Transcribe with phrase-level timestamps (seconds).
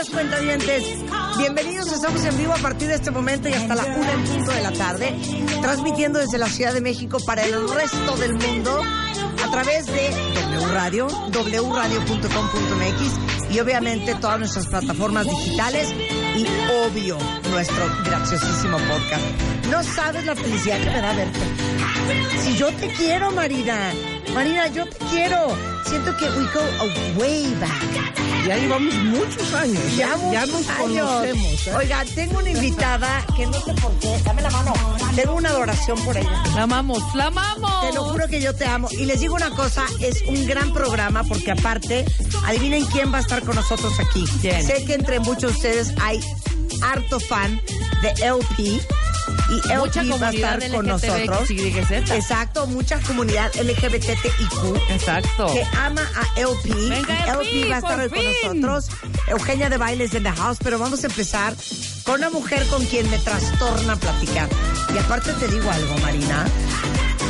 [0.00, 0.84] días, cuentavientes.
[1.38, 4.52] Bienvenidos, estamos en vivo a partir de este momento y hasta la una en punto
[4.52, 5.14] de la tarde,
[5.60, 8.82] transmitiendo desde la Ciudad de México para el resto del mundo
[9.44, 10.10] a través de
[10.56, 15.92] W Radio, wradio.com.mx y obviamente todas nuestras plataformas digitales
[16.36, 16.46] y
[16.86, 17.18] obvio
[17.50, 19.59] nuestro graciosísimo podcast.
[19.70, 21.40] No sabes la felicidad que me da verte.
[22.42, 23.92] Si yo te quiero, Marina.
[24.34, 25.56] Marina, yo te quiero.
[25.86, 28.46] Siento que we go a way back.
[28.46, 29.96] Ya llevamos muchos años.
[29.96, 31.08] Ya, ya nos años.
[31.08, 31.66] conocemos.
[31.66, 31.74] ¿eh?
[31.76, 34.16] Oiga, tengo una invitada que no sé por qué.
[34.24, 34.72] Dame la mano.
[35.14, 36.42] Tengo una adoración por ella.
[36.54, 37.88] La amamos, la amamos.
[37.88, 38.88] Te lo juro que yo te amo.
[38.92, 42.04] Y les digo una cosa, es un gran programa porque aparte,
[42.46, 44.24] adivinen quién va a estar con nosotros aquí.
[44.40, 44.64] ¿Quién?
[44.64, 46.20] Sé que entre muchos de ustedes hay
[46.82, 47.60] harto fan
[48.02, 48.80] de LP.
[49.50, 51.50] Y LP Mucha va a estar con nosotros.
[51.50, 52.10] LGTBXYZ.
[52.12, 55.46] Exacto, mucha comunidad LGBTIQ Exacto.
[55.52, 56.72] que ama a LP.
[56.88, 58.10] Venga, LP va a estar hoy
[58.42, 58.96] con nosotros.
[59.26, 61.54] Eugenia de Bailes en the house, pero vamos a empezar
[62.04, 64.48] con una mujer con quien me trastorna platicar.
[64.94, 66.46] Y aparte te digo algo, Marina.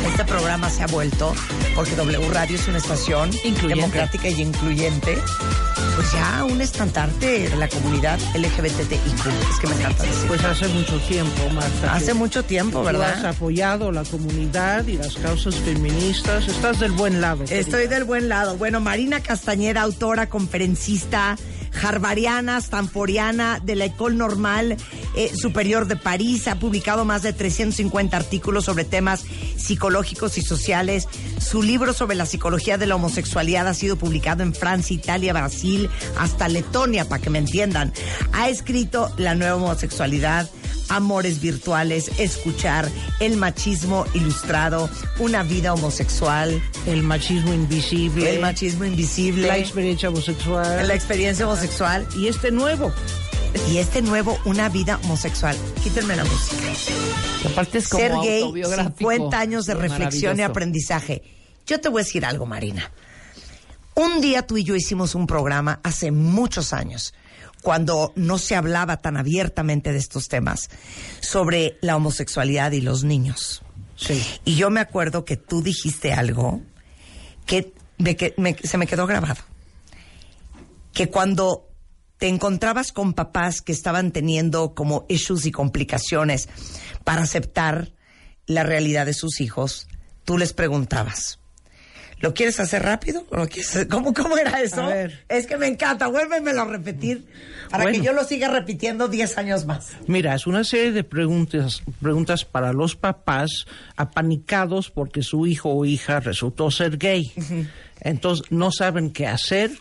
[0.07, 1.33] Este programa se ha vuelto,
[1.75, 3.67] porque W Radio es una estación Incluyente.
[3.75, 5.17] democrática y incluyente,
[5.95, 9.27] pues ya un estandarte de la comunidad LGBTIQ.
[9.51, 10.27] Es que me encanta decir.
[10.27, 11.93] Pues hace mucho tiempo, Marta.
[11.93, 13.25] Hace mucho tiempo, tú has ¿verdad?
[13.25, 16.47] apoyado la comunidad y las causas feministas.
[16.47, 17.43] Estás del buen lado.
[17.49, 18.57] Estoy del buen lado.
[18.57, 21.37] Bueno, Marina Castañeda, autora, conferencista,
[21.83, 24.77] harvariana, stanforiana de la École Normal
[25.15, 29.25] eh, Superior de París, ha publicado más de 350 artículos sobre temas
[29.57, 31.07] psicológicos y sociales.
[31.39, 35.89] Su libro sobre la psicología de la homosexualidad ha sido publicado en Francia, Italia, Brasil,
[36.17, 37.93] hasta Letonia, para que me entiendan.
[38.33, 40.49] Ha escrito La nueva homosexualidad,
[40.89, 48.29] Amores virtuales, escuchar, el machismo ilustrado, una vida homosexual, El machismo invisible.
[48.35, 50.87] el machismo invisible, La experiencia homosexual.
[50.87, 52.91] la experiencia homosexual y este nuevo.
[53.69, 55.55] y este nuevo, una vida homosexual.
[55.83, 56.63] Quítenme la música.
[57.45, 58.97] Aparte es como Ser gay, autobiográfico.
[59.11, 61.21] 50 años de reflexión y aprendizaje.
[61.67, 62.91] Yo te voy a decir algo, Marina.
[64.01, 67.13] Un día tú y yo hicimos un programa hace muchos años,
[67.61, 70.69] cuando no se hablaba tan abiertamente de estos temas,
[71.19, 73.61] sobre la homosexualidad y los niños.
[73.95, 74.23] Sí.
[74.45, 76.61] Y yo me acuerdo que tú dijiste algo
[77.45, 79.41] que, me que- me- se me quedó grabado.
[80.93, 81.67] Que cuando
[82.17, 86.49] te encontrabas con papás que estaban teniendo como issues y complicaciones
[87.03, 87.93] para aceptar
[88.47, 89.87] la realidad de sus hijos,
[90.25, 91.39] tú les preguntabas,
[92.21, 93.25] ¿lo quieres hacer rápido?
[93.29, 94.81] ¿O lo quieres hacer- ¿Cómo, ¿Cómo era eso?
[94.81, 95.23] A ver.
[95.29, 97.25] Es que me encanta, vuélvemelo a repetir
[97.69, 99.91] para que yo lo siga repitiendo 10 años más.
[100.07, 103.65] Mira, es una serie de preguntas, preguntas para los papás
[103.95, 107.31] apanicados porque su hijo o hija resultó ser gay.
[108.01, 109.71] Entonces no saben qué hacer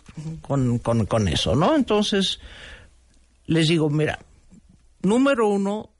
[0.40, 1.74] con, con, con eso, ¿no?
[1.74, 2.38] Entonces
[3.46, 4.18] les digo, mira,
[5.02, 5.90] número uno,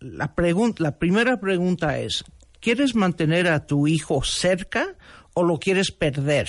[0.00, 2.24] la, pregun- la primera pregunta es,
[2.60, 4.94] ¿quieres mantener a tu hijo cerca
[5.34, 6.48] o lo quieres perder?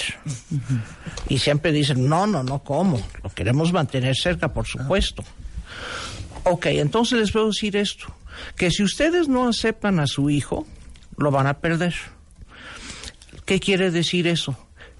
[1.28, 3.02] Y siempre dicen, no, no, no, ¿cómo?
[3.24, 5.24] Lo queremos mantener cerca, por supuesto.
[6.44, 8.16] Ok, entonces les a decir esto,
[8.56, 10.68] que si ustedes no aceptan a su hijo,
[11.18, 11.96] lo van a perder.
[13.46, 14.56] ¿Qué quiere decir eso?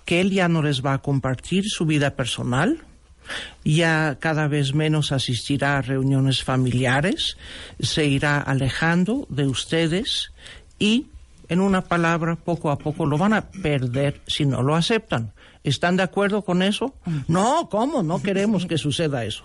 [0.06, 2.84] Que él ya no les va a compartir su vida personal,
[3.64, 7.38] ya cada vez menos asistirá a reuniones familiares,
[7.80, 10.32] se irá alejando de ustedes
[10.80, 11.08] y,
[11.50, 15.34] en una palabra, poco a poco lo van a perder si no lo aceptan.
[15.64, 16.94] ¿Están de acuerdo con eso?
[17.28, 18.04] No, ¿cómo?
[18.04, 19.44] No queremos que suceda eso.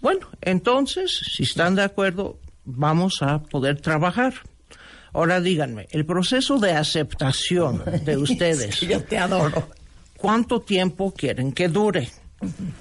[0.00, 4.34] Bueno, entonces, si están de acuerdo, vamos a poder trabajar.
[5.12, 9.68] Ahora díganme, el proceso de aceptación de ustedes, Yo te adoro.
[10.16, 12.10] ¿cuánto tiempo quieren que dure?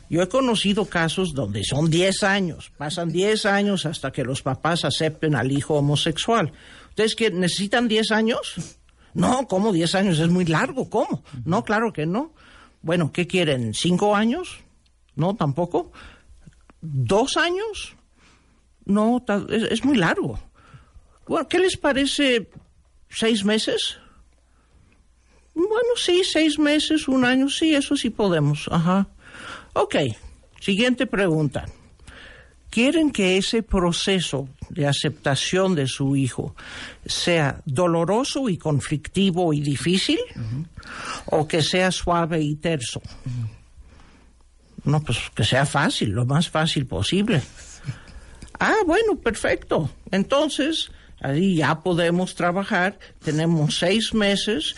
[0.10, 4.86] Yo he conocido casos donde son 10 años, pasan 10 años hasta que los papás
[4.86, 6.51] acepten al hijo homosexual.
[6.94, 8.78] ¿Ustedes que necesitan 10 años?
[9.16, 10.19] No, ¿cómo 10 años?
[10.19, 11.24] Es muy largo, ¿cómo?
[11.44, 12.36] No, claro que no.
[12.84, 13.74] Bueno, ¿qué quieren?
[13.74, 14.60] ¿Cinco años?
[15.16, 15.92] No, tampoco.
[16.81, 17.95] ¿Dos años?
[18.86, 20.40] No, es, es muy largo.
[21.28, 22.51] Bueno, ¿qué les parece?
[23.10, 23.98] ¿Seis meses?
[25.56, 28.68] Bueno, sí, seis meses, un año, sí, eso sí podemos.
[28.72, 29.07] Ajá.
[29.74, 29.96] Ok,
[30.60, 31.66] siguiente pregunta.
[32.74, 36.56] ¿Quieren que ese proceso de aceptación de su hijo
[37.06, 40.18] sea doloroso y conflictivo y difícil?
[41.28, 43.00] ¿O que sea suave y terso?
[44.86, 47.44] No, pues que sea fácil, lo más fácil posible.
[48.60, 49.92] Ah, bueno, perfecto.
[50.10, 50.90] Entonces,
[51.24, 53.00] ahí ya podemos trabajar.
[53.24, 54.75] Tenemos seis meses.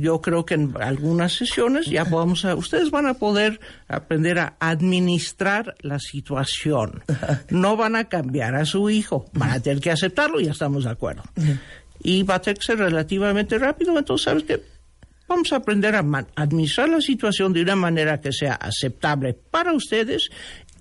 [0.00, 4.56] Yo creo que en algunas sesiones ya podemos, a- ustedes van a poder aprender a
[4.60, 7.02] administrar la situación.
[7.50, 9.26] No van a cambiar a su hijo.
[9.32, 11.22] Van a tener que aceptarlo, ya estamos de acuerdo.
[12.02, 13.96] Y va a tener que ser relativamente rápido.
[13.98, 14.60] Entonces, ¿sabes qué?
[15.26, 16.04] Vamos a aprender a
[16.36, 20.28] administrar la situación de una manera que sea aceptable para ustedes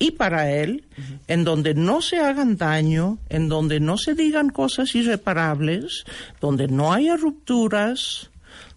[0.04, 0.84] y para él,
[1.30, 6.04] en donde no se hagan daño, en donde no se digan cosas irreparables,
[6.42, 8.30] donde no haya rupturas,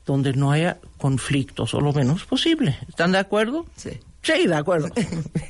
[0.04, 2.78] donde no haya conflictos, o lo menos posible.
[2.88, 3.66] ¿Están de acuerdo?
[3.74, 3.90] Sí.
[4.22, 4.88] Sí, de acuerdo.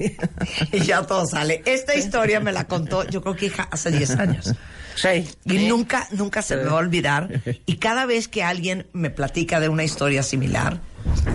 [0.72, 1.62] Y ya todo sale.
[1.66, 4.54] Esta historia me la contó, yo creo que hija, hace 10 años.
[4.94, 5.28] sí.
[5.44, 7.42] Y nunca, nunca se me va a olvidar.
[7.66, 10.80] Y cada vez que alguien me platica de una historia similar,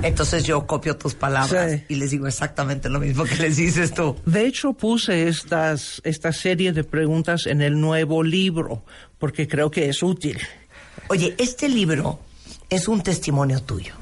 [0.03, 1.83] entonces yo copio tus palabras Sí.
[1.89, 4.15] y les digo exactamente lo mismo que les dices tú.
[4.25, 8.83] De hecho, puse estas, esta serie de preguntas en el nuevo libro,
[9.19, 10.39] porque creo que es útil.
[11.09, 12.19] Oye, este libro
[12.69, 13.93] es un testimonio tuyo.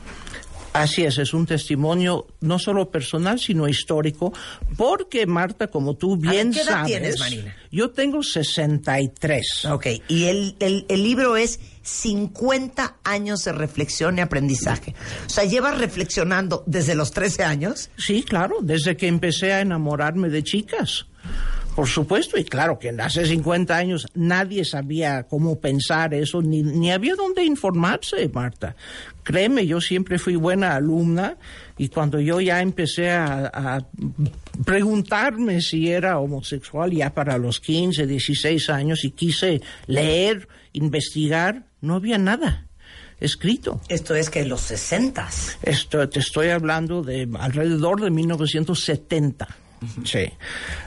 [0.71, 4.31] Así es, es un testimonio no solo personal, sino histórico,
[4.77, 7.55] porque Marta, como tú bien ¿qué edad sabes, tienes, Marina?
[7.71, 9.65] yo tengo 63.
[9.71, 14.95] Ok, y el, el, el libro es 50 años de reflexión y aprendizaje.
[15.25, 17.89] O sea, llevas reflexionando desde los 13 años.
[17.97, 21.07] Sí, claro, desde que empecé a enamorarme de chicas.
[21.75, 26.91] Por supuesto, y claro que hace 50 años nadie sabía cómo pensar eso, ni, ni
[26.91, 28.75] había dónde informarse, Marta.
[29.23, 31.37] Créeme, yo siempre fui buena alumna
[31.77, 33.87] y cuando yo ya empecé a, a
[34.65, 41.95] preguntarme si era homosexual ya para los 15, 16 años y quise leer, investigar, no
[41.95, 42.65] había nada
[43.19, 43.81] escrito.
[43.89, 45.27] Esto es que en los 60
[45.63, 49.47] Esto, te estoy hablando de alrededor de 1970.
[50.03, 50.25] Sí.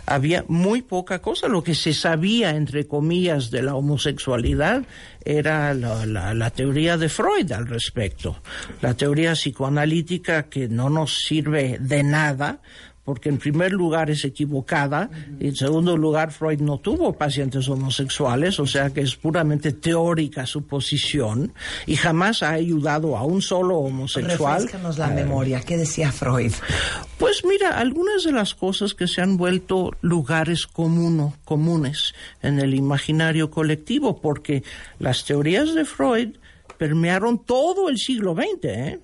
[0.04, 1.48] Había muy poca cosa.
[1.48, 4.82] Lo que se sabía, entre comillas, de la homosexualidad
[5.24, 8.42] era la, la- la teoría de Freud al respecto.
[8.82, 12.60] La teoría psicoanalítica que no nos sirve de nada
[13.04, 15.10] porque en primer lugar es equivocada
[15.40, 20.46] y en segundo lugar Freud no tuvo pacientes homosexuales, o sea que es puramente teórica
[20.46, 21.52] su posición
[21.86, 24.62] y jamás ha ayudado a un solo homosexual.
[24.62, 25.60] Refrescanos la memoria.
[25.60, 26.52] ¿Qué decía Freud?
[27.18, 32.74] Pues mira, algunas de las cosas que se han vuelto lugares comuno- comunes en el
[32.74, 34.62] imaginario colectivo, porque
[34.98, 36.36] las teorías de Freud
[36.78, 38.64] permearon todo el siglo XX.
[38.64, 39.00] ¿eh?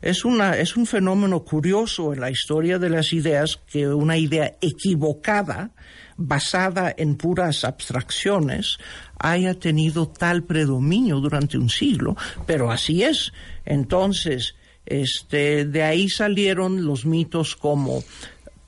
[0.00, 4.56] Es, una, es un fenómeno curioso en la historia de las ideas que una idea
[4.60, 5.70] equivocada,
[6.16, 8.78] basada en puras abstracciones,
[9.18, 12.16] haya tenido tal predominio durante un siglo,
[12.46, 13.32] pero así es.
[13.64, 14.54] Entonces,
[14.86, 18.02] este, de ahí salieron los mitos como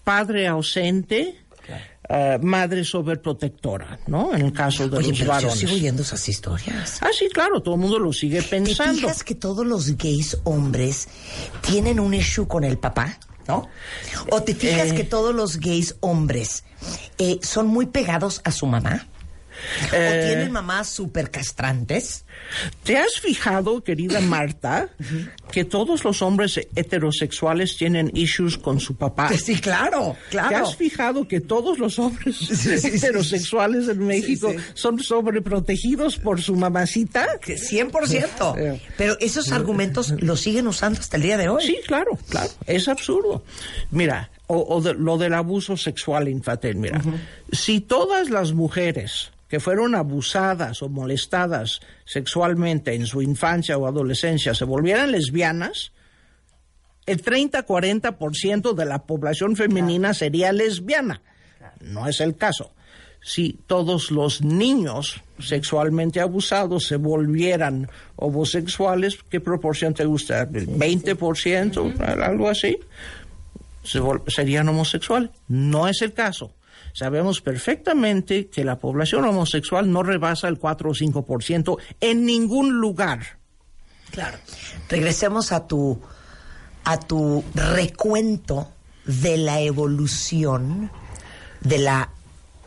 [0.05, 1.37] padre ausente,
[2.13, 4.35] eh, madre sobreprotectora, ¿no?
[4.35, 5.59] En el caso de Oye, los pero yo varones.
[5.61, 6.99] sigo oyendo esas historias.
[7.03, 8.95] Ah, sí, claro, todo el mundo lo sigue ¿Te pensando.
[8.95, 11.07] fijas que todos los gays hombres
[11.61, 13.19] tienen un issue con el papá?
[13.49, 13.69] ¿No?
[14.31, 14.95] ¿O te fijas Eh.
[14.95, 16.65] que todos los gays hombres
[17.19, 19.07] eh, son muy pegados a su mamá?
[19.93, 20.25] ¿O Eh.
[20.29, 22.25] tienen mamás súper castrantes?
[22.85, 24.89] ¿Te has fijado, querida Marta,
[25.53, 29.31] que todos los hombres heterosexuales tienen issues con su papá?
[29.37, 30.67] Sí, claro, ¿Te claro.
[30.67, 32.89] has fijado que todos los hombres sí, sí.
[32.89, 37.39] heterosexuales en México son sobreprotegidos por su mamacita?
[37.41, 38.55] Que 100%.
[38.77, 38.83] Sí.
[38.97, 41.65] Pero esos argumentos los siguen usando hasta el día de hoy.
[41.65, 42.51] Sí, claro, claro.
[42.67, 43.45] Es absurdo.
[43.91, 47.01] Mira, o, o de- lo del abuso sexual infantil, mira.
[47.53, 54.55] Si todas las mujeres que fueron abusadas o molestadas sexualmente en su infancia o adolescencia
[54.55, 55.91] se volvieran lesbianas,
[57.05, 61.21] el 30-40% de la población femenina sería lesbiana.
[61.81, 62.73] No es el caso.
[63.23, 70.43] Si todos los niños sexualmente abusados se volvieran homosexuales, ¿qué proporción te gusta?
[70.43, 72.01] ¿El 20%?
[72.23, 72.79] ¿Algo así?
[73.83, 75.31] Se serían homosexuales.
[75.49, 76.55] No es el caso.
[76.93, 83.39] Sabemos perfectamente que la población homosexual no rebasa el 4 o 5% en ningún lugar.
[84.11, 84.39] Claro.
[84.89, 86.01] Regresemos a tu
[86.85, 88.71] a tu recuento
[89.05, 90.91] de la evolución
[91.61, 92.11] de la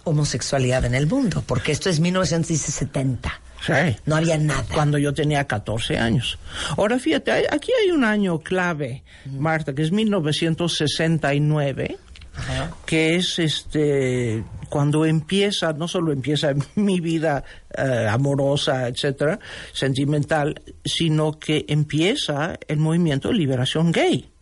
[0.05, 3.41] homosexualidad en el mundo, porque esto es 1970.
[3.65, 3.95] Sí.
[4.05, 4.65] No había nada.
[4.73, 6.37] Cuando yo tenía 14 años.
[6.77, 11.97] Ahora fíjate, hay- aquí hay un año clave, Marta, que es 1969,
[12.85, 17.43] que es este cuando empieza, no solo empieza mi vida
[17.77, 19.39] eh, amorosa, etcétera,
[19.71, 24.33] sentimental, sino que empieza el movimiento de liberación gay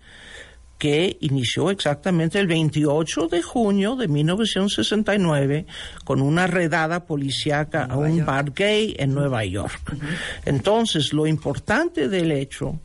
[0.82, 5.68] que inició exactamente el 28 de junio de 1969
[6.06, 9.96] con una redada policíaca a un bar gay en Nueva York.
[10.44, 12.80] Entonces, lo importante del hecho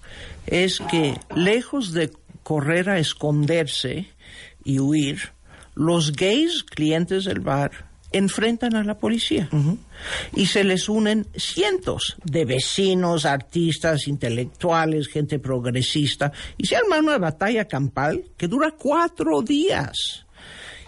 [0.46, 2.10] es que, lejos de
[2.42, 4.08] correr a esconderse
[4.66, 5.30] y huir,
[5.76, 7.70] los gays clientes del bar
[8.10, 9.48] enfrentan a la policía.
[10.34, 17.18] Y se les unen cientos de vecinos, artistas, intelectuales, gente progresista y se arma una
[17.18, 20.26] batalla campal que dura cuatro días.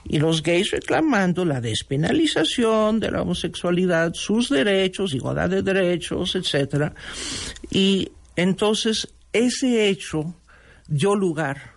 [0.05, 6.95] Y los gays reclamando la despenalización de la homosexualidad, sus derechos, igualdad de derechos, etcétera.
[7.71, 10.35] Y entonces ese hecho
[10.89, 11.75] dio lugar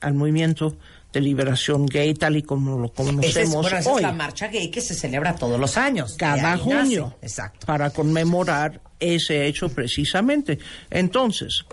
[0.00, 0.76] al movimiento
[1.16, 4.12] de liberación gay tal y como lo Esa es, conocemos bueno, esa es hoy la
[4.12, 6.14] marcha gay que se celebra todos los años.
[6.18, 6.62] Cada nace.
[6.62, 7.66] junio Exacto.
[7.66, 10.58] para conmemorar ese hecho precisamente.
[10.90, 11.64] Entonces,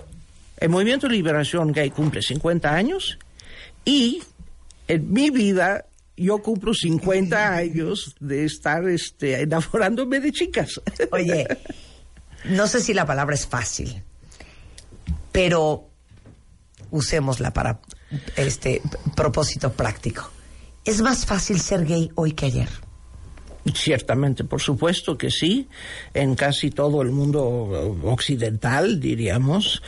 [0.57, 3.19] el movimiento de liberación gay cumple 50 años
[3.83, 4.23] y
[4.87, 10.79] en mi vida yo cumplo 50 años de estar este, enamorándome de chicas.
[11.11, 11.45] Oye,
[12.45, 14.03] no sé si la palabra es fácil,
[15.33, 15.89] pero
[16.91, 17.81] usémosla para
[18.35, 18.81] este
[19.15, 20.29] propósito práctico.
[20.85, 22.69] Es más fácil ser gay hoy que ayer.
[23.73, 25.69] Ciertamente, por supuesto que sí,
[26.13, 27.41] en casi todo el mundo
[28.03, 29.81] occidental, diríamos.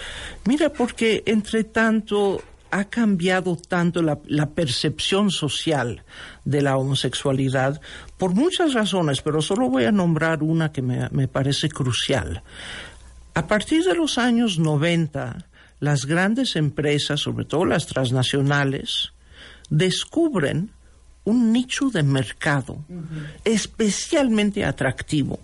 [0.46, 2.42] Mira, porque entre tanto
[2.72, 6.04] ha cambiado tanto la, la percepción social
[6.46, 7.82] de la homosexualidad
[8.18, 12.44] por muchas razones, pero solo voy a nombrar una que me, me parece crucial.
[13.34, 15.48] A partir de los años 90,
[15.80, 19.12] las grandes empresas, sobre todo las transnacionales,
[19.70, 20.72] descubren
[21.24, 22.78] un nicho de mercado
[23.44, 25.40] especialmente atractivo,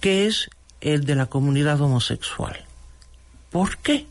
[0.00, 2.64] que es el de la comunidad homosexual.
[3.50, 4.06] ¿Por qué?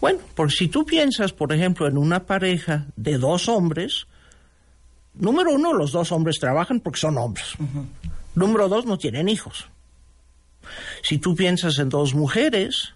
[0.00, 4.06] Bueno, por si tú piensas, por ejemplo, en una pareja de dos hombres,
[5.14, 7.54] número uno, los dos hombres trabajan porque son hombres.
[8.34, 9.68] Número dos, no tienen hijos.
[11.02, 12.94] Si tú piensas en dos mujeres,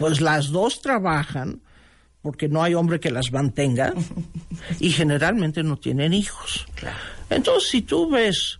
[0.00, 1.60] pues las dos trabajan
[2.22, 3.92] porque no hay hombre que las mantenga
[4.80, 6.66] y generalmente no tienen hijos.
[7.28, 8.58] Entonces, si tú ves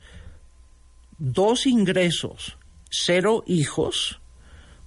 [1.19, 2.59] dos ingresos,
[2.91, 4.21] cero hijos,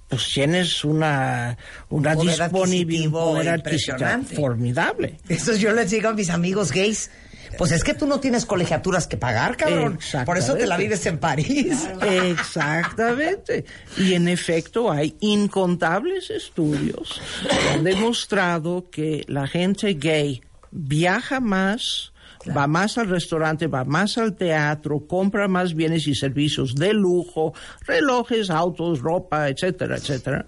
[0.10, 1.58] pues tienes una,
[1.90, 5.20] una disponibilidad formidable.
[5.28, 7.10] Eso yo les digo a mis amigos gays.
[7.58, 10.00] Pues es que tú no tienes colegiaturas que pagar, cabrón.
[10.26, 11.88] Por eso te la vives en París.
[12.02, 13.66] Exactamente.
[13.98, 20.42] Y en efecto hay incontables estudios que han demostrado que la gente gay
[20.72, 22.14] viaja más,
[22.56, 27.54] va más al restaurante, va más al teatro, compra más bienes y servicios de lujo,
[27.86, 30.48] relojes, autos, ropa, etcétera, etcétera.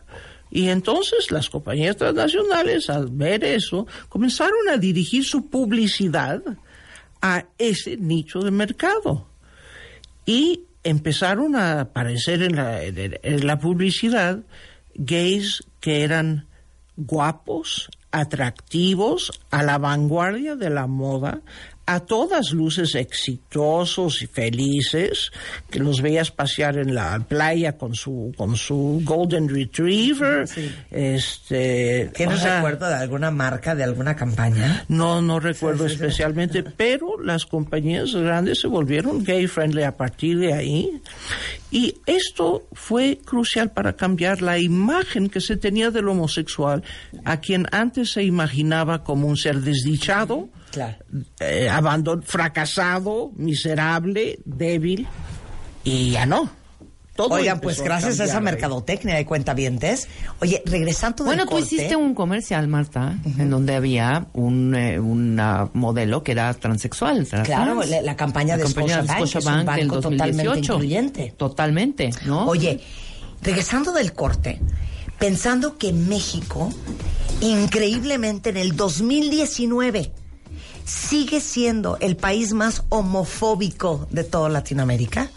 [0.51, 6.41] Y entonces las compañías transnacionales, al ver eso, comenzaron a dirigir su publicidad
[7.27, 9.27] a ese nicho de mercado.
[10.27, 14.39] Y empezaron a aparecer en la, en- la publicidad
[14.93, 16.45] gays que eran
[16.97, 21.41] guapos, atractivos, a la vanguardia de la moda,
[21.85, 25.31] a todas luces exitosos y felices,
[25.69, 30.47] que los veías pasear en la playa con su con su golden retriever,
[30.91, 34.85] este, ¿Tienes sea, recuerdo de alguna marca, de alguna campaña?
[34.87, 40.53] no, no recuerdo especialmente, pero las compañías grandes se volvieron gay friendly a partir de
[40.53, 41.01] ahí.
[41.71, 46.83] Y esto fue crucial para cambiar la imagen que se tenía del homosexual,
[47.25, 50.97] a quien antes se imaginaba como un ser desdichado, Claro.
[51.39, 55.07] eh, abandon- fracasado, miserable, débil,
[55.83, 56.49] y ya no.
[57.15, 60.09] Todo Oigan, pues gracias a esa mercadotecnia de cuentavientes.
[60.41, 64.99] Oye, regresando del Bueno, tú corte- hiciste un comercial, Marta, en donde había un, eh,
[64.99, 67.25] una modelo que era transexual.
[67.25, 69.07] trans- Claro, la- la campaña de Scotiabank,
[69.77, 70.73] del banco totalmente 2018.
[70.73, 71.33] incluyente.
[71.37, 72.47] Totalmente, ¿no?
[72.47, 72.81] Oye,
[73.41, 74.59] regresando del corte,
[75.17, 76.69] pensando que México,
[77.39, 80.11] increíblemente en el 2019,
[80.85, 85.29] sigue siendo el país más homofóbico de toda Latinoamérica.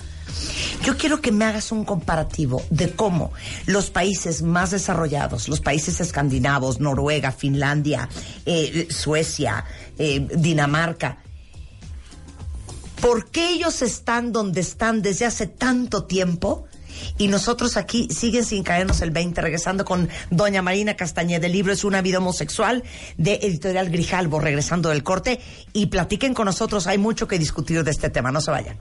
[0.85, 3.33] Yo quiero que me hagas un comparativo de cómo
[3.67, 8.09] los países más desarrollados, los países escandinavos, Noruega, Finlandia,
[8.47, 9.65] eh, Suecia,
[9.99, 11.19] eh, Dinamarca,
[13.01, 16.68] ¿por qué ellos están donde están desde hace tanto tiempo
[17.19, 21.47] Y nosotros aquí siguen sin caernos el 20, regresando con doña Marina Castañeda.
[21.47, 22.83] El libro es Una vida homosexual
[23.17, 25.41] de Editorial Grijalbo, regresando del corte.
[25.73, 28.79] Y platiquen con nosotros, hay mucho que discutir de este tema, no se vayan.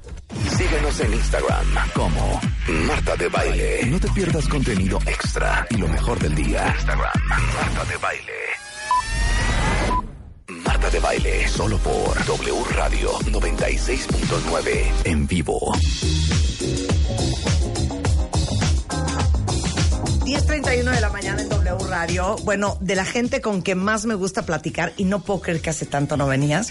[0.58, 2.42] Síguenos en Instagram como
[2.88, 3.86] Marta de Baile.
[3.86, 6.74] No te pierdas contenido extra y lo mejor del día.
[6.76, 8.34] Instagram, Marta de Baile.
[10.66, 15.74] Marta de Baile, solo por W Radio 96.9 en vivo.
[20.28, 22.36] 10.31 de la mañana en W Radio.
[22.44, 25.70] Bueno, de la gente con que más me gusta platicar, y no puedo creer que
[25.70, 26.68] hace tanto no venías,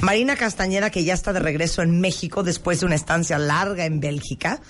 [0.00, 4.00] Marina Castañeda, que ya está de regreso en México después de una estancia larga en
[4.00, 4.60] Bélgica,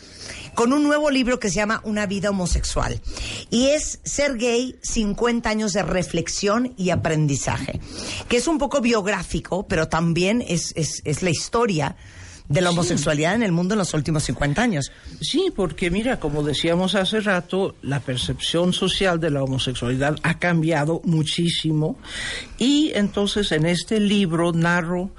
[0.52, 3.00] con un nuevo libro que se llama Una vida homosexual.
[3.48, 7.80] Y es Ser gay, 50 años de reflexión y aprendizaje,
[8.28, 11.96] que es un poco biográfico, pero también es, es, es la historia
[12.48, 14.90] de la homosexualidad en el mundo en los últimos 50 años.
[15.20, 21.00] Sí, porque mira, como decíamos hace rato, la percepción social de la homosexualidad ha cambiado
[21.04, 21.98] muchísimo.
[22.58, 25.10] Y entonces en este libro narro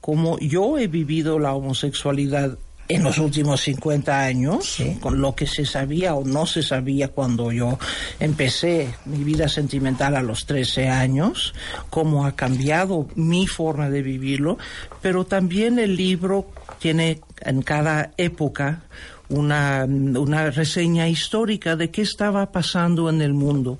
[0.00, 5.64] cómo yo he vivido la homosexualidad en los últimos 50 años, con lo que se
[5.64, 7.78] sabía o no se sabía cuando yo
[8.20, 11.54] empecé mi vida sentimental a los 13 años,
[11.90, 14.58] cómo ha cambiado mi forma de vivirlo,
[15.02, 16.46] pero también el libro
[16.78, 18.82] tiene en cada época
[19.28, 23.78] una, una reseña histórica de qué estaba pasando en el mundo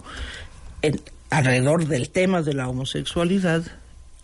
[0.83, 1.01] en,
[1.31, 3.63] alrededor del tema de la homosexualidad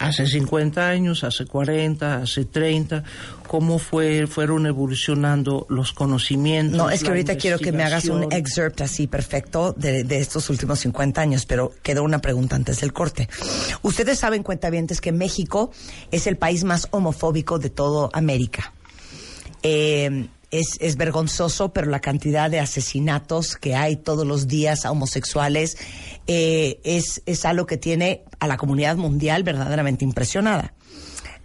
[0.03, 3.05] hace 50 años, hace 40, hace 30,
[3.47, 6.77] cómo fue, fueron evolucionando los conocimientos.
[6.77, 10.51] No, es que ahorita quiero que me hagas un excerpt así perfecto de, de, estos
[10.51, 13.29] últimos 50 años, pero quedó una pregunta antes del corte.
[13.83, 15.71] Ustedes saben, cuentavientes, que México
[16.11, 18.73] es el país más homofóbico de toda América.
[19.63, 24.91] Eh, es, es, vergonzoso, pero la cantidad de asesinatos que hay todos los días a
[24.91, 25.79] homosexuales
[26.27, 30.75] eh, es, es algo que tiene a la comunidad mundial verdaderamente impresionada.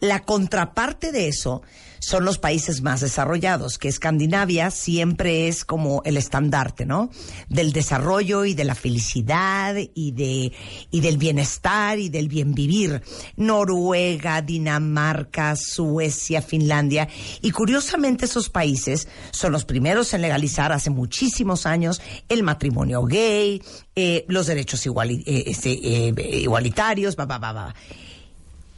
[0.01, 1.63] La contraparte de eso
[1.99, 7.09] son los países más desarrollados, que Escandinavia siempre es como el estandarte, ¿no?
[7.49, 10.51] Del desarrollo y de la felicidad y de
[10.91, 13.01] y del bienestar y del bien vivir.
[13.35, 17.07] Noruega, Dinamarca, Suecia, Finlandia
[17.41, 23.61] y curiosamente esos países son los primeros en legalizar hace muchísimos años el matrimonio gay,
[23.95, 27.75] eh, los derechos eh, este, eh, igualitarios, va, va, va, va.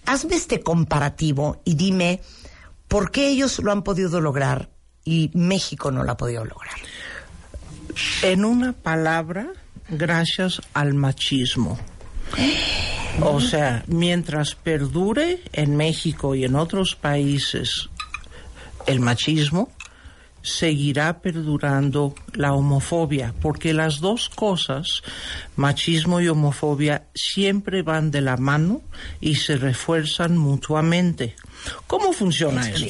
[0.05, 2.21] Hazme este comparativo y dime
[2.89, 4.71] ¿Por qué ellos lo han podido lograr
[5.06, 6.75] y México no lo ha podido lograr?
[8.23, 9.47] En una palabra,
[9.89, 11.80] gracias al machismo.
[13.21, 17.89] O sea, mientras perdure en México y en otros países
[18.88, 19.69] el machismo,
[20.41, 24.88] seguirá perdurando la homofobia, porque las dos cosas,
[25.56, 28.82] machismo y homofobia, siempre van de la mano
[29.19, 31.36] y se refuerzan mutuamente.
[31.88, 32.88] ¿Cómo funciona eso?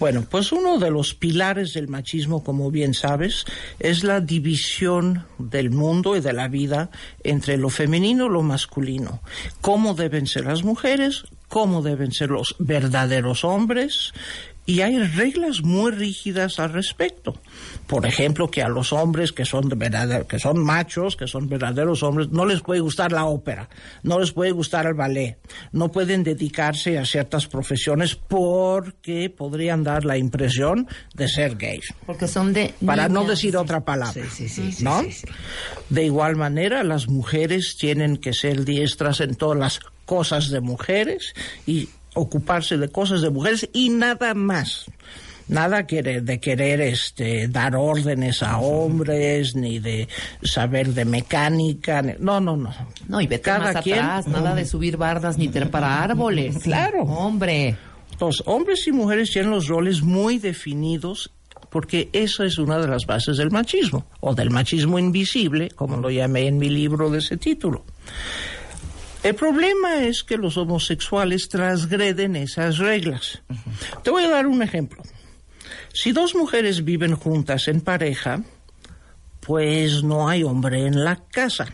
[0.00, 3.44] Bueno, pues uno de los pilares del machismo, como bien sabes,
[3.78, 6.90] es la división del mundo y de la vida
[7.22, 9.20] entre lo femenino y lo masculino.
[9.60, 14.14] Cómo deben ser las mujeres, cómo deben ser los verdaderos hombres,
[14.70, 17.34] y hay reglas muy rígidas al respecto.
[17.88, 19.68] Por ejemplo, que a los hombres que son,
[20.28, 23.68] que son machos, que son verdaderos hombres, no les puede gustar la ópera,
[24.04, 25.38] no les puede gustar el ballet,
[25.72, 31.92] no pueden dedicarse a ciertas profesiones porque podrían dar la impresión de ser gays.
[32.06, 32.72] Porque son de...
[32.86, 34.22] Para no decir otra palabra.
[34.30, 35.02] Sí, sí, sí, ¿no?
[35.88, 41.34] De igual manera, las mujeres tienen que ser diestras en todas las cosas de mujeres
[41.66, 44.86] y ocuparse de cosas de mujeres y nada más.
[45.48, 50.06] Nada quiere de querer este, dar órdenes a hombres, ni de
[50.42, 52.02] saber de mecánica.
[52.02, 52.72] No, no, no.
[53.08, 56.58] No, y vete Cada más quien, atrás, nada de subir bardas ni trepar árboles.
[56.62, 57.02] Claro.
[57.02, 57.76] Hombre.
[58.12, 61.32] Entonces, hombres y mujeres tienen los roles muy definidos
[61.70, 66.10] porque eso es una de las bases del machismo, o del machismo invisible, como lo
[66.10, 67.84] llamé en mi libro de ese título.
[69.22, 73.42] El problema es que los homosexuales transgreden esas reglas.
[74.02, 75.02] Te voy a dar un ejemplo.
[75.92, 78.42] Si dos mujeres viven juntas en pareja,
[79.40, 81.66] pues no hay hombre en la casa.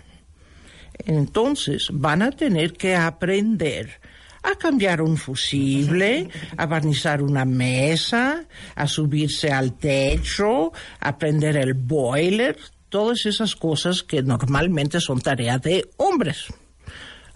[0.99, 4.01] Entonces van a tener que aprender
[4.43, 11.75] a cambiar un fusible, a barnizar una mesa, a subirse al techo, a prender el
[11.75, 12.57] boiler,
[12.89, 16.47] todas esas cosas que normalmente son tarea de hombres.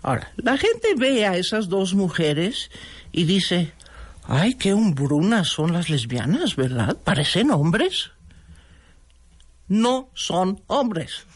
[0.03, 2.71] Ahora, la gente ve a esas dos mujeres
[3.13, 3.73] y dice,
[4.27, 6.97] ay, qué hombrunas son las lesbianas, ¿verdad?
[7.05, 8.11] Parecen hombres.
[9.69, 11.27] no son hombres.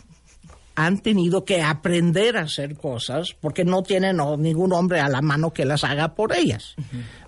[0.77, 5.53] Han tenido que aprender a hacer cosas porque no tienen ningún hombre a la mano
[5.53, 6.74] que las haga por ellas.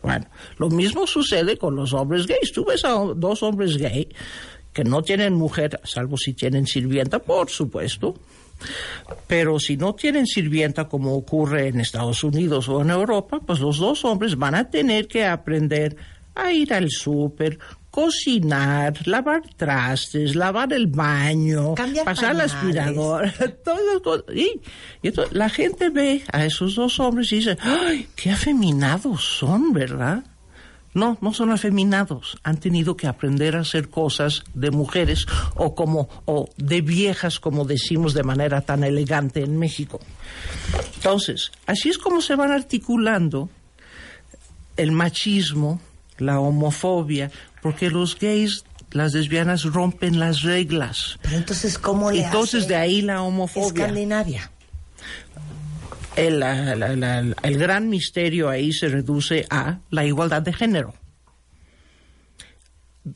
[0.03, 0.27] Bueno,
[0.59, 2.51] lo mismo sucede con los hombres gays.
[2.53, 4.09] Tú ves a dos hombres gay
[4.73, 8.17] que no tienen mujer, salvo si tienen sirvienta, por supuesto.
[9.27, 13.79] Pero si no tienen sirvienta como ocurre en Estados Unidos o en Europa, pues los
[13.79, 15.97] dos hombres van a tener que aprender
[16.35, 17.59] a ir al súper,
[17.91, 23.33] cocinar, lavar trastes, lavar el baño, pasar la aspiradora,
[23.65, 24.25] todo, todo.
[24.35, 24.61] Y,
[25.03, 30.23] entonces la gente ve a esos dos hombres y dice, ¡ay, qué afeminados son, ¿verdad?
[30.97, 32.39] No, no son afeminados.
[32.43, 37.67] Han tenido que aprender a hacer cosas de mujeres o como o de viejas, como
[37.67, 40.01] decimos de manera tan elegante en México.
[40.95, 43.51] Entonces, así es como se van articulando
[44.79, 45.83] el machismo,
[46.17, 47.31] la homofobia,
[47.61, 51.19] porque los gays, las lesbianas rompen las reglas.
[51.21, 53.85] Pero entonces, ¿cómo le Entonces, de ahí la homofobia.
[53.85, 54.51] Escandinavia.
[56.17, 60.95] El, el gran misterio ahí se reduce a la igualdad de género.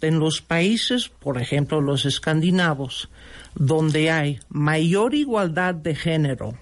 [0.02, 3.08] En los países, por ejemplo, los escandinavos,
[3.54, 6.54] donde hay mayor igualdad de género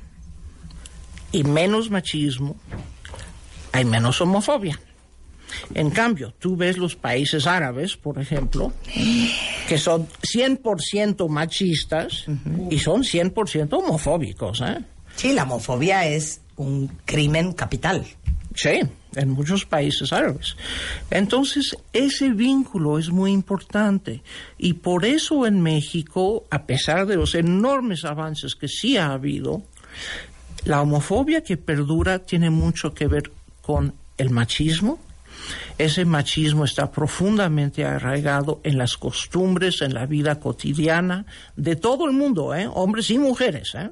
[1.32, 2.56] y menos machismo,
[3.72, 4.80] hay menos homofobia.
[5.74, 8.72] En cambio, tú ves los países árabes, por ejemplo,
[9.68, 12.26] que son 100% machistas
[12.70, 14.60] y son 100% homofóbicos.
[14.60, 14.78] ¿eh?
[15.18, 18.06] Sí, la homofobia es un crimen capital.
[18.54, 18.80] Sí,
[19.16, 20.56] en muchos países árabes.
[21.10, 24.22] Entonces, ese vínculo es muy importante
[24.58, 29.64] y por eso en México, a pesar de los enormes avances que sí ha habido,
[30.64, 35.00] la homofobia que perdura tiene mucho que ver con el machismo,
[35.78, 41.26] ese machismo está profundamente arraigado en las costumbres, en la vida cotidiana
[41.56, 42.68] de todo el mundo, ¿eh?
[42.72, 43.74] hombres y mujeres.
[43.74, 43.90] ¿eh?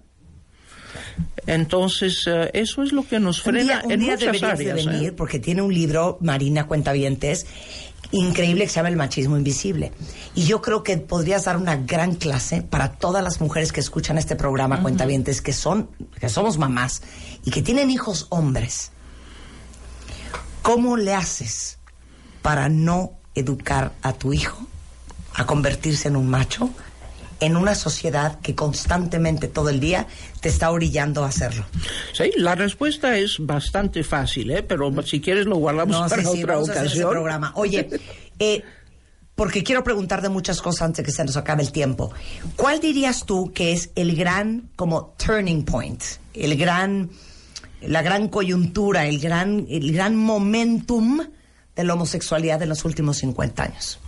[1.47, 4.59] Entonces, eh, eso es lo que nos frena un día, en muchas áreas.
[4.59, 7.47] De venir porque tiene un libro, Marina Cuentavientes,
[8.11, 9.93] increíble que se llama El machismo invisible.
[10.35, 14.19] Y yo creo que podrías dar una gran clase para todas las mujeres que escuchan
[14.19, 17.03] este programa, Cuentavientes, que son, que somos mamás
[17.45, 18.91] y que tienen hijos hombres.
[20.63, 21.79] ¿Cómo le haces
[22.43, 24.67] para no educar a tu hijo
[25.35, 26.71] a convertirse en un macho
[27.41, 30.07] en una sociedad que constantemente todo el día
[30.41, 31.65] te está orillando a hacerlo?
[32.13, 34.63] Sí, la respuesta es bastante fácil, ¿eh?
[34.63, 37.11] pero si quieres lo guardamos para otra ocasión.
[37.11, 37.53] programa.
[37.57, 37.89] Oye,
[38.39, 38.63] eh,
[39.35, 42.13] porque quiero preguntar de muchas cosas antes de que se nos acabe el tiempo.
[42.57, 47.11] ¿Cuál dirías tú que es el gran como turning point, el gran
[47.83, 51.21] la gran coyuntura, el gran, el gran momentum
[51.75, 53.99] de la homosexualidad de los últimos 50 años?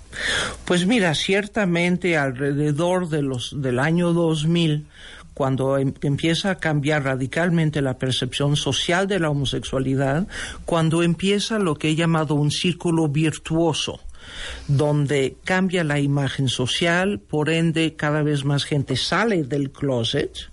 [0.64, 4.87] Pues mira, ciertamente alrededor de los, del año 2000,
[5.35, 10.27] cuando em, empieza a cambiar radicalmente la percepción social de la homosexualidad,
[10.64, 14.01] cuando empieza lo que he llamado un círculo virtuoso,
[14.66, 20.51] donde cambia la imagen social, por ende cada vez más gente sale del closet,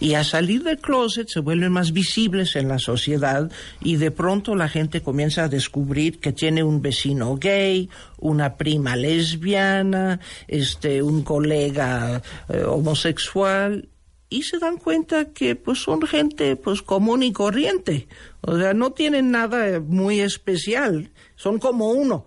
[0.00, 3.50] y a salir del closet se vuelven más visibles en la sociedad
[3.82, 8.96] y de pronto la gente comienza a descubrir que tiene un vecino gay, una prima
[8.96, 13.88] lesbiana, este, un colega eh, homosexual
[14.30, 18.08] y se dan cuenta que pues son gente pues común y corriente,
[18.40, 22.26] o sea, no tienen nada muy especial, son como uno.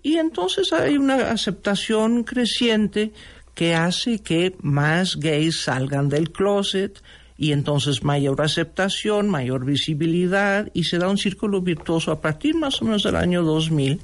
[0.00, 3.12] Y entonces hay una aceptación creciente
[3.54, 7.02] que hace que más gays salgan del closet
[7.36, 12.80] y entonces mayor aceptación, mayor visibilidad y se da un círculo virtuoso a partir más
[12.80, 14.00] o menos del año 2000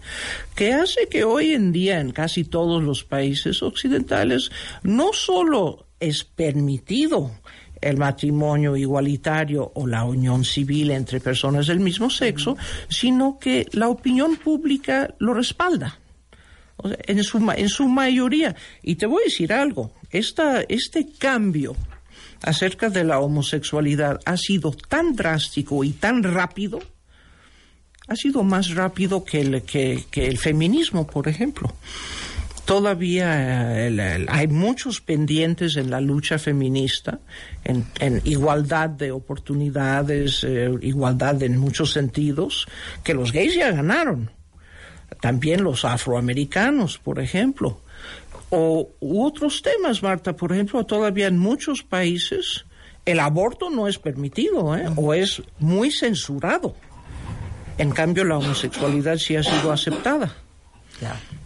[0.54, 4.50] que hace que hoy en día en casi todos los países occidentales
[4.82, 7.30] no solo es permitido
[7.80, 12.56] el matrimonio igualitario o la unión civil entre personas del mismo sexo,
[12.88, 15.99] sino que la opinión pública lo respalda
[17.06, 18.54] en, su, en su mayoría.
[18.82, 21.76] Y te voy a decir algo, esta, este cambio
[22.42, 26.80] acerca de la homosexualidad ha sido tan drástico y tan rápido,
[28.08, 31.72] ha sido más rápido que el, que, el feminismo, por ejemplo.
[32.64, 37.18] Todavía eh, hay muchos pendientes en la lucha feminista,
[37.64, 42.68] en, igualdad de oportunidades, eh, igualdad en muchos sentidos,
[43.02, 44.30] que los gays ya ganaron
[45.20, 47.80] también los afroamericanos, por ejemplo,
[48.50, 52.64] o otros temas, Marta, por ejemplo, todavía en muchos países
[53.06, 54.88] el aborto no es permitido ¿eh?
[54.96, 56.74] o es muy censurado.
[57.78, 60.36] En cambio, la homosexualidad sí ha sido aceptada.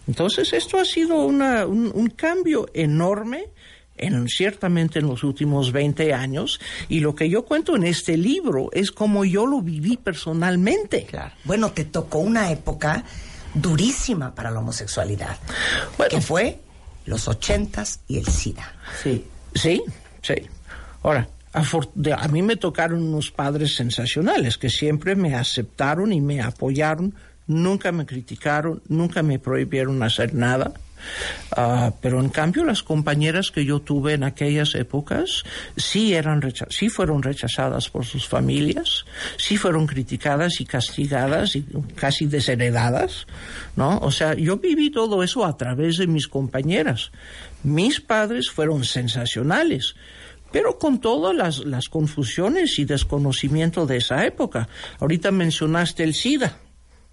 [0.05, 3.45] Entonces, esto ha sido una, un, un cambio enorme
[3.97, 6.59] en, ciertamente en los últimos 20 años
[6.89, 11.07] y lo que yo cuento en este libro es como yo lo viví personalmente.
[11.45, 13.05] Bueno, te tocó una época
[13.55, 15.37] durísima para la homosexualidad,
[16.09, 16.59] que fue
[17.05, 18.71] los ochentas y el SIDA.
[19.01, 19.81] Sí, sí,
[20.21, 20.35] sí.
[21.01, 27.15] Ahora, a mí me tocaron unos padres sensacionales que siempre me aceptaron y me apoyaron,
[27.47, 30.73] nunca me criticaron, nunca me prohibieron hacer nada.
[31.51, 35.43] Ah, pero en cambio las compañeras que yo tuve en aquellas épocas
[35.77, 39.05] sí eran sí fueron rechazadas por sus familias,
[39.37, 41.65] sí fueron criticadas y castigadas y
[41.95, 43.27] casi desheredadas,
[43.75, 43.97] ¿no?
[43.99, 47.11] O sea, yo viví todo eso a través de mis compañeras.
[47.63, 49.95] Mis padres fueron sensacionales
[50.51, 54.69] pero con todas las, las, confusiones y desconocimiento de esa época.
[55.01, 56.59] Ahorita mencionaste el SIDA.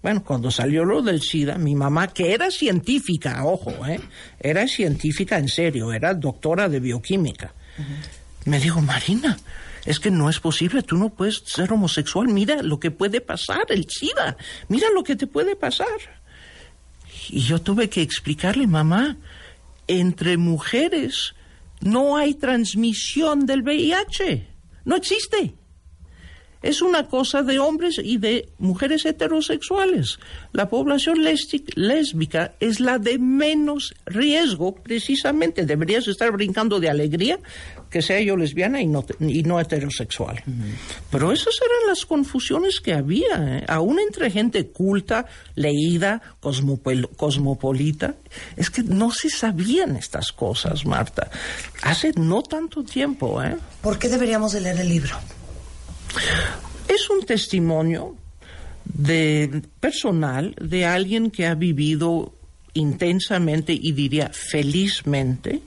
[0.03, 4.01] Bueno, cuando salió lo del SIDA, mi mamá, que era científica, ojo, ¿eh?
[4.37, 7.53] era científica en serio, era doctora de bioquímica,
[8.43, 9.37] me dijo, Marina,
[9.85, 13.65] es que no es posible, tú no puedes ser homosexual, mira lo que puede pasar,
[13.69, 14.35] el SIDA,
[14.67, 15.87] mira lo que te puede pasar.
[17.29, 19.15] Y yo tuve que explicarle, mamá,
[19.87, 21.33] entre mujeres
[21.79, 24.47] no hay transmisión del VIH,
[24.83, 25.55] no existe
[26.63, 30.17] es una cosa de hombres y de mujeres heterosexuales.
[30.53, 31.19] La población
[31.75, 35.65] lésbica es la de menos riesgo, precisamente.
[35.65, 37.39] Deberías estar brincando de alegría
[37.89, 40.41] que sea yo lesbiana y no, y no heterosexual.
[41.11, 43.65] Pero esas eran las confusiones que había, ¿eh?
[43.67, 48.15] aún entre gente culta, leída, cosmopolita.
[48.55, 51.29] Es que no se sabían estas cosas, Marta.
[51.83, 53.43] Hace no tanto tiempo.
[53.43, 53.57] ¿eh?
[53.81, 55.15] ¿Por qué deberíamos de leer el libro?
[56.87, 58.15] Es un testimonio
[58.85, 62.33] de personal de alguien que ha vivido
[62.73, 65.61] intensamente y diría felizmente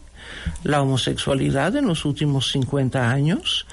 [0.64, 3.66] la homosexualidad en los últimos 50 años.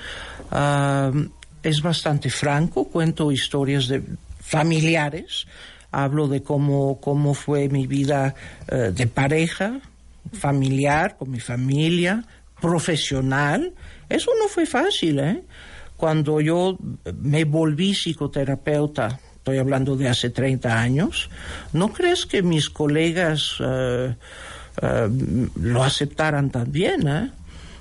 [1.63, 4.03] es bastante franco, cuento historias de
[4.39, 5.47] familiares,
[5.91, 8.35] hablo de cómo, cómo fue mi vida
[8.67, 9.79] eh, de pareja,
[10.33, 12.25] familiar, con mi familia,
[12.59, 13.73] profesional.
[14.09, 15.43] Eso no fue fácil, ¿eh?
[16.03, 16.77] Cuando yo
[17.21, 21.29] me volví psicoterapeuta, estoy hablando de hace 30 años,
[21.71, 24.13] ¿no crees que mis colegas eh,
[24.81, 25.09] eh,
[25.55, 27.07] lo aceptaran también?
[27.07, 27.31] Eh?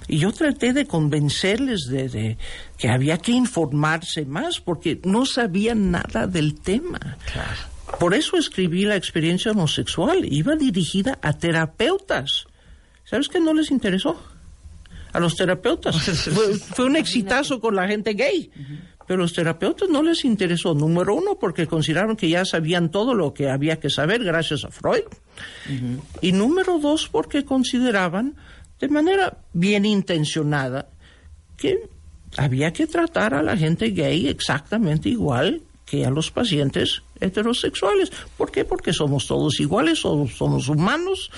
[0.06, 2.38] Y yo traté de convencerles de,
[2.78, 7.18] que había que informarse más porque no sabían nada del tema.
[7.98, 10.24] Por eso escribí la experiencia homosexual.
[10.24, 12.46] Iba dirigida a terapeutas.
[13.02, 14.16] ¿Sabes qué no les interesó?
[15.12, 15.96] A los terapeutas.
[16.74, 18.50] fue, un exitazo con la gente gay.
[19.06, 23.34] Pero los terapeutas no les interesó, número uno, porque consideraron que ya sabían todo lo
[23.34, 25.02] que había que saber gracias a Freud.
[26.20, 28.36] Y número dos, porque consideraban,
[28.80, 30.88] de manera bien intencionada,
[31.56, 31.88] que
[32.36, 38.10] había que tratar a la gente gay exactamente igual que a los pacientes heterosexuales.
[38.38, 38.64] ¿Por qué?
[38.64, 41.30] Porque somos todos iguales, somos humanos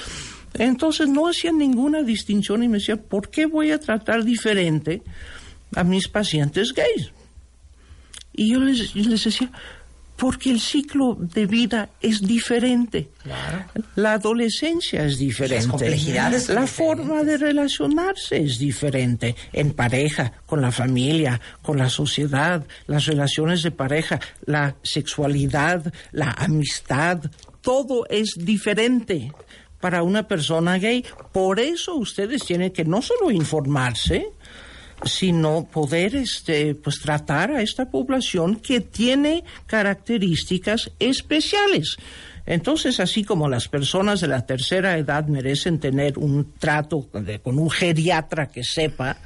[0.59, 5.03] entonces no hacían ninguna distinción y me decía, ¿por qué voy a tratar diferente
[5.75, 7.13] a mis pacientes gays?
[8.33, 9.51] Y yo les, decía,
[10.17, 13.11] porque el ciclo de vida es diferente.
[13.97, 15.97] La adolescencia es diferente.
[16.49, 19.35] la forma de relacionarse es diferente.
[19.53, 26.31] En pareja, con la familia, con la sociedad, las relaciones de pareja, la sexualidad, la
[26.31, 27.21] amistad,
[27.61, 29.33] todo es diferente
[29.85, 31.05] para una persona gay.
[31.31, 34.29] Por eso ustedes tienen que no solo informarse,
[35.05, 41.99] sino poder este, pues, tratar a esta población que tiene características especiales.
[42.47, 47.09] Entonces, así como las personas de la tercera edad merecen tener un trato
[47.43, 49.17] con un geriatra que sepa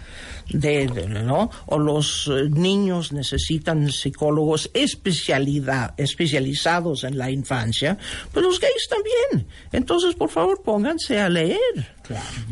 [0.48, 1.50] de, ¿no?
[1.66, 7.98] O los eh, niños necesitan psicólogos especialidad, especializados en la infancia,
[8.32, 9.48] pues los gays también.
[9.72, 11.58] Entonces, por favor, pónganse a leer,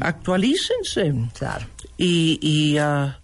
[0.00, 1.14] actualícense.
[1.38, 1.66] Claro.
[1.96, 3.20] Y, y ah,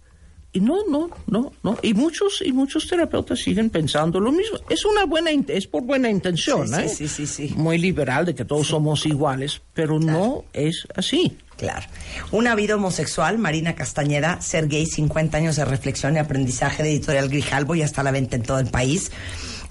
[0.55, 1.79] y no, no, no, no.
[1.83, 4.59] Y muchos, y muchos terapeutas siguen pensando lo mismo.
[4.69, 6.89] Es una buena, es por buena intención, sí, ¿eh?
[6.89, 11.39] Sí, sí, sí, Muy liberal de que todos somos iguales, pero no es así.
[11.57, 11.87] Claro.
[12.33, 17.31] Una vida homosexual, Marina Castañeda, ser gay, 50 años de reflexión y aprendizaje de Editorial
[17.31, 19.11] Grijalbo, y hasta la venta en todo el país.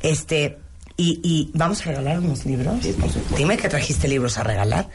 [0.02, 0.58] Este,
[0.98, 2.80] y, y vamos a regalar unos libros.
[3.38, 4.90] Dime que trajiste libros a regalar.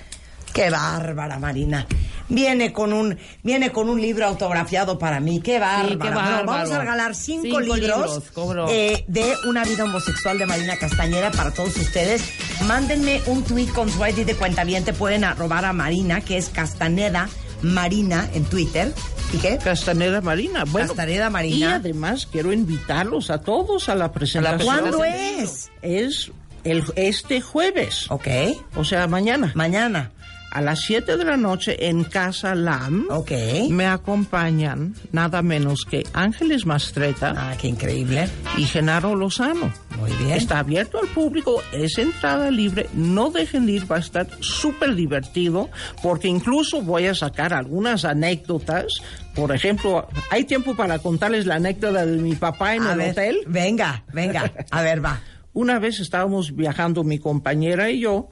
[0.52, 1.86] Qué bárbara, Marina.
[2.28, 5.40] Viene con un, viene con un libro autografiado para mí.
[5.40, 6.42] Qué bárbara.
[6.44, 8.22] vamos a regalar cinco, libros,
[8.68, 12.22] eh, de Una vida homosexual de Marina Castañera para todos ustedes.
[12.66, 14.92] Mándenme un tweet con su ID de cuentaviente.
[14.92, 17.28] Pueden arrobar a Marina, que es Castaneda
[17.62, 18.92] Marina en Twitter.
[19.32, 19.58] ¿Y qué?
[19.58, 20.64] Castaneda Marina.
[20.64, 21.56] Bueno, Castaneda Marina.
[21.56, 24.66] Y además quiero invitarlos a todos a la presentación.
[24.66, 25.70] ¿Cuándo es?
[25.82, 26.30] Es
[26.64, 28.06] el, este jueves.
[28.10, 28.28] Ok.
[28.74, 29.52] O sea, mañana.
[29.54, 30.10] Mañana.
[30.56, 33.08] A las 7 de la noche en Casa Lam.
[33.10, 33.30] Ok.
[33.68, 38.26] Me acompañan nada menos que Ángeles Mastreta Ah, qué increíble.
[38.56, 39.70] y Genaro Lozano.
[40.00, 40.30] Muy bien.
[40.30, 44.94] Está abierto al público, es entrada libre, no dejen de ir, va a estar súper
[44.94, 45.68] divertido,
[46.02, 48.86] porque incluso voy a sacar algunas anécdotas.
[49.34, 53.10] Por ejemplo, hay tiempo para contarles la anécdota de mi papá en A el ver,
[53.10, 53.36] hotel.
[53.46, 54.50] Venga, venga.
[54.70, 55.20] A ver, va.
[55.52, 58.28] Una vez estábamos viajando mi compañera y yo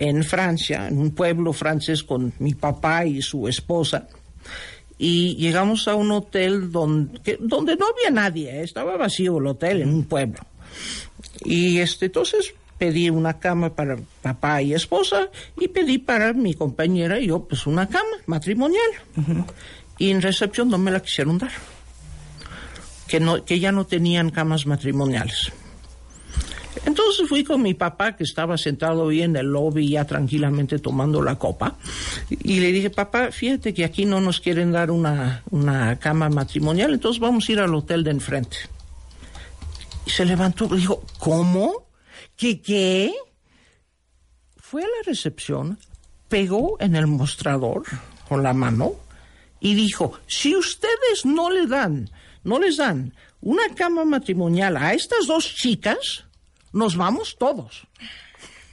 [0.00, 4.08] en Francia, en un pueblo francés con mi papá y su esposa.
[4.96, 8.62] Y llegamos a un hotel donde, no había nadie, ¿eh?
[8.62, 10.40] estaba vacío el hotel en un pueblo.
[11.44, 17.18] Y este, entonces pedí una cama para papá y esposa y pedí para mi compañera
[17.18, 18.90] y yo pues una cama matrimonial.
[19.98, 21.52] Y en recepción no me la quisieron dar.
[23.08, 25.52] Que, no, que ya no tenían camas matrimoniales.
[26.88, 31.20] Entonces fui con mi papá, que estaba sentado ahí en el lobby ya tranquilamente tomando
[31.20, 31.76] la copa,
[32.30, 36.94] y le dije, papá, fíjate que aquí no nos quieren dar una, una cama matrimonial,
[36.94, 38.56] entonces vamos a ir al hotel de enfrente.
[40.06, 41.90] Y se levantó y dijo, ¿cómo?
[42.34, 43.12] ¿Qué?
[44.56, 45.78] Fue a la recepción,
[46.30, 47.82] pegó en el mostrador
[48.30, 48.94] con la mano
[49.60, 52.08] y dijo, si ustedes no le dan,
[52.44, 56.24] no les dan una cama matrimonial a estas dos chicas,
[56.78, 57.86] nos vamos todos.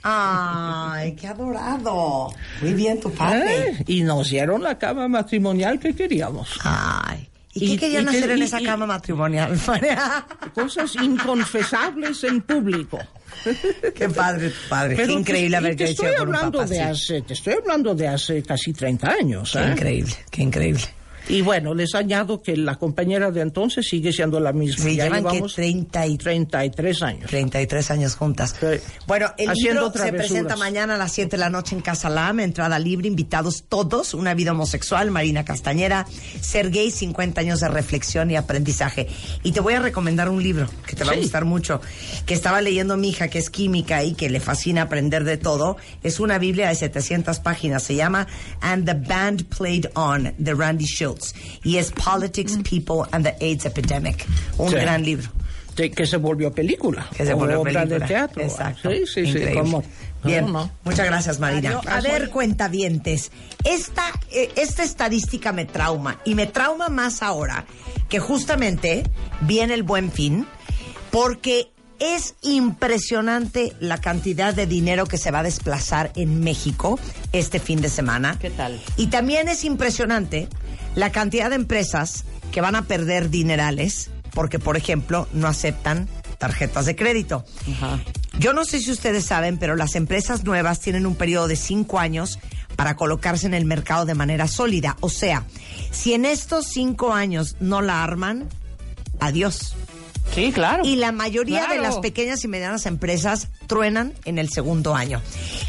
[0.02, 2.32] Ay, qué adorado.
[2.62, 3.70] Muy bien, tu padre.
[3.70, 3.84] ¿Eh?
[3.88, 6.48] Y nos dieron la cama matrimonial que queríamos.
[6.62, 7.28] Ay.
[7.54, 9.58] ¿Y, Y- qué querían y que- hacer en y- esa cama matrimonial?
[10.54, 12.98] Cosas inconfesables en público.
[13.94, 14.94] qué padre, tu padre.
[14.96, 17.94] Pero qué te- increíble haber te crecido estoy hablando papá de hace, Te estoy hablando
[17.94, 19.50] de hace casi 30 años.
[19.52, 19.70] Qué ¿eh?
[19.72, 20.82] increíble, qué increíble.
[21.28, 24.84] Y bueno, les añado que la compañera de entonces sigue siendo la misma.
[24.84, 27.30] Sí, ya llevan que llevamos 30 y 33 años.
[27.30, 28.54] 33 años juntas.
[28.58, 28.66] Sí.
[29.06, 32.08] Bueno, el Haciendo libro se presenta mañana a las 7 de la noche en Casa
[32.08, 36.06] Lam, entrada libre, invitados todos, Una vida homosexual, Marina Castañera,
[36.40, 39.08] Ser gay, 50 años de reflexión y aprendizaje.
[39.42, 41.80] Y te voy a recomendar un libro que te va a gustar mucho,
[42.24, 45.76] que estaba leyendo mi hija, que es química y que le fascina aprender de todo.
[46.04, 48.28] Es una Biblia de 700 páginas, se llama
[48.60, 51.15] And the Band Played On, de Randy Schultz.
[51.62, 54.24] Y es Politics, People and the AIDS Epidemic.
[54.58, 54.76] Un Sí.
[54.76, 55.28] gran libro.
[55.76, 57.06] De- que se volvió película.
[57.14, 57.98] Que se volvió obra película.
[58.00, 58.42] de teatro.
[58.42, 58.90] Exacto.
[58.90, 59.52] Sí, sí, Increíble.
[59.52, 59.58] sí.
[59.58, 59.82] cómo-
[60.22, 60.70] no, Bien, no.
[60.84, 61.68] muchas gracias Marina.
[61.68, 61.86] Adiós.
[61.86, 63.30] A ver, cuentavientes,
[63.62, 64.02] esta,
[64.32, 67.66] eh, esta estadística me trauma y me trauma más ahora
[68.08, 69.04] que justamente
[69.42, 70.46] viene el buen fin
[71.10, 76.98] porque es impresionante la cantidad de dinero que se va a desplazar en México
[77.32, 78.38] este fin de semana.
[78.40, 78.80] ¿Qué tal?
[78.96, 80.48] Y también es impresionante
[80.96, 86.84] la cantidad de empresas que van a perder dinerales porque, por ejemplo, no aceptan tarjetas
[86.86, 87.44] de crédito.
[87.70, 88.00] Ajá.
[88.38, 91.98] Yo no sé si ustedes saben, pero las empresas nuevas tienen un periodo de cinco
[91.98, 92.38] años
[92.76, 94.96] para colocarse en el mercado de manera sólida.
[95.00, 95.44] O sea,
[95.90, 98.48] si en estos cinco años no la arman,
[99.20, 99.74] adiós.
[100.34, 100.84] Sí, claro.
[100.84, 105.22] Y la mayoría de las pequeñas y medianas empresas truenan en el segundo año.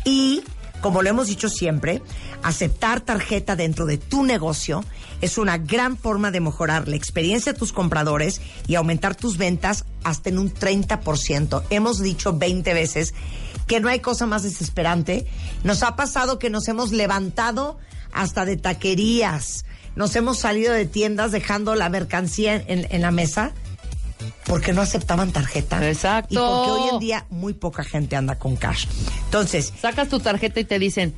[0.04, 0.42] Y,
[0.82, 2.02] como lo hemos dicho siempre,
[2.44, 4.84] aceptar tarjeta dentro de tu negocio
[5.22, 9.86] es una gran forma de mejorar la experiencia de tus compradores y aumentar tus ventas
[10.04, 11.64] hasta en un 30%.
[11.70, 13.14] Hemos dicho 20 veces
[13.68, 15.28] que no hay cosa más desesperante.
[15.64, 17.78] Nos ha pasado que nos hemos levantado
[18.14, 19.66] hasta de taquerías.
[19.96, 23.54] Nos hemos salido de tiendas dejando la mercancía en, en la mesa
[24.46, 25.86] porque no aceptaban tarjeta.
[25.88, 26.34] Exacto.
[26.34, 28.86] Y porque hoy en día muy poca gente anda con cash.
[29.26, 31.14] Entonces, Sacas tu tarjeta y te dicen,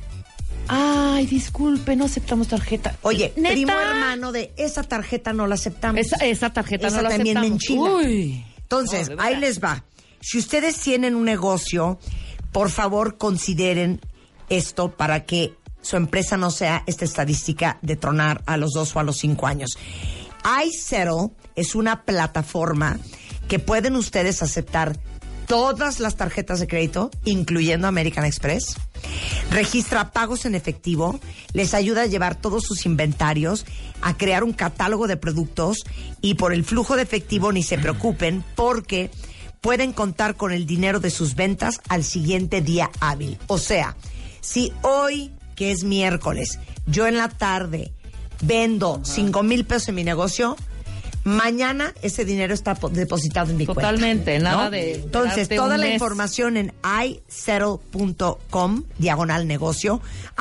[0.70, 2.96] ay, disculpe, no aceptamos tarjeta.
[3.02, 3.52] oye, ¿Neta?
[3.54, 6.00] primo hermano de esa tarjeta no la aceptamos.
[6.00, 7.62] Esa, esa tarjeta Esa no la también me aceptamos.
[7.62, 8.08] enchila.
[8.08, 8.44] Uy.
[8.58, 9.84] Entonces, No, ahí les va.
[10.20, 11.98] Si ustedes tienen un negocio,
[12.52, 14.00] por favor consideren
[14.48, 19.00] esto para que su empresa no sea esta estadística de tronar a los dos o
[19.00, 19.78] a los cinco años.
[20.64, 22.98] iSettle es una plataforma
[23.48, 24.98] que pueden ustedes aceptar
[25.50, 28.76] todas las tarjetas de crédito, incluyendo American Express.
[29.50, 31.18] Registra pagos en efectivo,
[31.54, 33.66] les ayuda a llevar todos sus inventarios,
[34.00, 35.78] a crear un catálogo de productos
[36.20, 39.10] y por el flujo de efectivo ni se preocupen porque
[39.60, 43.36] pueden contar con el dinero de sus ventas al siguiente día hábil.
[43.48, 43.96] O sea,
[44.40, 47.92] si hoy, que es miércoles, yo en la tarde
[48.40, 50.56] vendo cinco mil pesos en mi negocio,
[51.24, 53.82] Mañana ese dinero está po- depositado en mi cuenta.
[53.82, 54.70] Totalmente, nada ¿no?
[54.70, 55.94] de Entonces, toda la mes.
[55.94, 56.72] información en
[57.04, 60.00] isettle.com, diagonal negocio.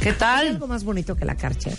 [0.00, 0.48] ¿Qué ¿Hay tal?
[0.48, 1.76] algo más bonito que la Karcher?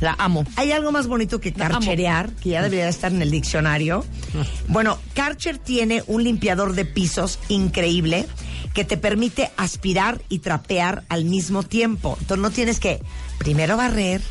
[0.00, 0.44] La amo.
[0.56, 2.30] ¿Hay algo más bonito que carcherear?
[2.32, 4.04] Que ya debería estar en el diccionario.
[4.68, 8.26] Bueno, Karcher tiene un limpiador de pisos increíble
[8.74, 12.16] que te permite aspirar y trapear al mismo tiempo.
[12.20, 13.02] Entonces no tienes que
[13.38, 14.22] primero barrer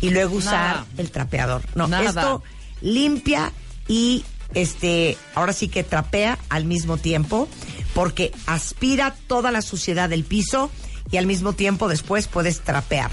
[0.00, 0.86] y luego usar Nada.
[0.96, 1.62] el trapeador.
[1.74, 2.04] No, Nada.
[2.08, 2.42] esto
[2.80, 3.52] limpia
[3.88, 4.24] y
[4.54, 7.46] este ahora sí que trapea al mismo tiempo
[7.94, 10.70] porque aspira toda la suciedad del piso
[11.10, 13.10] y al mismo tiempo después puedes trapear.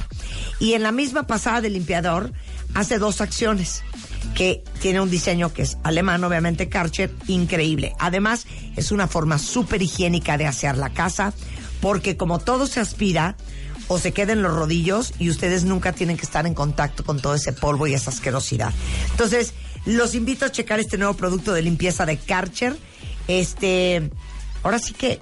[0.59, 2.31] Y en la misma pasada del limpiador
[2.73, 3.83] hace dos acciones
[4.35, 7.93] que tiene un diseño que es alemán, obviamente Karcher, increíble.
[7.99, 11.33] Además, es una forma súper higiénica de asear la casa
[11.79, 13.37] porque como todo se aspira,
[13.87, 17.35] o se queden los rodillos y ustedes nunca tienen que estar en contacto con todo
[17.35, 18.73] ese polvo y esa asquerosidad.
[19.11, 19.53] Entonces,
[19.85, 22.75] los invito a checar este nuevo producto de limpieza de Karcher.
[23.27, 24.09] Este,
[24.63, 25.19] ahora sí que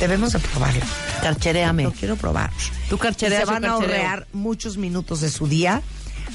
[0.00, 0.84] debemos de probarlo.
[1.22, 1.84] Carchereame.
[1.84, 2.50] Lo quiero probar.
[2.88, 5.82] Tú Y carchereas, se van a ahorrar muchos minutos de su día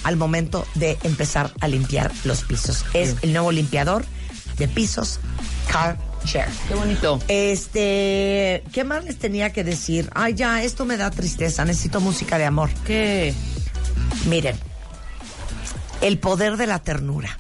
[0.04, 2.86] al momento de empezar a limpiar los pisos.
[2.94, 4.06] Es el nuevo limpiador
[4.58, 5.20] de pisos
[5.72, 6.48] Karcher.
[6.68, 7.20] Qué bonito.
[7.28, 10.10] Este, ¿qué más les tenía que decir?
[10.14, 12.70] Ay, ya, esto me da tristeza, necesito música de amor.
[12.86, 13.34] ¿Qué?
[14.28, 14.56] Miren,
[16.02, 17.38] el poder de la ternura.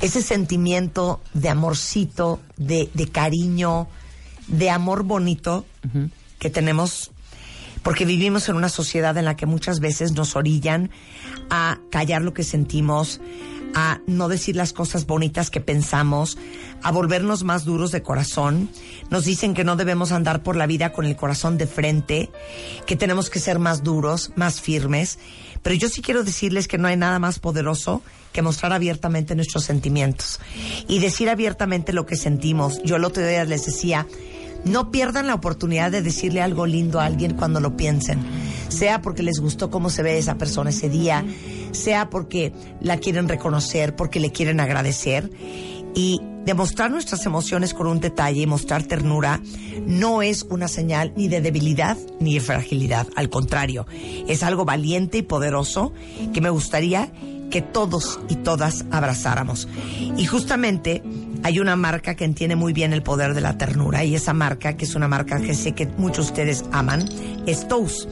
[0.00, 3.88] Ese sentimiento de amorcito, de, de cariño,
[4.50, 5.64] de amor bonito
[6.38, 7.10] que tenemos,
[7.82, 10.90] porque vivimos en una sociedad en la que muchas veces nos orillan
[11.50, 13.20] a callar lo que sentimos,
[13.74, 16.38] a no decir las cosas bonitas que pensamos,
[16.82, 18.68] a volvernos más duros de corazón.
[19.10, 22.30] Nos dicen que no debemos andar por la vida con el corazón de frente,
[22.86, 25.18] que tenemos que ser más duros, más firmes.
[25.62, 29.64] Pero yo sí quiero decirles que no hay nada más poderoso que mostrar abiertamente nuestros
[29.64, 30.40] sentimientos
[30.88, 32.80] y decir abiertamente lo que sentimos.
[32.82, 34.06] Yo el otro día les decía,
[34.64, 38.20] no pierdan la oportunidad de decirle algo lindo a alguien cuando lo piensen,
[38.68, 41.24] sea porque les gustó cómo se ve esa persona ese día,
[41.72, 45.30] sea porque la quieren reconocer, porque le quieren agradecer.
[45.94, 49.40] Y demostrar nuestras emociones con un detalle y mostrar ternura
[49.86, 53.06] no es una señal ni de debilidad ni de fragilidad.
[53.16, 53.86] Al contrario,
[54.28, 55.92] es algo valiente y poderoso
[56.32, 57.10] que me gustaría
[57.50, 59.68] que todos y todas abrazáramos.
[60.16, 61.02] Y justamente
[61.42, 64.76] hay una marca que entiende muy bien el poder de la ternura y esa marca,
[64.76, 67.08] que es una marca que sé que muchos de ustedes aman,
[67.46, 68.08] es Tous.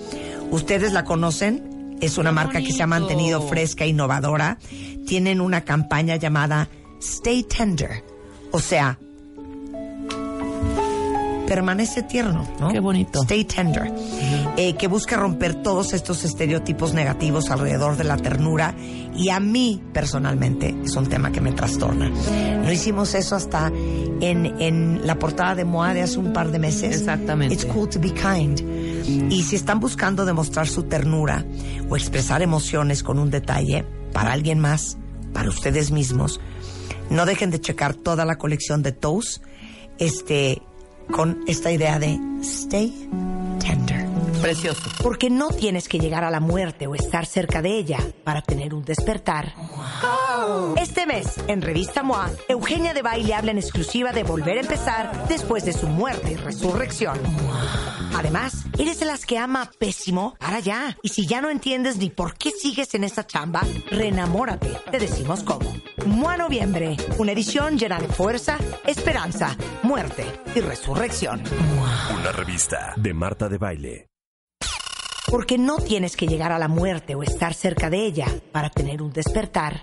[0.51, 4.59] Ustedes la conocen, es una marca que se ha mantenido fresca, innovadora.
[5.07, 6.69] Tienen una campaña llamada
[7.01, 8.05] Stay Tender,
[8.51, 8.99] o sea,
[11.49, 12.69] permanece tierno, ¿no?
[12.69, 13.23] Qué bonito.
[13.23, 13.91] Stay Tender,
[14.57, 18.75] eh, que busca romper todos estos estereotipos negativos alrededor de la ternura
[19.17, 22.11] y a mí personalmente es un tema que me trastorna.
[22.11, 23.73] No hicimos eso hasta
[24.21, 26.95] en, en la portada de MOA de hace un par de meses.
[26.97, 27.55] Exactamente.
[27.55, 28.61] It's cool to be kind.
[29.33, 31.47] Y si están buscando demostrar su ternura
[31.89, 34.99] o expresar emociones con un detalle para alguien más,
[35.33, 36.41] para ustedes mismos,
[37.09, 39.43] no dejen de checar toda la colección de Toast
[39.99, 40.63] este,
[41.11, 43.09] con esta idea de stay.
[44.41, 44.83] Precioso.
[45.03, 48.75] Porque no tienes que llegar a la muerte o estar cerca de ella para tener
[48.75, 49.55] un despertar.
[50.77, 55.29] Este mes, en Revista MOA, Eugenia de Baile habla en exclusiva de volver a empezar
[55.29, 57.19] después de su muerte y resurrección.
[58.17, 60.97] Además, eres de las que ama pésimo, para ya.
[61.03, 64.71] Y si ya no entiendes ni por qué sigues en esa chamba, reenamórate.
[64.91, 65.73] Te decimos cómo.
[66.07, 70.25] MOA Noviembre, una edición llena de fuerza, esperanza, muerte
[70.55, 71.43] y resurrección.
[72.19, 74.09] Una revista de Marta de Baile.
[75.31, 79.03] Porque no tienes que llegar a la muerte o estar cerca de ella para tener
[79.03, 79.83] un despertar.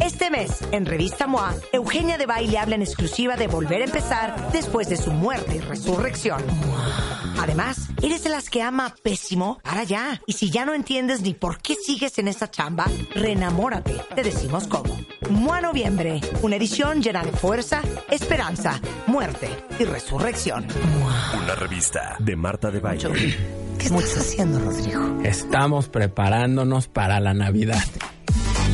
[0.00, 4.50] Este mes, en Revista MOA, Eugenia de Baile habla en exclusiva de volver a empezar
[4.52, 6.42] después de su muerte y resurrección.
[7.38, 10.20] Además, eres de las que ama pésimo, para ya.
[10.26, 13.94] Y si ya no entiendes ni por qué sigues en esa chamba, reenamórate.
[14.14, 14.96] Te decimos cómo.
[15.28, 19.48] MOA Noviembre, una edición llena de fuerza, esperanza, muerte
[19.78, 20.66] y resurrección.
[21.42, 23.63] Una revista de Marta de Baile.
[23.78, 25.20] ¿Qué estás haciendo, Rodrigo?
[25.24, 27.82] Estamos preparándonos para la Navidad.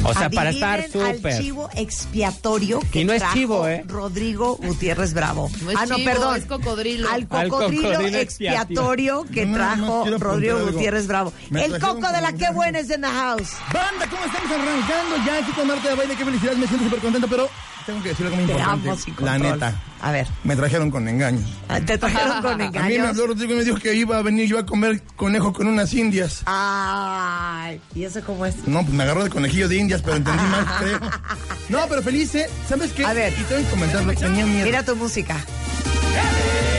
[0.02, 1.38] O sea, para estar súper.
[1.42, 3.84] chivo expiatorio que Y no es trajo chivo, ¿eh?
[3.86, 5.50] Rodrigo Gutiérrez Bravo.
[5.62, 6.36] No es ah, no, chivo, perdón.
[6.36, 7.08] es cocodrilo.
[7.10, 10.72] Al Al cocodrilo, expiatorio que No, trajo Rodrigo algo.
[10.72, 11.32] Gutiérrez Bravo.
[11.50, 12.54] Me El coco de la ganas.
[12.54, 13.52] buena es en the house.
[13.72, 15.16] Banda, ¿cómo estamos arrancando?
[15.26, 17.48] Ya aquí con Marta de Baile, qué felicidad, me siento súper contento, pero
[17.90, 18.88] tengo que decir algo muy Te importante.
[18.88, 21.44] amo sin La neta, A ver, me trajeron con engaños.
[21.86, 23.08] te trajeron con A mí me engaños.
[23.08, 25.92] habló Rodrigo y me dijo que iba a venir yo a comer conejo con unas
[25.94, 26.42] indias.
[26.46, 28.66] Ay, ¿y eso cómo es?
[28.66, 31.00] No, pues me agarró de conejillo de indias, pero entendí mal, creo.
[31.68, 32.48] No, pero feliz, ¿eh?
[32.68, 33.04] ¿Sabes qué?
[33.04, 33.32] A ver.
[33.38, 34.64] Y tengo que comentarlo, tenía miedo.
[34.66, 35.36] Mira tu música.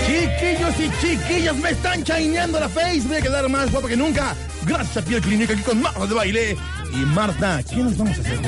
[0.08, 3.02] Chiquillos y chiquillas, me están chaineando la face.
[3.08, 4.36] Voy a quedar más guapo que nunca.
[4.66, 6.58] Gracias a Piel Clínica aquí con Marta de Baile.
[6.94, 8.40] Y Marta, ¿qué nos vamos a hacer?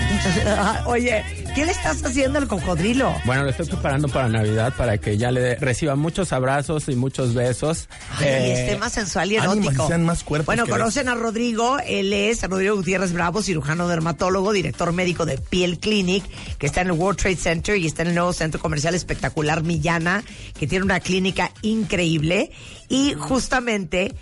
[0.88, 1.24] Oye,
[1.56, 3.14] ¿qué le estás haciendo al cocodrilo?
[3.26, 7.34] Bueno, lo estoy preparando para Navidad para que ya le reciba muchos abrazos y muchos
[7.34, 7.88] besos.
[8.18, 9.86] Ay, Eh, esté más sensual y erótico.
[9.86, 13.88] y sean más cuerpos bueno, que conocen a Rodrigo, él es Rodrigo Gutiérrez Bravo, cirujano
[13.88, 16.24] dermatólogo, director médico de Piel Clinic,
[16.58, 19.64] que está en el World Trade Center y está en el nuevo centro comercial espectacular
[19.64, 20.22] Millana,
[20.60, 22.52] que tiene una clínica increíble.
[22.90, 24.14] Y justamente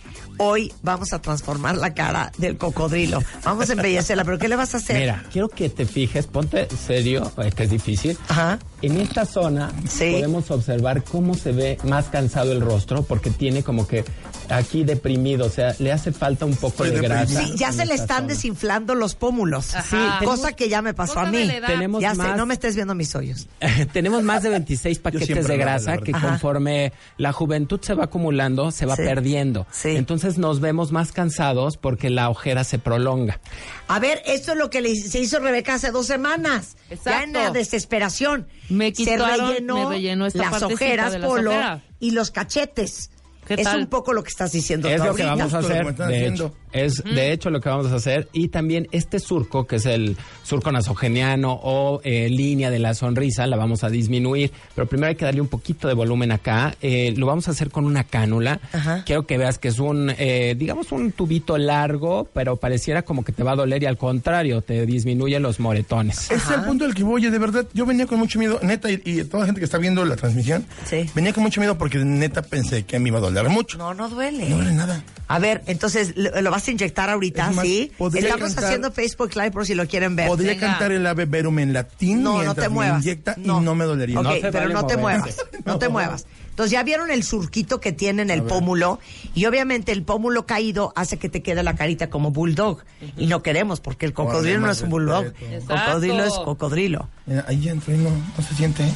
[0.44, 3.22] hoy vamos a transformar la cara del cocodrilo.
[3.46, 5.00] Vamos a embellecerla, pero ¿qué le vas a hacer?
[5.00, 8.18] Mira, quiero que te fijes, ponte serio, eh, que es difícil.
[8.28, 8.58] Ajá.
[8.82, 10.14] En esta zona Sí.
[10.14, 14.04] podemos observar cómo se ve más cansado el rostro porque tiene como que
[14.52, 17.26] aquí deprimido, o sea, le hace falta un poco Estoy de deprimido.
[17.28, 17.48] grasa.
[17.48, 18.28] Sí, ya se le están zona.
[18.28, 19.76] desinflando los pómulos.
[19.76, 20.18] Ajá.
[20.20, 21.50] Sí, cosa que ya me pasó a mí.
[21.66, 23.48] Tenemos ya sé, más- no me estés viendo mis hoyos.
[23.94, 26.30] Tenemos más de 26 paquetes de grasa que Ajá.
[26.30, 29.04] conforme la juventud se va acumulando, se va Sí.
[29.04, 29.66] perdiendo.
[29.72, 29.90] Sí.
[29.96, 33.40] Entonces nos vemos más cansados porque la ojera se prolonga.
[33.88, 36.76] A ver, esto es lo que le se hizo Rebeca hace dos semanas.
[37.06, 37.54] Ya en la Exacto.
[37.54, 38.48] desesperación.
[38.70, 41.82] Me se quitaron- rellenó, me rellenó esta las ojeras, de las polo, ojeras.
[42.00, 43.10] y los cachetes.
[43.56, 43.80] ¿Qué es tal?
[43.82, 46.54] un poco lo que estás diciendo Es lo que vamos a hacer, de hecho.
[46.74, 48.30] Es de hecho lo que vamos a hacer.
[48.32, 53.46] Y también este surco, que es el surco nasogeniano o eh, línea de la sonrisa,
[53.48, 54.52] la vamos a disminuir.
[54.76, 56.76] Pero primero hay que darle un poquito de volumen acá.
[56.82, 58.62] Eh, lo vamos a hacer con una cánula.
[58.72, 59.04] Ajá.
[59.06, 63.34] Quiero que veas que es un, eh, digamos, un tubito largo, pero pareciera como que
[63.34, 66.32] te va a doler y al contrario, te disminuye los moretones.
[66.32, 67.66] Ese es el punto del que voy, de verdad.
[67.74, 70.16] Yo venía con mucho miedo, neta, y, y toda la gente que está viendo la
[70.16, 71.06] transmisión, Sí.
[71.14, 73.78] venía con mucho miedo porque neta pensé que me iba a doler mucho.
[73.78, 74.50] No, no duele.
[74.50, 75.04] No duele nada.
[75.28, 77.92] A ver, entonces, ¿lo, lo vas a inyectar ahorita, Es más, sí?
[77.98, 80.28] podría Estamos cantar- haciendo Facebook Live por si lo quieren ver.
[80.28, 80.68] Podría Venga.
[80.68, 83.02] cantar el ave verum en latín No, no mientras te me muevas.
[83.04, 84.20] inyecta y no me dolería.
[84.20, 85.36] Ok, No pero vale no te muevas.
[85.66, 86.26] No te muevas.
[86.50, 89.00] Entonces ya vieron el surquito que tiene en el pómulo
[89.34, 92.84] y obviamente el pómulo caído hace que te quede la carita como bulldog
[93.16, 95.34] y no queremos porque el cocodrilo no es un bulldog,
[95.68, 97.08] cocodrilo es cocodrilo.
[97.48, 98.84] Ahí ya entró y no, no se siente.
[98.84, 98.94] ¿eh?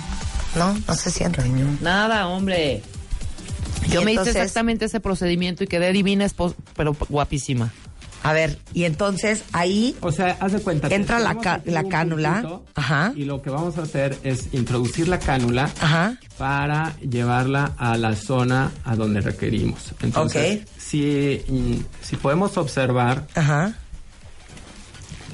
[0.58, 1.42] No, no se siente.
[1.42, 1.78] Cañón.
[1.82, 2.82] Nada, hombre.
[3.92, 6.28] Yo me hice exactamente ese procedimiento y quedé divina,
[6.76, 7.72] pero guapísima.
[8.24, 10.88] A ver, y entonces ahí O sea, haz de cuenta.
[10.88, 12.60] Entra la ca- la cánula.
[12.74, 13.14] Ajá.
[13.16, 16.18] Y lo que vamos a hacer es introducir la cánula Ajá.
[16.40, 19.94] para llevarla a la zona a donde requerimos.
[20.02, 20.68] Entonces, Ok.
[20.80, 23.76] si, mm, si podemos observar, Ajá.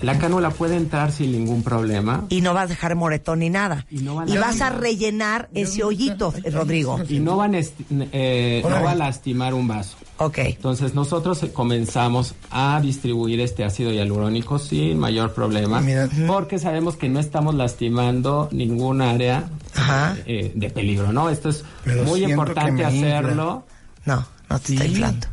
[0.02, 2.26] La cánula puede entrar sin ningún problema.
[2.30, 3.86] Y no vas a dejar moretón ni nada.
[3.90, 7.00] Y no va a Y vas a rellenar ese hoyito, eh, Rodrigo.
[7.08, 9.98] Y no, van eh, no va a lastimar un vaso.
[10.18, 10.38] Ok.
[10.40, 16.08] Entonces nosotros eh, comenzamos a distribuir este ácido hialurónico sin mayor problema, Mira.
[16.28, 20.16] porque sabemos que no estamos lastimando ningún área Ajá.
[20.26, 21.30] eh, de peligro, ¿no?
[21.30, 23.64] Esto es Pero muy importante hacerlo.
[24.06, 24.90] No, no te está Sí.
[24.92, 25.28] inflando.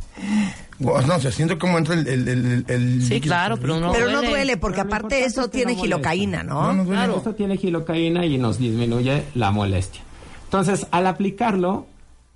[0.79, 3.79] Guau, no, o sea, siento cómo entra el, el, el, el Sí, líquido claro, pero
[3.79, 4.29] no Pero no duele.
[4.29, 6.61] duele porque Pero aparte eso es que tiene no gilocaína, ¿no?
[6.63, 6.97] No, no duele.
[7.01, 7.17] Claro.
[7.17, 10.01] Esto tiene gilocaína y nos disminuye la molestia.
[10.45, 11.85] Entonces, al aplicarlo,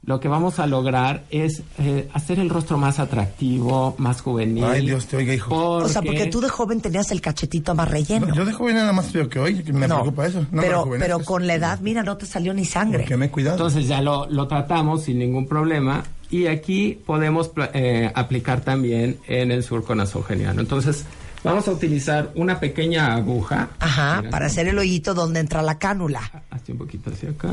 [0.05, 4.65] lo que vamos a lograr es eh, hacer el rostro más atractivo, más juvenil.
[4.65, 5.55] Ay, Dios te oiga, hijo.
[5.55, 8.27] O sea, porque tú de joven tenías el cachetito más relleno.
[8.27, 10.45] No, yo de joven nada más veo que hoy, que me No, preocupa eso.
[10.51, 12.99] No pero, pero con la edad, mira, no te salió ni sangre.
[13.03, 13.55] Porque me he cuidado.
[13.55, 16.03] Entonces ya lo, lo tratamos sin ningún problema
[16.33, 20.61] y aquí podemos eh, aplicar también en el surco nasogeniano.
[20.61, 21.05] Entonces
[21.43, 23.69] vamos a utilizar una pequeña aguja.
[23.79, 26.43] Ajá, Mira, para hacer el hoyito donde entra la cánula.
[26.49, 27.51] Hazte un poquito hacia acá.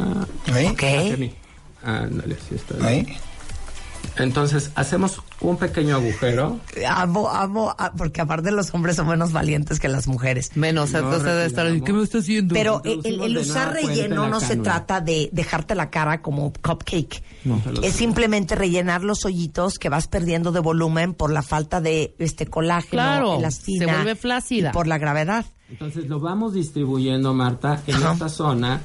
[0.70, 0.83] Ok.
[1.83, 3.07] Ándale, así está bien.
[3.07, 3.18] Ahí.
[4.16, 6.59] Entonces hacemos un pequeño agujero.
[6.86, 10.57] Amo, amo, porque aparte los hombres son menos valientes que las mujeres.
[10.57, 11.80] Menos, No entonces debe estar.
[11.82, 12.55] ¿Qué me está haciendo?
[12.55, 17.22] Pero el, el de usar relleno no se trata de dejarte la cara como cupcake.
[17.44, 22.14] No, es simplemente rellenar los hoyitos que vas perdiendo de volumen por la falta de
[22.18, 23.86] este colágeno, Claro, elastina.
[23.86, 24.70] se vuelve flácida.
[24.70, 25.46] y por la gravedad.
[25.70, 28.80] Entonces lo vamos distribuyendo, Marta, en esta zona.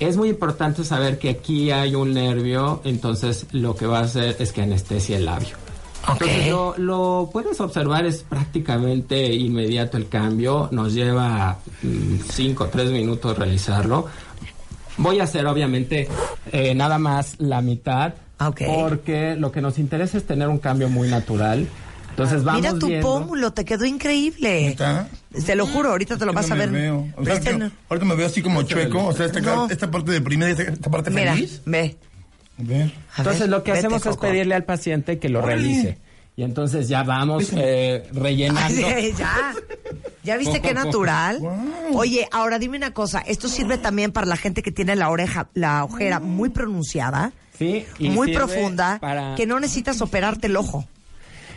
[0.00, 4.36] Es muy importante saber que aquí hay un nervio, entonces lo que va a hacer
[4.40, 5.56] es que anestesia el labio.
[6.08, 11.58] Entonces lo, lo puedes observar, es prácticamente inmediato el cambio, nos lleva
[12.30, 14.06] 5 o 3 minutos realizarlo.
[14.96, 16.08] Voy a hacer obviamente
[16.52, 18.14] eh, nada más la mitad,
[18.66, 21.66] porque lo que nos interesa es tener un cambio muy natural.
[22.14, 24.68] Entonces vamos Mira tu viendo- pómulo, te quedó increíble.
[24.68, 25.08] ¿Neta?
[25.44, 26.70] Te lo juro, ahorita te lo vas a no ver.
[26.70, 27.08] me veo.
[27.16, 29.68] O sea, este que ahorita me veo así como chueco, o sea, esta, No.
[29.68, 31.60] esta parte deprimida y esta, esta parte Mira, feliz.
[31.66, 31.96] ve.
[32.56, 32.92] Ver.
[33.18, 35.98] Entonces ver, lo que vete, hacemos es pedirle al paciente que lo realice.
[36.36, 38.86] Y entonces ya vamos eh, rellenando.
[38.86, 39.52] Ay, ya.
[40.22, 41.38] ¿Ya viste qué natural?
[41.40, 41.98] Wow.
[41.98, 43.20] Oye, ahora dime una cosa.
[43.20, 47.84] Esto sirve también para la gente que tiene la oreja, la ojera muy pronunciada, Sí,
[47.98, 50.86] y muy profunda, para- que no necesitas operarte el ojo.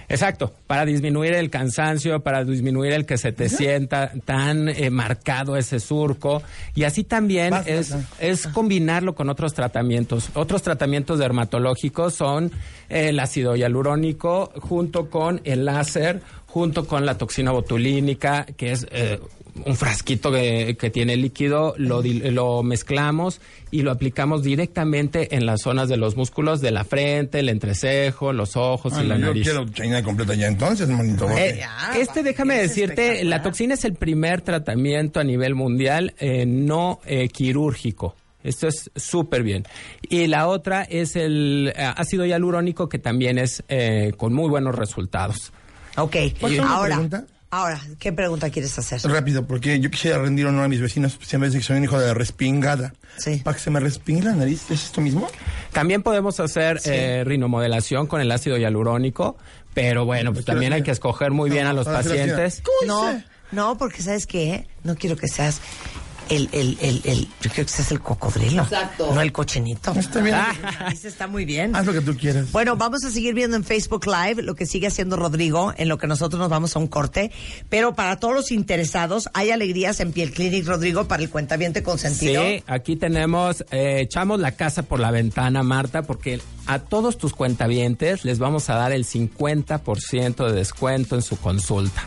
[0.09, 5.57] Exacto, para disminuir el cansancio, para disminuir el que se te sienta tan eh, marcado
[5.57, 6.41] ese surco.
[6.75, 10.29] Y así también Basta, es, es combinarlo con otros tratamientos.
[10.33, 12.51] Otros tratamientos dermatológicos son
[12.89, 18.87] el ácido hialurónico junto con el láser, junto con la toxina botulínica, que es...
[18.91, 19.19] eh,
[19.65, 23.41] un frasquito que, que tiene líquido, lo, lo mezclamos
[23.71, 28.33] y lo aplicamos directamente en las zonas de los músculos de la frente, el entrecejo,
[28.33, 29.43] los ojos Ah, y la no, yo nariz.
[29.43, 31.25] quiero China completa ya entonces, manito.
[31.25, 36.45] porque- Eh, este, déjame decirte, la toxina es el primer tratamiento a nivel mundial eh,
[36.45, 38.15] no eh, quirúrgico.
[38.43, 39.63] Esto es súper bien.
[40.07, 44.75] Y la otra es el eh, ácido hialurónico, que también es eh, con muy buenos
[44.75, 45.51] resultados.
[45.97, 47.23] Ok, ¿Puedo hacer una ahora, pregunta?
[47.49, 49.01] ahora, ¿qué pregunta quieres hacer?
[49.03, 52.13] Rápido, porque yo quisiera rendir honor a mis vecinos, dice que soy un hijo de
[52.13, 52.93] respingada.
[53.17, 53.41] Sí.
[53.43, 55.27] Para que se me respingue la nariz, ¿es esto mismo?
[55.71, 59.37] También podemos hacer eh, rinomodelación con el ácido hialurónico,
[59.73, 62.61] pero bueno, pues también hay que escoger muy bien a los pacientes.
[62.85, 63.21] No,
[63.51, 64.67] no, porque ¿sabes qué?
[64.83, 65.61] No quiero que seas
[66.29, 68.63] el, el, el, el, yo quiero que seas el cocodrilo.
[68.63, 69.13] Exacto.
[69.13, 69.93] No el cochinito.
[69.93, 70.35] Está bien.
[70.91, 71.75] Ese está muy bien.
[71.75, 72.51] Haz lo que tú quieras.
[72.51, 75.97] Bueno, vamos a seguir viendo en Facebook Live lo que sigue haciendo Rodrigo, en lo
[75.97, 77.31] que nosotros nos vamos a un corte.
[77.69, 82.43] Pero para todos los interesados, hay alegrías en Piel Clinic, Rodrigo, para el cuentaviente consentido.
[82.43, 87.33] Sí, aquí tenemos, eh, echamos la casa por la ventana, Marta, porque a todos tus
[87.33, 92.05] cuentavientes les vamos a dar el 50% de descuento en su consulta.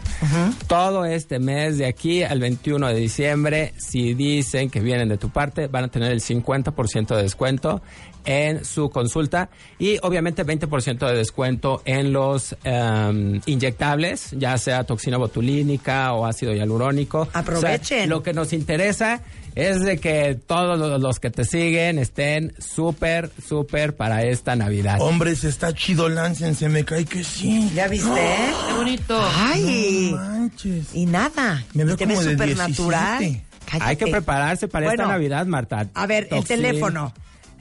[0.66, 5.30] Todo este mes, de aquí al 21 de diciembre, si dicen que vienen de tu
[5.30, 7.82] parte, van a tener el 50% de descuento
[8.24, 9.48] en su consulta
[9.78, 16.52] y obviamente 20% de descuento en los em, inyectables, ya sea toxina botulínica o ácido
[16.52, 17.28] hialurónico.
[17.32, 17.80] Aprovechen.
[17.80, 19.22] O sea, lo que nos interesa
[19.54, 25.00] es de que todos los que te siguen estén súper, súper para esta Navidad.
[25.00, 27.70] Hombres, está chido, láncense, me cae que sí.
[27.74, 28.08] ¿Ya viste?
[28.68, 29.20] Qué bonito.
[29.36, 30.86] Ay, No manches.
[30.94, 31.64] y nada.
[31.74, 33.18] Me veo y te como ves de súper natural.
[33.20, 33.44] 17.
[33.84, 35.88] Hay que prepararse para Bueno, esta Navidad, Marta.
[35.94, 37.12] a ver, el teléfono.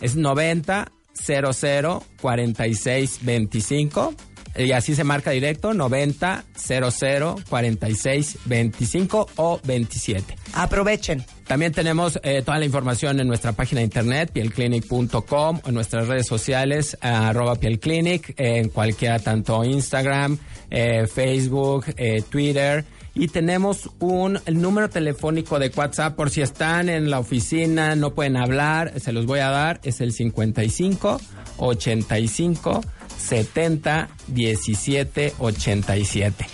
[0.02, 4.14] Es 90 00 46 25.
[4.58, 10.36] Y así se marca directo, 90 00 46 25 o 27.
[10.54, 11.26] Aprovechen.
[11.48, 16.08] También tenemos eh, toda la información en nuestra página de internet, pielclinic.com, o en nuestras
[16.08, 20.38] redes sociales, arroba pielclinic, en cualquiera, tanto Instagram,
[20.70, 22.86] eh, Facebook, eh, Twitter.
[23.16, 28.14] Y tenemos un el número telefónico de WhatsApp por si están en la oficina, no
[28.14, 31.20] pueden hablar, se los voy a dar, es el 55
[31.58, 32.82] 85
[33.20, 36.46] 70 17 87.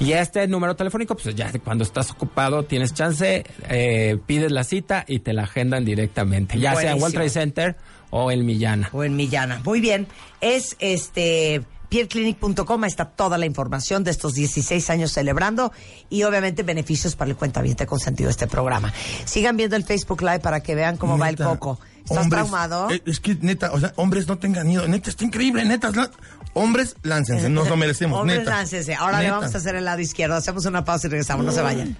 [0.00, 5.04] Y este número telefónico, pues ya cuando estás ocupado, tienes chance, eh, pides la cita
[5.06, 7.14] y te la agendan directamente, ya sea en World.
[7.14, 7.76] Trade Center
[8.10, 8.90] o en Millana.
[8.92, 9.60] O en Millana.
[9.64, 10.08] Muy bien.
[10.40, 15.72] Es este pierclinic.com, está toda la información de estos 16 años celebrando
[16.08, 18.92] y obviamente beneficios para el cuentaviente consentido de este programa.
[19.26, 21.78] Sigan viendo el Facebook Live para que vean cómo va el coco.
[22.12, 22.90] ¿Estás hombres, traumado?
[22.90, 24.86] eh, Es que, neta, o sea, hombres no tengan miedo.
[24.88, 25.90] Neta, está increíble, neta.
[25.90, 26.10] la-
[26.54, 28.50] hombres, láncense, nos lo merecemos, Hombres, neta.
[28.50, 28.94] láncense.
[28.94, 30.34] Ahora le vamos a hacer el lado izquierdo.
[30.36, 31.44] Hacemos una pausa y regresamos.
[31.46, 31.96] No se vayan.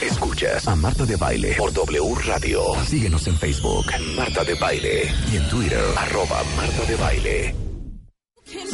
[0.00, 2.60] Escuchas a Marta de Baile por W Radio.
[2.88, 3.86] Síguenos en Facebook,
[4.16, 5.12] Marta de Baile.
[5.32, 7.54] Y en Twitter, arroba Marta de Baile.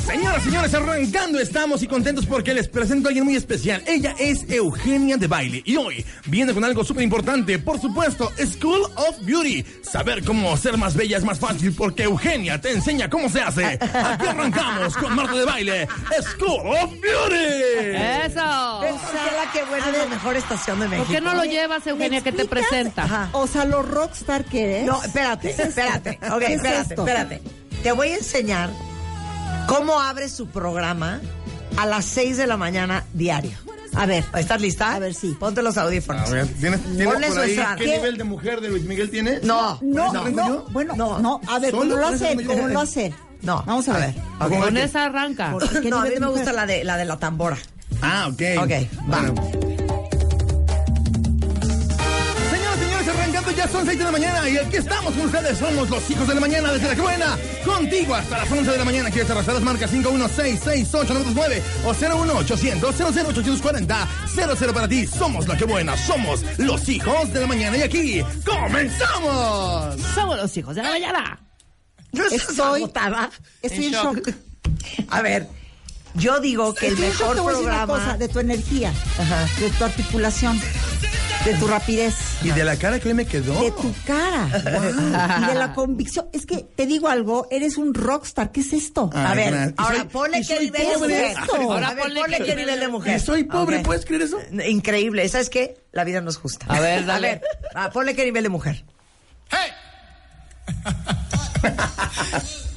[0.04, 3.82] Señoras, señores, arrancando estamos y contentos porque les presento a alguien muy especial.
[3.86, 7.58] Ella es Eugenia de Baile y hoy viene con algo súper importante.
[7.58, 9.64] Por supuesto, School of Beauty.
[9.82, 13.64] Saber cómo ser más bella es más fácil porque Eugenia te enseña cómo se hace.
[13.66, 15.88] Aquí arrancamos con Marta de Baile,
[16.22, 17.94] School of Beauty.
[18.26, 18.80] Eso.
[18.80, 21.06] la que buena es la mejor estación de México.
[21.06, 23.04] ¿Por qué no lo llevas, Eugenia, que te presenta?
[23.04, 23.28] Ajá.
[23.32, 24.86] O sea, lo rockstar que eres.
[24.86, 26.18] No, espérate, espérate.
[26.32, 27.42] Ok, ¿Qué es espérate, espérate.
[27.82, 28.70] Te voy a enseñar
[29.68, 31.20] cómo abre su programa
[31.76, 33.52] a las 6 de la mañana diario.
[33.94, 34.24] A ver.
[34.36, 34.94] ¿Estás lista?
[34.94, 35.36] A ver, sí.
[35.38, 36.28] Ponte los audífonos.
[36.28, 37.76] A ver, ¿tienes, tienes Ponle por su ahí estrada.
[37.76, 37.96] qué, ¿Qué?
[37.98, 39.42] nivel de mujer de Luis Miguel tienes?
[39.44, 40.66] No, No, ¿Con eso no, yo?
[40.70, 41.18] bueno, No.
[41.20, 42.44] no, a ver, ¿Solo ¿cómo lo hace?
[42.44, 43.14] ¿Cómo lo hace?
[43.42, 43.62] No.
[43.66, 44.14] Vamos a ver.
[44.40, 44.58] Ok.
[44.64, 45.52] Con esa arranca.
[45.52, 46.30] Por- ¿Qué No, a mí me mujer?
[46.36, 47.56] gusta la de la de la tambora.
[48.02, 48.42] Ah, ok.
[48.62, 48.70] Ok,
[49.10, 49.77] va.
[53.58, 55.58] Ya son 6 de la mañana y aquí estamos con ustedes.
[55.58, 57.36] Somos los hijos de la mañana desde la que buena.
[57.64, 59.10] Contigo hasta las 11 de la mañana.
[59.10, 64.08] ¿Quieres arrastrar las marcas 5166899 o 01800 00840
[64.56, 65.06] 00 para ti?
[65.08, 65.96] Somos la que buena.
[65.96, 69.96] Somos los hijos de la mañana y aquí comenzamos.
[70.14, 71.40] Somos los hijos de la mañana.
[72.12, 73.30] ¿No estás Estoy- agotada?
[73.60, 74.16] Estoy en En shock.
[74.28, 74.34] shock.
[75.10, 75.48] A ver,
[76.14, 78.04] yo digo que el Estoy en shock, mejor te voy a decir una programa...
[78.06, 79.46] cosa, de tu energía, Ajá.
[79.60, 80.60] de tu articulación,
[81.52, 83.60] de tu rapidez, Y de la cara que hoy me quedó.
[83.62, 84.48] de tu cara
[85.42, 86.28] y de la convicción.
[86.32, 88.52] Es que te digo algo, eres un rockstar.
[88.52, 89.10] ¿Qué es esto?
[89.14, 89.74] Ah, A ver.
[89.78, 91.36] Y ahora soy- ponle y qué soy nivel de mujer.
[91.58, 93.20] Ahora ponle, ponle nivel de Y mujer.
[93.20, 93.84] soy pobre, Ok.
[93.84, 94.38] ¿puedes creer eso?
[94.66, 95.28] Increíble.
[95.28, 95.76] ¿Sabes qué?
[95.92, 96.66] La vida no es justa.
[96.68, 97.28] A ver, dale.
[97.28, 97.42] A ver,
[97.74, 98.84] ah, ponle qué nivel de mujer.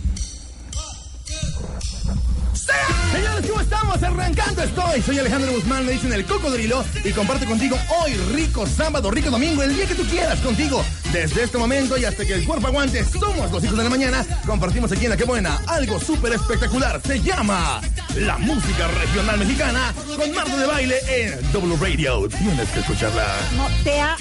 [3.11, 4.03] Señores, ¿cómo estamos?
[4.03, 5.01] Arrancando estoy.
[5.01, 9.63] Soy Alejandro Guzmán, me dicen el cocodrilo y comparto contigo hoy rico sábado, rico domingo,
[9.63, 10.83] el día que tú quieras contigo.
[11.11, 14.25] Desde este momento y hasta que el cuerpo aguante, somos los hijos de la mañana.
[14.45, 17.01] Compartimos aquí en La Que Buena algo súper espectacular.
[17.05, 17.81] Se llama
[18.15, 22.27] la música regional mexicana con Marta de Baile en W Radio.
[22.29, 23.25] Tienes que escucharla.
[23.57, 24.15] No, te ha...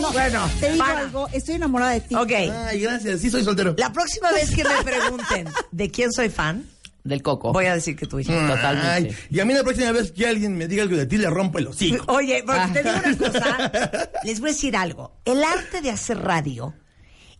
[0.00, 1.00] No, Bueno, te digo para.
[1.00, 2.14] algo, estoy enamorada de ti.
[2.14, 2.30] Ok.
[2.66, 3.20] Ay, gracias.
[3.20, 3.74] Sí, soy soltero.
[3.76, 6.66] La próxima vez que me pregunten de quién soy fan,
[7.04, 7.52] Del coco.
[7.52, 8.32] voy a decir que tu hija.
[8.46, 8.88] Totalmente.
[8.88, 11.28] Ay, y a mí la próxima vez que alguien me diga algo de ti, le
[11.28, 12.04] rompo el hocico.
[12.12, 15.16] Oye, porque te digo una cosa, les voy a decir algo.
[15.24, 16.74] El arte de hacer radio,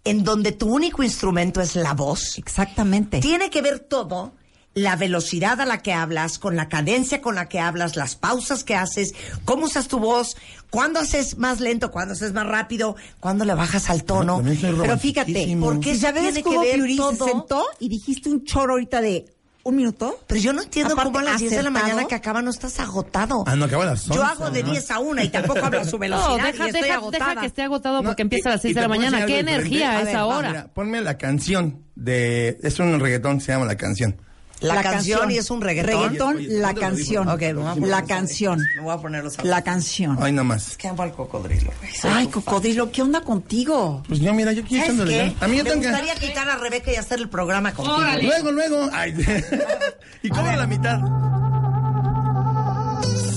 [0.05, 3.21] en donde tu único instrumento es la voz, Exactamente.
[3.21, 4.35] tiene que ver todo,
[4.75, 8.65] la velocidad a la que hablas, con la cadencia con la que hablas, las pausas
[8.65, 9.13] que haces,
[9.45, 10.37] cómo usas tu voz,
[10.71, 14.43] cuándo haces más lento, cuándo haces más rápido, cuándo le bajas al tono.
[14.43, 18.73] Pero fíjate, porque ya ves que cómo ver Fiori se sentó y dijiste un choro
[18.73, 19.27] ahorita de
[19.65, 20.19] un minuto.
[20.27, 22.51] Pero yo no entiendo Aparte, cómo a las 10 de la mañana que acaba no
[22.51, 23.45] estás agotado.
[23.47, 24.71] Ah, no, acaba a las Yo 11, hago de ¿no?
[24.73, 27.29] 10 a 1 y tampoco hablo a su velocidad No, y deja, estoy deja, agotada.
[27.31, 29.27] deja que esté agotado No, porque empieza a las y- 6 y de la mañana.
[29.27, 30.49] ¿Qué energía A esa hora?
[30.49, 32.59] Mira, ponme la canción de...
[32.63, 34.17] Es un reggaetón, se llama La Canción.
[34.63, 35.31] La, La canción, canción.
[35.31, 36.03] y es un reggaetón.
[36.05, 37.29] Reggaetón, Oye, oye, la ¿dónde lo canción.
[37.29, 37.43] Ok,
[37.87, 38.59] La canción.
[38.77, 40.17] Me voy a poner los La canción.
[40.21, 40.77] Ay, no más.
[40.77, 41.71] Que amo al cocodrilo.
[42.05, 44.03] Ay, cocodrilo, ¿qué onda contigo?
[44.07, 45.35] Pues yo, mira, yo ¿Sabes echándole.
[45.41, 45.89] A mí yo Me tengo que...
[45.89, 47.99] gustaría quitar a Rebeca y hacer el programa contigo.
[48.23, 48.89] Luego, luego.
[48.93, 49.15] Ay,
[50.23, 50.99] y cobra la mitad.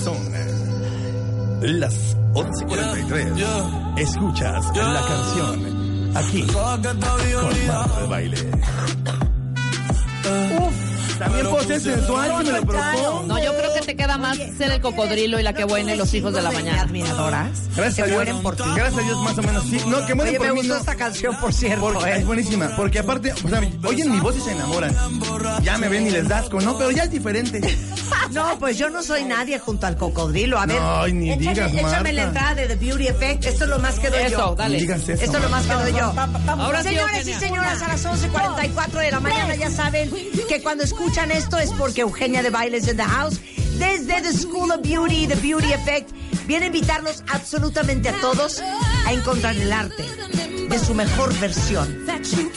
[0.04, 3.98] Son eh, las 11.43.
[3.98, 8.50] Escuchas la canción aquí con Marta de Baile.
[11.18, 13.24] También puedo ser sensual si me lo propongo.
[13.26, 15.96] No, yo creo que te queda más ser el cocodrilo y la que buena y
[15.96, 16.82] los hijos de la mañana.
[16.82, 18.16] admiradoras Gracias que a Dios.
[18.16, 18.62] mueren por ti.
[18.74, 19.64] Gracias a Dios, más o menos.
[19.64, 20.58] Sí, no, que mueren Oye, por me mí.
[20.60, 20.80] gustó no.
[20.80, 21.80] esta canción, por cierto.
[21.92, 22.16] Porque ¿eh?
[22.18, 24.94] es buenísima, porque aparte, o sea, oyen mi voz y se enamoran.
[25.62, 27.60] Ya me ven y les das con, no, pero ya es diferente.
[28.30, 30.58] No, pues yo no soy nadie junto al cocodrilo.
[30.58, 32.12] A ver, No, ay, ni échame, digas, échame Marta.
[32.12, 33.44] la entrada de The Beauty Effect.
[33.46, 34.54] Esto es lo más que doy Eso, yo.
[34.56, 34.78] dale.
[34.78, 35.24] Digas eso.
[35.24, 36.14] Esto es lo más que doy yo.
[36.48, 40.10] Ahora sí, Señores y señoras, a las 11.44 de la mañana ya saben
[40.48, 43.40] que cuando escuchan esto es porque Eugenia de Bailes in the House,
[43.78, 46.10] desde The School of Beauty, The Beauty Effect,
[46.46, 48.60] viene a invitarlos absolutamente a todos
[49.06, 50.04] a encontrar el arte
[50.68, 52.04] de su mejor versión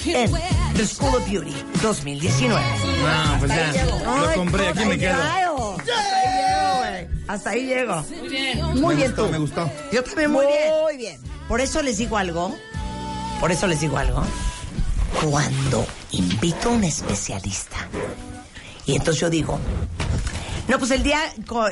[0.06, 0.32] en
[0.76, 2.62] The School of Beauty 2019.
[2.62, 3.86] No, pues ya.
[3.86, 5.78] Lo compré, aquí me quedo.
[7.28, 8.04] Hasta ahí llego.
[8.20, 8.66] Muy bien.
[8.66, 9.32] Muy me bien gustó, tú.
[9.32, 9.72] me gustó.
[9.91, 10.74] Yo también muy bien.
[10.82, 11.22] Muy bien.
[11.47, 12.56] Por eso les digo algo.
[13.39, 14.24] Por eso les digo algo.
[15.24, 17.78] Cuando invito a un especialista.
[18.89, 19.59] Y entonces yo digo.
[20.67, 21.19] No, pues el día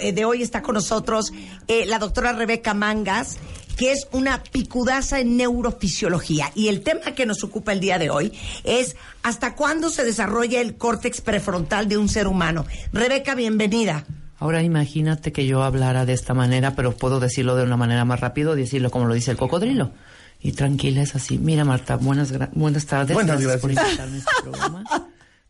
[0.01, 1.34] eh, de hoy está con nosotros
[1.68, 3.38] eh, la doctora Rebeca Mangas,
[3.76, 6.51] que es una picudaza en neurofisiología.
[6.53, 10.61] Y el tema que nos ocupa el día de hoy es hasta cuándo se desarrolla
[10.61, 12.68] el córtex prefrontal de un ser humano.
[12.93, 14.05] Rebeca, bienvenida.
[14.38, 18.20] Ahora imagínate que yo hablara de esta manera, pero puedo decirlo de una manera más
[18.20, 19.91] rápido, decirlo como lo dice el cocodrilo.
[20.39, 21.39] Y tranquila, es así.
[21.39, 23.15] Mira, Marta, buenas, buenas tardes.
[23.15, 23.86] Buenas, por gracias.
[23.88, 24.84] invitarme a este programa.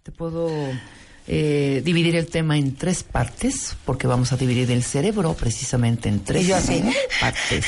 [0.03, 0.49] Te puedo
[1.27, 6.23] eh, dividir el tema en tres partes, porque vamos a dividir el cerebro precisamente en
[6.23, 6.83] tres así.
[7.19, 7.65] partes.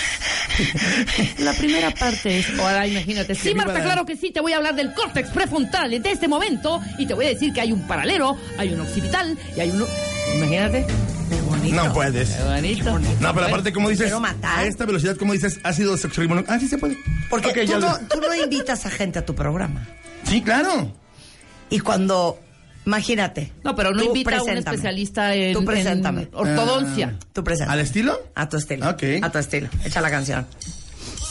[1.39, 4.57] La primera parte es, ahora imagínate, sí, Marta, la- claro que sí, te voy a
[4.57, 7.85] hablar del córtex prefrontal de este momento y te voy a decir que hay un
[7.87, 9.85] paralelo, hay un occipital y hay uno...
[10.35, 10.85] Imagínate.
[11.29, 11.75] Qué bonito.
[11.83, 12.29] No puedes.
[12.29, 12.99] Qué bonito.
[13.19, 14.59] No, pero aparte, como dices, Quiero matar.
[14.59, 16.97] a esta velocidad, como dices, ha sido sexo Ah, sí se puede.
[17.29, 19.87] Porque Ok, tú, ya no, lo- tú no invitas a gente a tu programa.
[20.23, 20.91] Sí, claro.
[21.69, 22.39] Y cuando,
[22.89, 23.51] imagínate.
[23.63, 24.75] No, pero no invita a un preséntame.
[24.75, 26.21] especialista en, Tú preséntame.
[26.23, 27.15] en ortodoncia.
[27.33, 27.71] Tú presenta.
[27.73, 28.19] ¿Al estilo?
[28.35, 28.89] A tu estilo.
[28.89, 29.03] Ok.
[29.21, 29.69] A tu estilo.
[29.85, 30.45] Echa la canción.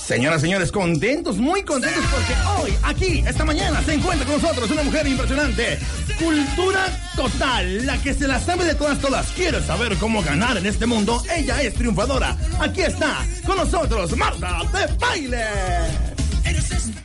[0.07, 4.83] Señoras, señores, contentos, muy contentos porque hoy, aquí, esta mañana, se encuentra con nosotros una
[4.83, 5.79] mujer impresionante.
[6.19, 9.27] Cultura total, la que se la sabe de todas, todas.
[9.33, 11.23] Quiere saber cómo ganar en este mundo.
[11.37, 12.35] Ella es triunfadora.
[12.59, 15.45] Aquí está con nosotros, Marta de Baile.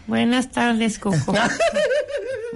[0.07, 1.33] Buenas tardes, Coco.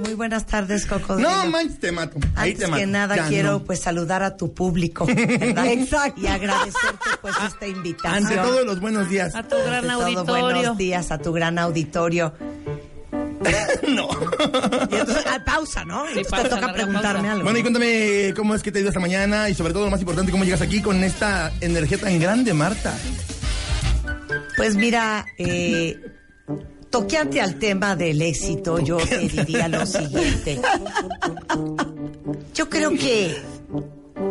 [0.04, 1.16] Muy buenas tardes, Coco.
[1.18, 2.18] No manches, te mato.
[2.36, 2.80] Ahí Antes te mato.
[2.82, 3.64] que nada Ya quiero no.
[3.64, 5.66] pues saludar a tu público, ¿verdad?
[5.72, 6.22] Exacto.
[6.22, 8.14] Y agradecerte pues esta invitación.
[8.26, 9.36] Ante todo, los buenos días.
[9.36, 10.42] A tu gran Ante todo, auditorio.
[10.56, 12.34] buenos días a tu gran auditorio.
[13.88, 14.10] no.
[14.92, 16.08] Y entonces, ah, pausa, ¿no?
[16.08, 17.32] Entonces pausa, te toca preguntarme pausa.
[17.32, 17.44] algo.
[17.44, 19.92] Bueno, y cuéntame cómo es que te ha ido esta mañana y sobre todo lo
[19.92, 22.94] más importante, cómo llegas aquí con esta energía tan grande, Marta.
[24.58, 26.00] Pues mira, eh,
[26.90, 30.60] toqueante al tema del éxito, yo te diría lo siguiente.
[32.54, 33.36] Yo creo que,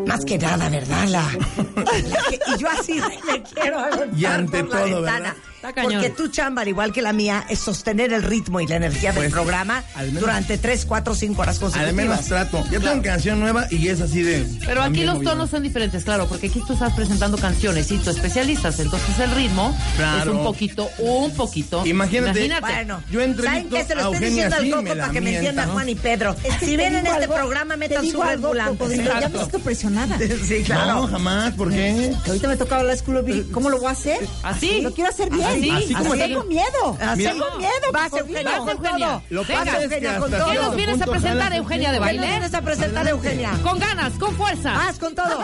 [0.06, 1.08] más que nada, ¿verdad?
[1.08, 3.78] La, la que- y yo así me quiero
[4.16, 5.18] Y ante por la todo, ventana.
[5.20, 5.36] ¿verdad?
[5.74, 9.10] Porque tu chamba, al igual que la mía, es sostener el ritmo y la energía
[9.12, 12.26] del Pues, programa menos- durante tres, cuatro, cinco horas Al menos consecutivas.
[12.26, 12.64] trato.
[12.70, 14.46] Ya tengo canción nueva y es así de.
[14.64, 15.32] Pero aquí los movido.
[15.32, 19.30] tonos son diferentes, claro, porque aquí tú estás presentando canciones y tú especialistas, entonces el
[19.32, 20.30] ritmo Claro.
[20.32, 21.84] es un poquito, un poquito.
[21.86, 22.48] Imagínate.
[22.60, 23.84] Bueno, Yo ¿saben qué?
[23.84, 25.72] Se lo estoy diciendo al Coco para que me entienda ¿no?
[25.72, 26.36] Juan y Pedro.
[26.44, 28.96] Es que si ven en este algo, programa, metan su ambulante.
[29.04, 30.18] Ya me siento presionada.
[30.46, 30.86] Sí, claro.
[31.02, 32.12] No, jamás, ¿por qué?
[32.24, 33.50] Que ahorita me toca la School of Beauty.
[33.50, 34.18] ¿Cómo lo voy a hacer?
[34.42, 34.80] ¿Así?
[34.82, 35.46] Lo quiero hacer bien.
[35.56, 35.70] ¿Así?
[35.70, 36.96] Así como tengo miedo.
[37.00, 37.24] Así.
[37.24, 37.72] Tengo miedo.
[37.92, 38.12] Vas.
[38.12, 39.22] Eugenia, con Eugenia.
[39.30, 40.44] Lo pasa Eugenia, con todo.
[40.44, 42.26] ¿Qué cierto nos vienes a presentar, Eugenia, de ¿Qué nos baile?
[42.26, 43.52] vienes a presentar, Eugenia?
[43.62, 44.72] Con ganas, con fuerza.
[44.72, 45.38] Vas con todo.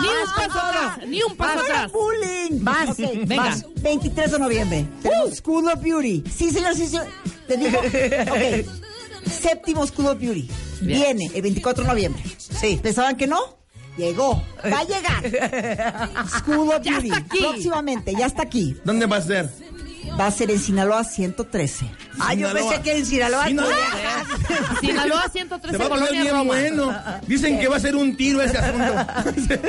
[0.00, 1.92] Ni un paso atrás, ni un paso Vas atrás.
[1.92, 2.64] bullying.
[2.64, 2.96] Vas.
[2.96, 3.36] Venga.
[3.44, 3.66] vas.
[3.82, 4.86] 23 de noviembre.
[5.02, 6.24] Tenemos School of Beauty.
[6.34, 7.06] Sí, señor, sí, señor.
[7.46, 7.78] Te digo.
[8.30, 9.30] Ok.
[9.30, 10.48] Séptimo School of Beauty.
[10.80, 12.22] Viene el 24 de noviembre.
[12.38, 12.78] Sí.
[12.82, 13.57] ¿Pensaban que no?
[13.98, 14.42] Llegó.
[14.64, 16.26] Va a llegar.
[16.28, 17.08] School of Ya Beauty.
[17.08, 17.38] está aquí.
[17.40, 18.76] Próximamente, ya está aquí.
[18.84, 19.50] ¿Dónde va a ser?
[20.18, 21.90] Va a ser en Sinaloa 113.
[22.20, 23.44] Ah, yo pensé que en Sinaloa.
[23.48, 23.72] Sinaloa.
[24.80, 26.94] Sinaloa Se 113, va a poner bien bueno.
[27.26, 28.94] Dicen que va a ser un tiro ese asunto.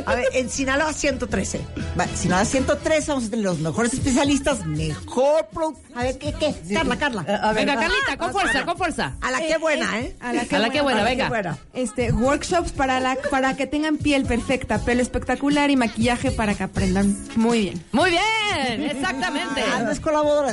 [0.06, 1.62] A ver, en Sinaloa 113.
[2.00, 5.74] Va, Sinaloa 113, vamos a tener los mejores especialistas, mejor pro...
[5.96, 6.56] A ver, ¿qué, qué?
[6.74, 7.22] Carla, Carla.
[7.22, 7.82] A ver, Venga, va.
[7.82, 9.16] Carlita, con fuerza, con fuerza.
[9.22, 10.16] A la que buena, ¿eh?
[10.20, 11.26] A la que, A la que buena, venga.
[11.26, 11.58] que buena.
[11.74, 16.64] Este, workshops para, la, para que tengan piel perfecta, pelo espectacular y maquillaje para que
[16.64, 17.84] aprendan muy bien.
[17.92, 19.62] Muy bien, exactamente.
[19.62, 20.00] Grandes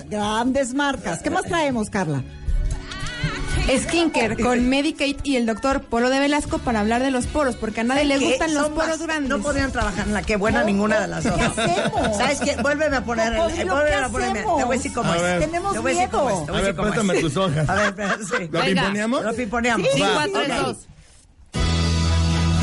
[0.08, 1.20] grandes marcas.
[1.22, 2.22] ¿Qué más traemos, Carla?
[3.78, 7.80] Skincare con Medicate y el doctor Polo de Velasco para hablar de los poros, porque
[7.80, 9.28] a nadie le gustan los poros más- grandes.
[9.28, 11.34] No podrían trabajar en la que buena ninguna de las dos.
[11.34, 12.16] ¿Qué hacemos?
[12.16, 12.56] ¿Sabes qué?
[12.62, 13.32] Vuélveme a poner.
[13.32, 14.38] el- Cocodrilo, vuélveme ¿qué a ponerme.
[14.40, 15.22] Te voy a decir cómo A es.
[15.22, 15.40] ver.
[15.40, 16.36] Tenemos Te voy a decir cómo es.
[16.36, 16.54] miedo.
[16.54, 17.20] A ver, cómo es.
[17.20, 17.68] tus hojas.
[17.68, 18.48] A ver, sí.
[18.52, 19.24] ¿Lo pimponeamos?
[19.24, 19.88] Lo pimponeamos.
[19.94, 20.14] 5, Va.
[20.14, 20.66] 4, 3, Ok.
[20.66, 20.76] 2.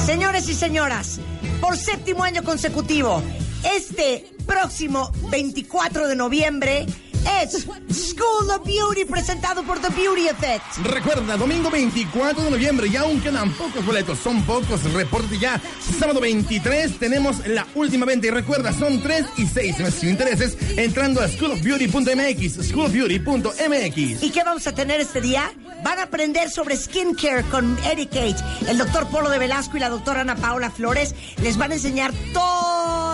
[0.05, 1.19] Señores y señoras,
[1.59, 3.21] por séptimo año consecutivo,
[3.63, 6.85] este próximo 24 de noviembre
[7.41, 10.77] es School of Beauty presentado por The Beauty Effect.
[10.83, 15.61] Recuerda, domingo 24 de noviembre, ya aún quedan pocos boletos, son pocos, repórtate ya.
[15.99, 20.57] Sábado 23 tenemos la última venta y recuerda, son 3 y 6 meses sin intereses
[20.77, 24.23] entrando a schoolofbeauty.mx, schoolofbeauty.mx.
[24.23, 25.51] ¿Y qué vamos a tener este día?
[25.83, 28.41] Van a aprender sobre skincare con Etiquette.
[28.67, 32.13] El doctor Polo de Velasco y la doctora Ana Paula Flores les van a enseñar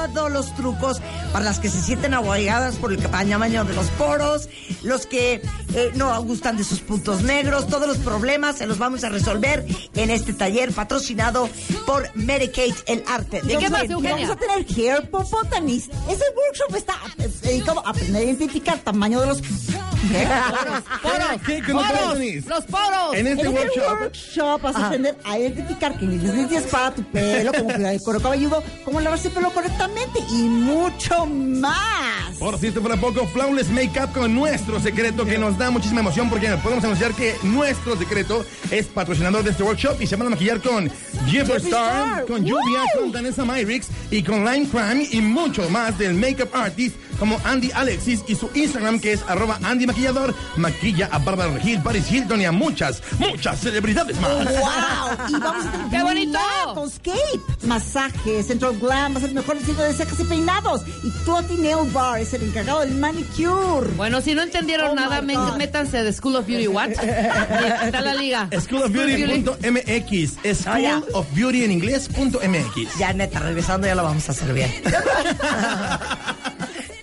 [0.08, 1.02] todos los trucos
[1.34, 4.50] para las que se sienten abogadas por el tamaño de los poros,
[4.84, 5.42] los que
[5.74, 9.66] eh, no gustan de sus puntos negros, todos los problemas se los vamos a resolver
[9.96, 11.50] en este taller patrocinado
[11.86, 13.42] por Medicate el arte.
[13.44, 14.28] ¿Y qué más, Eugenia?
[14.28, 15.90] Vamos a tener Hair Popotanis.
[16.10, 19.42] Ese workshop está eh, dedicado a aprender a identificar tamaño de los...
[19.42, 21.62] Poros, ¿Qué?
[21.62, 23.14] ¿Que no poros, los poros.
[23.14, 27.04] En este En este workshop, workshop vas a aprender a identificar qué ingredientes para tu
[27.04, 29.89] pelo, cómo cuidar el cuero cabelludo, cómo lavarse el pelo correctamente
[30.32, 32.36] y mucho más.
[32.38, 36.48] por cierto, para poco, Flawless Makeup con nuestro secreto que nos da muchísima emoción porque
[36.64, 40.62] podemos anunciar que nuestro secreto es patrocinador de este workshop y se van a maquillar
[40.62, 40.90] con
[41.28, 42.26] Jeffrey Star, Star.
[42.26, 46.96] con Lluvia, con Vanessa Myrix y con Lime Crime y mucho más del makeup artist
[47.20, 51.82] como Andy Alexis y su Instagram que es arroba Andy Maquillador, maquilla a Barbara Regil,
[51.82, 54.32] Paris Hilton y a muchas, muchas celebridades más.
[54.32, 55.28] ¡Wow!
[55.30, 56.40] Y vamos a tener ¡Qué bonito!
[56.86, 60.82] Escape, masaje, Central Glam, va a mejor de cejas y peinados.
[61.04, 63.90] Y Toti Nail Bar es el encargado del manicure.
[63.96, 66.90] Bueno, si no entendieron Oh nada, métanse de School of Beauty What.
[67.84, 68.48] Está la liga.
[68.60, 71.00] Schoolofbeauty.mx, Ah, ya.
[71.00, 72.98] School of Beauty en inglés.mx.
[72.98, 74.72] Ya, neta, regresando ya lo vamos a hacer bien.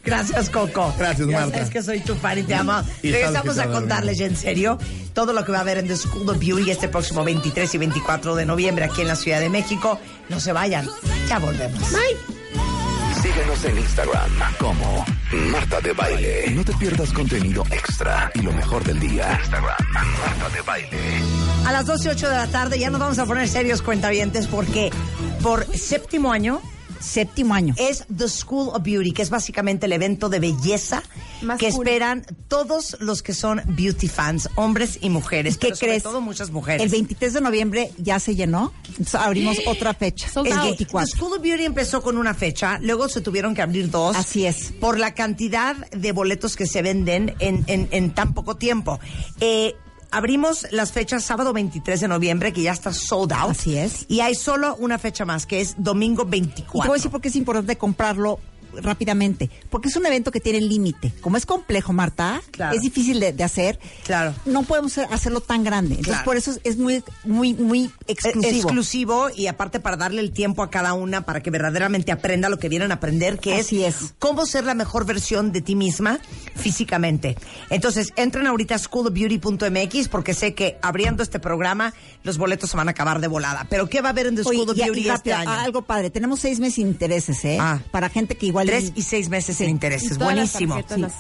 [0.05, 0.95] Gracias, Coco.
[0.97, 1.51] Gracias, Marta.
[1.57, 2.81] sabes que soy tu fan y te amo.
[3.03, 4.79] Y Regresamos a contarles ya en serio
[5.15, 7.79] todo lo que va a haber en The School of Beauty este próximo 23 y
[7.79, 9.99] 24 de noviembre aquí en la Ciudad de México.
[10.29, 10.89] No se vayan,
[11.29, 11.83] ya volvemos.
[13.27, 15.05] Síguenos en Instagram como
[15.51, 16.51] Marta de Baile.
[16.53, 19.37] No te pierdas contenido extra y lo mejor del día.
[19.41, 20.99] Instagram, Marta de Baile.
[21.67, 24.47] A las 12 y 8 de la tarde ya nos vamos a poner serios cuentavientes
[24.47, 24.93] porque
[25.43, 26.63] por séptimo año
[27.01, 27.75] Séptimo año.
[27.79, 31.03] es The School of Beauty, que es básicamente el evento de belleza
[31.43, 31.87] Más que cool.
[31.87, 35.57] esperan todos los que son beauty fans, hombres y mujeres.
[35.57, 36.03] ¿Qué pero sobre crees?
[36.03, 36.83] todo muchas mujeres.
[36.83, 38.73] El 23 de noviembre ya se llenó.
[38.89, 40.29] Entonces abrimos otra fecha.
[40.29, 40.63] Sold el out.
[40.63, 41.07] The 24.
[41.17, 44.17] School of Beauty empezó con una fecha, luego se tuvieron que abrir dos.
[44.17, 44.73] Así es.
[44.81, 48.99] Por la cantidad de boletos que se venden en, en- en tan poco tiempo.
[49.41, 49.75] Eh,
[50.17, 53.51] abrimos las fechas sábado 23 de noviembre, que ya está sold out.
[53.51, 54.07] Así es.
[54.09, 56.89] Y hay solo una fecha más, que es domingo Y te 24.
[56.89, 58.41] voy a decir por qué es importante comprarlo
[58.83, 59.51] rápidamente.
[59.71, 61.13] Porque es un evento que tiene límite.
[61.21, 62.75] Como es complejo, Marta, Claro.
[62.77, 63.79] es difícil de, de hacer.
[64.05, 64.35] Claro.
[64.45, 65.95] No podemos hacerlo tan grande.
[65.97, 66.25] Entonces, Claro.
[66.25, 68.55] por eso es- muy, muy, muy exclusivo.
[68.55, 72.59] exclusivo y aparte para darle el tiempo a cada una para que verdaderamente aprenda lo
[72.59, 74.15] que vienen a aprender, que Así es, es.
[74.19, 76.19] cómo ser la mejor versión de ti misma
[76.55, 77.37] físicamente.
[77.71, 82.89] Entonces, entren ahorita a schoolofbeauty.mx porque sé que abriendo este programa los boletos se van
[82.89, 83.67] a acabar de volada.
[83.69, 85.51] Pero ¿qué va a haber en The Oye, School of y- y Beauty este año?
[85.51, 86.11] Algo padre.
[86.11, 87.59] Tenemos seis meses intereses, ¿eh?
[87.61, 87.81] Ah.
[87.91, 88.66] Para gente que igual...
[88.67, 90.13] Tres y seis meses sin intereses.
[90.13, 90.77] Y todas las Buenísimo.
[90.99, 91.13] las.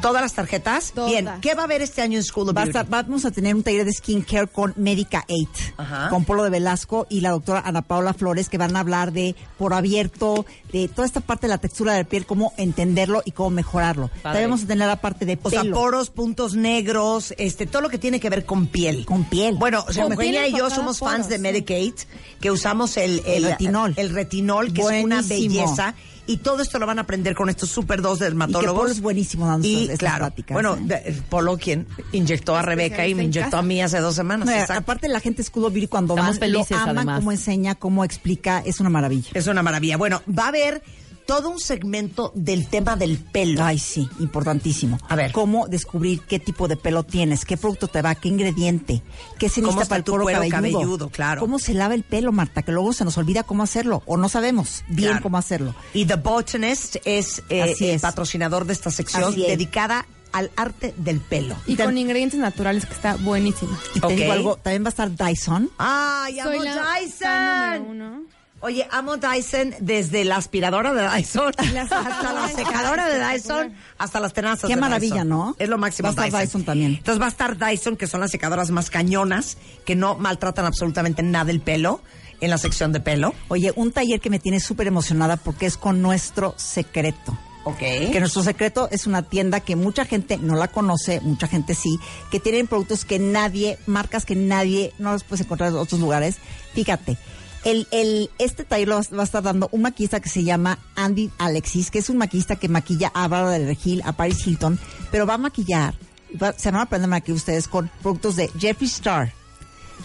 [0.00, 0.92] ¿Todas las tarjetas?
[0.94, 1.10] Todas.
[1.10, 1.28] Bien.
[1.40, 2.78] ¿Qué va a haber este año en School of a Beauty?
[2.88, 6.08] vamos a tener un taller de skincare con Medica 8, Ajá.
[6.10, 9.34] con Polo de Velasco y la doctora Ana Paula Flores, que van a hablar de
[9.58, 13.32] por abierto, de toda esta parte de la textura de la piel, cómo entenderlo y
[13.32, 14.10] cómo mejorarlo.
[14.22, 15.76] También vamos a tener la parte de O sea, pelo.
[15.76, 19.04] poros, puntos negros, este, todo lo que tiene que ver con piel.
[19.06, 19.56] Con piel.
[19.56, 21.42] Bueno, Con Eugenia piel y yo somos fans de sí.
[21.42, 21.94] Medicate,
[22.40, 23.94] que usamos el, El retinol.
[23.96, 25.94] El retinol, que es una belleza.
[26.26, 28.74] Y todo esto lo van a aprender con estos super dos y que dermatólogos.
[28.80, 31.02] Polo es buenísimo dando Y claro, pláticas, bueno, ¿eh?
[31.06, 33.58] el Polo quien inyectó a Rebeca y me inyectó casa.
[33.58, 34.46] a mí hace dos semanas.
[34.46, 34.74] No, exacto.
[34.74, 37.18] aparte la gente Escudo Beauty cuando Estamos van, lo felices, aman, además.
[37.18, 39.30] cómo enseña, cómo explica, es una maravilla.
[39.34, 39.96] Es una maravilla.
[39.96, 40.82] Bueno, va a haber
[41.26, 43.64] todo un segmento del tema del pelo.
[43.64, 44.98] Ay, sí, importantísimo.
[45.08, 45.32] A ver.
[45.32, 49.02] Cómo descubrir qué tipo de pelo tienes, qué producto te va, qué ingrediente,
[49.38, 50.78] qué se ¿Cómo necesita está para el cuero cabelludo.
[50.80, 51.08] cabelludo?
[51.10, 51.40] Claro.
[51.40, 54.28] Cómo se lava el pelo, Marta, que luego se nos olvida cómo hacerlo o no
[54.28, 55.22] sabemos bien Claro.
[55.22, 55.74] cómo hacerlo.
[55.94, 58.02] Y The Botanist es, eh, Así el es.
[58.02, 61.54] patrocinador de esta sección Así dedicada al arte del pelo.
[61.66, 63.70] Y con ingredientes naturales que está buenísimo.
[63.94, 64.12] Y te Ok.
[64.14, 65.70] digo algo, también va a estar Dyson.
[65.78, 67.86] ¡Ay, amo Soy la fan Dyson!
[67.88, 68.22] número uno.
[68.64, 74.32] Oye, amo Dyson desde la aspiradora de Dyson hasta la secadora de Dyson hasta las
[74.32, 75.28] tenazas Qué de maravilla, Dyson.
[75.28, 75.54] ¿no?
[75.58, 76.94] Es lo máximo Va a estar Dyson también.
[76.94, 81.22] Entonces va a estar Dyson, que son las secadoras más cañonas, que no maltratan absolutamente
[81.22, 82.00] nada el pelo,
[82.40, 83.34] en la sección de pelo.
[83.48, 87.38] Oye, un taller que me tiene súper emocionada porque es con nuestro secreto.
[87.64, 87.78] Ok.
[87.78, 91.98] Que nuestro secreto es una tienda que mucha gente no la conoce, mucha gente sí,
[92.30, 96.36] que tienen productos que nadie, marcas que nadie no los puedes encontrar en otros lugares.
[96.74, 97.18] Fíjate,
[97.64, 100.78] el, el, este taller lo va va a estar dando un maquillista que se llama
[100.96, 104.78] Andy Alexis, que es un maquillista que maquilla a Bárbara del Regil, a Paris Hilton,
[105.10, 105.94] pero va a maquillar,
[106.42, 109.32] va- se van a aprender a maquillar ustedes con productos de Jeffree Star,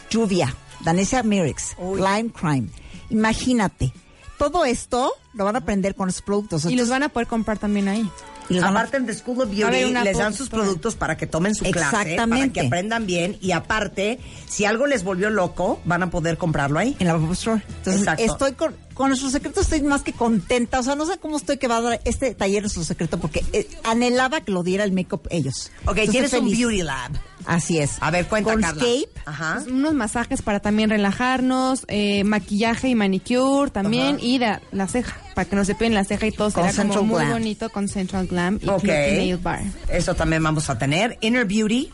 [0.10, 2.70] Lluvia, Danessa Myricks, Lime Crime.
[3.10, 3.92] Imagínate,
[4.38, 6.66] todo esto lo van a aprender con esos productos.
[6.66, 8.10] Y los van a poder comprar también ahí.
[8.50, 11.66] Los Aparte en The School of Beauty les dan sus productos para que tomen su
[11.66, 16.38] clase, para que aprendan bien y aparte, si algo les volvió loco, van a poder
[16.38, 16.96] comprarlo ahí.
[17.00, 17.62] en la Pop Store.
[17.68, 18.24] Entonces, Exacto.
[18.24, 20.80] estoy con, con nuestro secreto, estoy más que contenta.
[20.80, 23.46] O sea, no sé cómo estoy que va a dar este taller nuestro secreto, porque
[23.54, 25.72] eh, anhelaba que lo diera el make-up ellos.
[25.86, 26.52] Ok, Entonces, tienes un.
[26.52, 27.12] Beauty Lab.
[27.46, 27.98] Así es.
[28.02, 28.82] A ver, cuenta, Con Carla.
[28.82, 29.56] Scape, Ajá.
[29.64, 34.26] Pues, unos masajes para también relajarnos, eh, maquillaje y manicure también, Ajá.
[34.26, 36.70] y la, la ceja, para que no se peguen la ceja y todo Con será
[36.72, 37.32] como Central muy Glam.
[37.32, 38.84] bonito con Central Glam y Ok.
[38.84, 38.88] Knotty
[39.18, 39.62] Nail Bar.
[39.90, 41.18] Eso también vamos a tener.
[41.22, 41.92] Inner Beauty.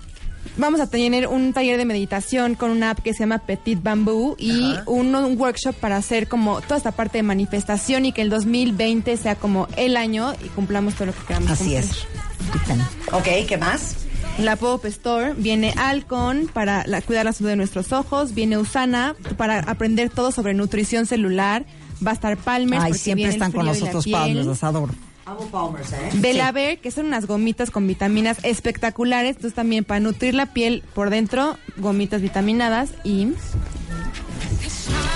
[0.57, 4.35] Vamos a tener un taller de meditación con una app que se llama Petit Bamboo
[4.37, 8.29] y un, un workshop para hacer como toda esta parte de manifestación y que el
[8.29, 11.79] 2020 sea como el año y cumplamos todo lo que queramos así cumplir.
[11.79, 13.11] es.
[13.11, 13.95] Ok, ¿qué más?
[14.39, 19.15] La Pop Store viene Alcon para la- cuidar la salud de nuestros ojos, viene Usana
[19.37, 21.65] para aprender todo sobre nutrición celular,
[22.05, 24.05] va a estar Palmer Ay, porque siempre están con nosotros.
[24.07, 24.93] Palmer, los adoro.
[25.25, 26.09] Amo Palmer's, ¿eh?
[26.15, 31.09] Belaver, que son unas gomitas con vitaminas espectaculares, entonces también para nutrir la piel por
[31.09, 33.29] dentro, gomitas vitaminadas y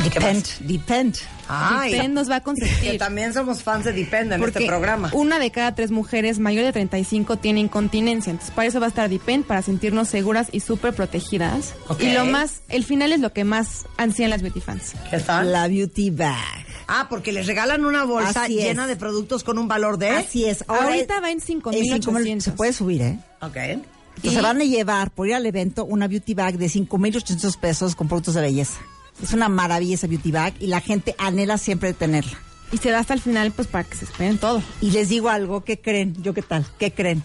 [0.03, 1.15] Depend, depend.
[1.49, 2.97] Ay, Depend nos va a que consentir.
[2.97, 5.09] también somos fans de Depend en Porque este programa.
[5.13, 8.31] una de cada tres mujeres mayor de 35 tiene incontinencia.
[8.31, 11.73] Entonces, para eso va a estar Depend, para sentirnos seguras y súper protegidas.
[11.87, 12.03] Ok.
[12.03, 14.93] Y lo más, el final es lo que más ansían las beauty fans.
[15.09, 15.51] ¿Qué tal?
[15.51, 16.65] La beauty bag.
[16.87, 18.65] Ah, porque les regalan una bolsa Así es.
[18.65, 20.09] llena de productos con un valor de...
[20.11, 20.63] Así es.
[20.67, 22.43] Ahorita va en en 5,000 5,800.
[22.43, 23.19] Se puede subir, ¿eh?
[23.41, 23.57] Ok.
[23.57, 27.95] Entonces se van a llevar por ir al evento una beauty bag de 5,800 pesos
[27.95, 28.79] con productos de belleza.
[29.21, 32.37] Es una maravilla esa beauty bag y la gente anhela siempre tenerla.
[32.71, 34.61] Y se da hasta el final, pues para que se esperen todo.
[34.81, 36.15] Y les digo algo, ¿qué creen?
[36.21, 36.65] ¿Yo qué tal?
[36.77, 37.23] ¿Qué creen?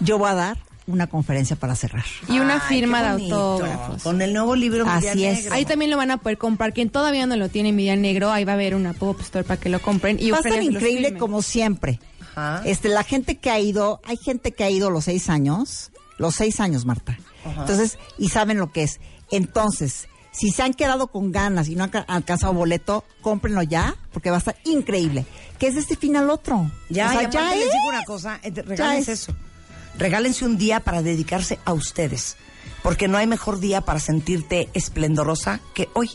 [0.00, 2.04] Yo voy a dar una conferencia para cerrar.
[2.28, 4.02] Y una Ay, firma de autógrafos.
[4.02, 5.38] Con el nuevo libro Así es.
[5.38, 5.54] Negro.
[5.54, 6.72] Ahí también lo van a poder comprar.
[6.72, 9.44] Quien todavía no lo tiene en Media Negro, ahí va a haber una pop store
[9.44, 10.18] para que lo compren.
[10.20, 11.98] Y los increíble como siempre.
[12.34, 12.62] Ajá.
[12.66, 16.34] Este, la gente que ha ido, hay gente que ha ido los seis años, los
[16.34, 17.18] seis años, Marta.
[17.44, 19.00] Entonces, y saben lo que es.
[19.30, 23.96] Entonces, si se han quedado con ganas y no han ca- alcanzado boleto, cómprenlo ya,
[24.12, 25.24] porque va a estar increíble.
[25.58, 26.70] Que es de este fin al otro.
[26.90, 27.72] Ya, O sea, y aparte les es.
[27.72, 29.22] digo una cosa, eh, regálense es.
[29.22, 29.34] eso.
[29.98, 32.36] Regálense un día para dedicarse a ustedes,
[32.82, 36.10] porque no hay mejor día para sentirte esplendorosa que hoy.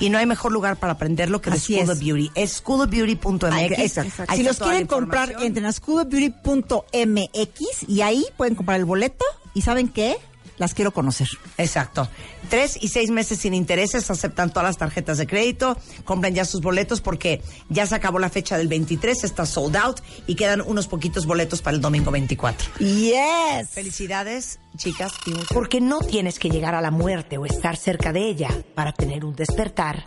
[0.00, 1.90] Y no hay mejor lugar para aprenderlo que de Así School es.
[1.90, 2.30] of Beauty.
[2.34, 3.92] Es schoolofbeauty.mx.
[4.36, 9.24] Si los quieren comprar, entren a schoolofbeauty.mx y ahí pueden comprar el boleto.
[9.54, 10.16] ¿Y saben qué?
[10.58, 11.28] Las quiero conocer.
[11.58, 12.08] Exacto.
[12.48, 16.60] Tres y seis meses sin intereses, aceptan todas las tarjetas de crédito, compren ya sus
[16.60, 20.86] boletos porque ya se acabó la fecha del 23, está sold out y quedan unos
[20.86, 22.68] poquitos boletos para el domingo 24.
[22.78, 23.70] Yes.
[23.70, 25.12] Felicidades, chicas.
[25.52, 29.24] Porque no tienes que llegar a la muerte o estar cerca de ella para tener
[29.24, 30.04] un despertar.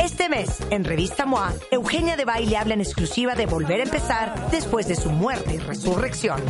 [0.00, 4.50] Este mes, en Revista MOA, Eugenia de Baile habla en exclusiva de volver a empezar
[4.50, 6.40] después de su muerte y resurrección.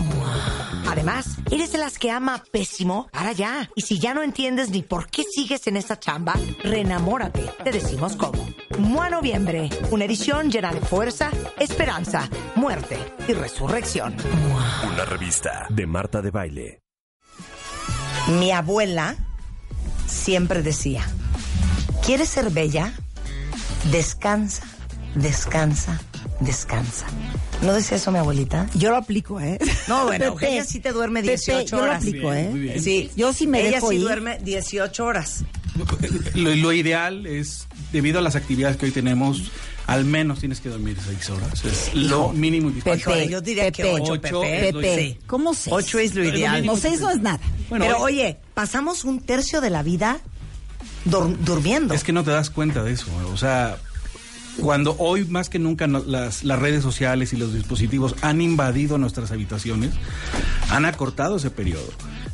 [0.89, 3.71] Además, eres de las que ama pésimo, para ya.
[3.75, 6.35] Y si ya no entiendes ni por qué sigues en esa chamba,
[6.65, 7.45] renamórate.
[7.63, 8.45] Te decimos cómo.
[8.77, 12.99] MOA Noviembre, una edición llena de fuerza, esperanza, muerte
[13.29, 14.17] y resurrección.
[14.93, 16.81] Una revista de Marta de Baile.
[18.41, 19.15] Mi abuela
[20.07, 21.03] siempre decía,
[22.05, 22.93] ¿quieres ser bella?
[23.93, 24.65] Descansa,
[25.15, 26.01] descansa,
[26.41, 27.07] descansa.
[27.63, 28.67] ¿No decía eso mi abuelita?
[28.75, 29.59] Yo lo aplico, ¿eh?
[29.89, 31.97] No, bueno, Pepe, Eugenia sí te duerme Pepe, 18 yo lo horas.
[31.99, 32.49] aplico, ¿eh?
[32.51, 32.83] Muy bien.
[32.83, 34.03] Sí, Yo sí me Ella dejo sí ir.
[34.03, 35.45] duerme 18 horas.
[36.35, 39.51] Lo, lo ideal es, debido a las actividades que hoy tenemos,
[39.87, 41.65] al menos tienes que dormir seis horas.
[41.65, 43.21] Es lo mínimo indispensable.
[43.21, 44.69] Pepe, yo diría que Pepe, ocho, Ocho Pepe.
[44.69, 45.19] es lo Pepe, Sí.
[45.27, 45.75] ¿cómo seis?
[45.77, 46.65] Ocho es lo ideal.
[46.67, 47.41] No, seis no es nada.
[47.69, 50.19] Bueno, Pero hoy- oye, pasamos un tercio de la vida
[51.05, 51.95] dur- durmiendo.
[51.95, 53.07] Es que no te das cuenta de eso.
[53.33, 53.79] O sea,
[54.61, 59.31] cuando hoy más que nunca las, las redes sociales y los dispositivos han invadido nuestras
[59.31, 59.91] habitaciones,
[60.71, 61.89] han acortado ese periodo.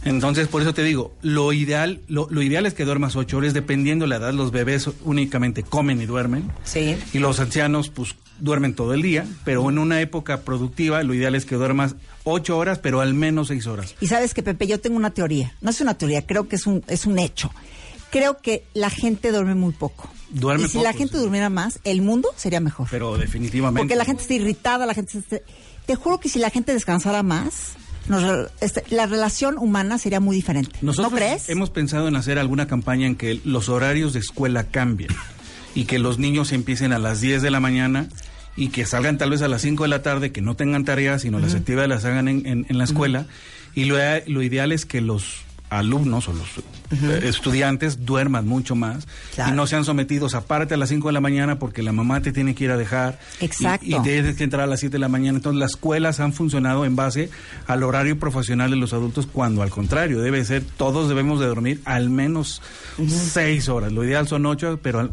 [0.04, 3.54] Entonces, por eso te digo, lo ideal, lo, lo ideal es que duermas ocho horas,
[3.54, 4.34] dependiendo la edad.
[4.34, 6.52] Los bebés únicamente comen y duermen.
[6.64, 6.96] Sí.
[7.14, 9.26] Y los ancianos, pues, duermen todo el día.
[9.44, 13.48] Pero en una época productiva, lo ideal es que duermas ocho horas, pero al menos
[13.48, 13.94] seis horas.
[14.00, 15.54] Y sabes que, Pepe, yo tengo una teoría.
[15.62, 17.50] No es una teoría, creo que es un, es un hecho.
[18.14, 20.08] Creo que la gente duerme muy poco.
[20.30, 21.20] Duerme y si la gente sí.
[21.22, 22.88] durmiera más, el mundo sería mejor.
[22.90, 23.80] Pero definitivamente.
[23.82, 25.38] Porque la gente está irritada, la gente está...
[25.86, 27.72] Te juro que si la gente descansara más,
[28.08, 30.70] nos este, la relación humana sería muy diferente.
[30.80, 31.48] Nosotros ¿No crees?
[31.48, 35.10] hemos pensado en hacer alguna campaña en que los horarios de escuela cambien
[35.74, 38.08] y que los niños empiecen a las 10 de la mañana
[38.56, 41.22] y que salgan tal vez a las 5 de la tarde, que no tengan tareas,
[41.22, 43.26] sino las actividades las hagan en, en- en la escuela.
[43.74, 43.96] Y lo,
[44.28, 46.46] lo ideal es que los alumnos o los
[47.02, 49.52] eh, estudiantes duerman mucho más Claro.
[49.52, 52.20] y no sean sometidos a párate a las 5 de la mañana porque la mamá
[52.22, 53.84] te tiene que ir a dejar y- Exacto.
[53.86, 55.38] y, tienes que entrar a las 7 de la mañana.
[55.38, 57.30] Entonces las escuelas han funcionado en base
[57.66, 61.80] al horario profesional de los adultos cuando al contrario debe ser, todos debemos de dormir
[61.84, 62.62] al menos
[63.32, 63.90] 6 horas.
[63.92, 65.10] Lo ideal son 8, pero al-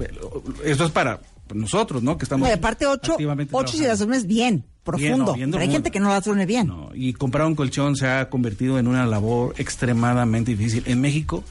[0.63, 1.19] eso es para
[1.53, 2.17] nosotros, ¿no?
[2.17, 3.87] Que estamos No, aparte ocho, activamente ocho si trabajando.
[3.91, 5.35] las duermes bien, profundo.
[5.37, 6.67] no, Pero hay gente que no las duerme bien.
[6.67, 10.83] No, y comprar un colchón se ha convertido en una labor extremadamente difícil.
[10.87, 11.43] En México,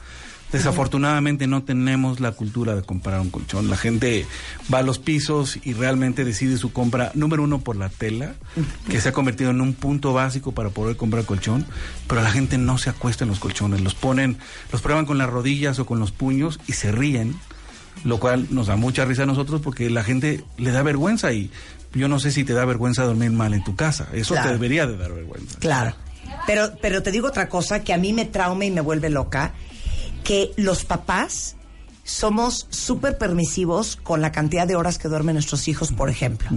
[0.51, 3.69] desafortunadamente, no tenemos la cultura de comprar un colchón.
[3.69, 4.25] La gente
[4.73, 8.35] va a los pisos y realmente decide su compra, número uno, por la tela,
[8.89, 11.65] que se ha convertido en un punto básico para poder comprar colchón,
[12.07, 14.37] pero la gente no se acuesta en los colchones, los ponen,
[14.71, 17.35] los prueban con las rodillas o con los puños y se ríen
[18.03, 21.51] lo cual nos da mucha risa a nosotros porque la gente le da vergüenza y
[21.93, 24.07] yo no sé si te da vergüenza dormir mal en tu casa.
[24.13, 24.49] Eso Claro.
[24.49, 25.59] te debería de dar vergüenza.
[25.59, 25.95] Claro.
[26.47, 29.53] Pero, pero te digo otra cosa que a mí me trauma y me vuelve loca,
[30.23, 31.55] que los papás
[32.03, 36.49] somos súper permisivos con la cantidad de horas que duermen nuestros hijos, por ejemplo.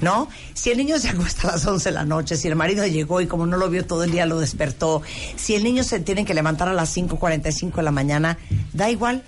[0.00, 0.28] ¿No?
[0.54, 3.20] Si el niño se acuesta a las 11 de la noche, si el marido llegó
[3.20, 5.02] y como no lo vio todo el día lo despertó,
[5.36, 8.38] si el niño se tiene que levantar a las 5.45 de la mañana,
[8.74, 9.22] da igual.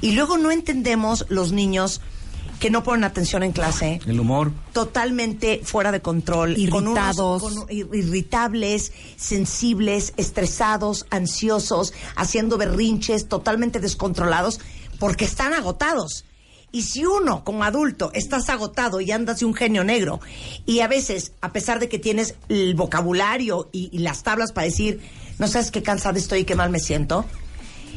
[0.00, 2.00] Y luego no entendemos los niños
[2.60, 4.50] que no ponen atención en clase, El humor.
[4.72, 7.42] totalmente fuera de control, Irritados.
[7.42, 14.60] con unos- con ir- irritables, sensibles, estresados, ansiosos, haciendo berrinches, totalmente descontrolados,
[14.98, 16.24] porque están agotados.
[16.72, 20.20] Y si uno, como adulto, estás agotado y andas de un genio negro,
[20.64, 24.66] y a veces, a pesar de que tienes el vocabulario y, y las tablas para
[24.66, 25.00] decir,
[25.38, 27.24] no sabes qué cansada estoy y qué mal me siento,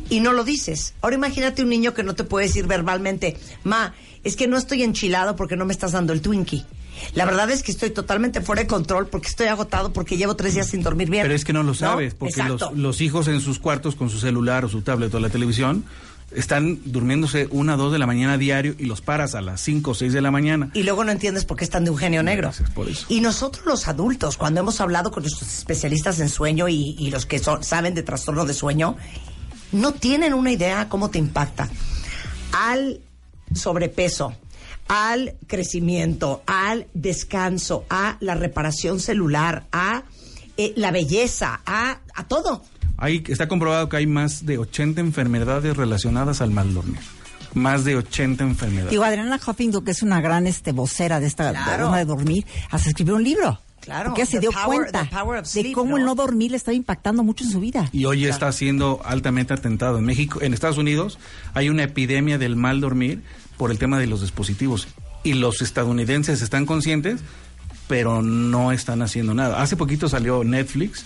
[0.09, 0.93] y no lo dices.
[1.01, 3.93] Ahora imagínate un niño que no te puede decir verbalmente, ma,
[4.23, 6.65] es que no estoy enchilado porque no me estás dando el Twinkie.
[7.13, 10.53] La verdad es que estoy totalmente fuera de control porque estoy agotado porque llevo tres
[10.55, 11.23] días sin dormir bien.
[11.23, 12.43] Pero es que no lo sabes, porque
[12.75, 15.85] los, hijos en sus cuartos con su celular o su tablet o la televisión
[16.35, 19.91] están durmiéndose una o dos de la mañana diario y los paras a las cinco
[19.91, 20.69] o seis de la mañana.
[20.73, 22.49] Y luego no entiendes por qué están de un genio negro.
[22.49, 23.05] Gracias por eso.
[23.09, 27.25] Y nosotros los adultos, cuando hemos hablado con nuestros especialistas en sueño y, y los
[27.25, 28.95] que son- saben de trastorno de sueño,
[29.71, 31.69] no tienen una idea cómo te impacta.
[32.51, 32.99] Al
[33.53, 34.33] sobrepeso,
[34.87, 40.03] al crecimiento, al descanso, a la reparación celular, a
[40.57, 42.63] eh, la belleza, a, a todo.
[42.97, 46.99] Hay, está comprobado que hay más de 80 enfermedades relacionadas al mal dormir.
[47.53, 48.91] Más de 80 enfermedades.
[48.91, 51.83] Digo, Adriana Huffington, que es una gran este, vocera de esta Claro.
[51.83, 53.59] forma de dormir, hasta escribió un libro.
[53.89, 56.09] Claro, Porque se The dio Power- cuenta de Sleep, cómo el ¿no?
[56.09, 57.89] no dormir le estaba impactando mucho en su vida.
[57.91, 59.97] Y hoy está siendo altamente atentado.
[59.97, 61.17] En México, en Estados Unidos,
[61.55, 63.23] hay una epidemia del mal dormir
[63.57, 64.87] por el tema de los dispositivos.
[65.23, 67.21] Y los estadounidenses están conscientes,
[67.87, 69.61] pero no están haciendo nada.
[69.61, 71.05] Hace poquito salió Netflix,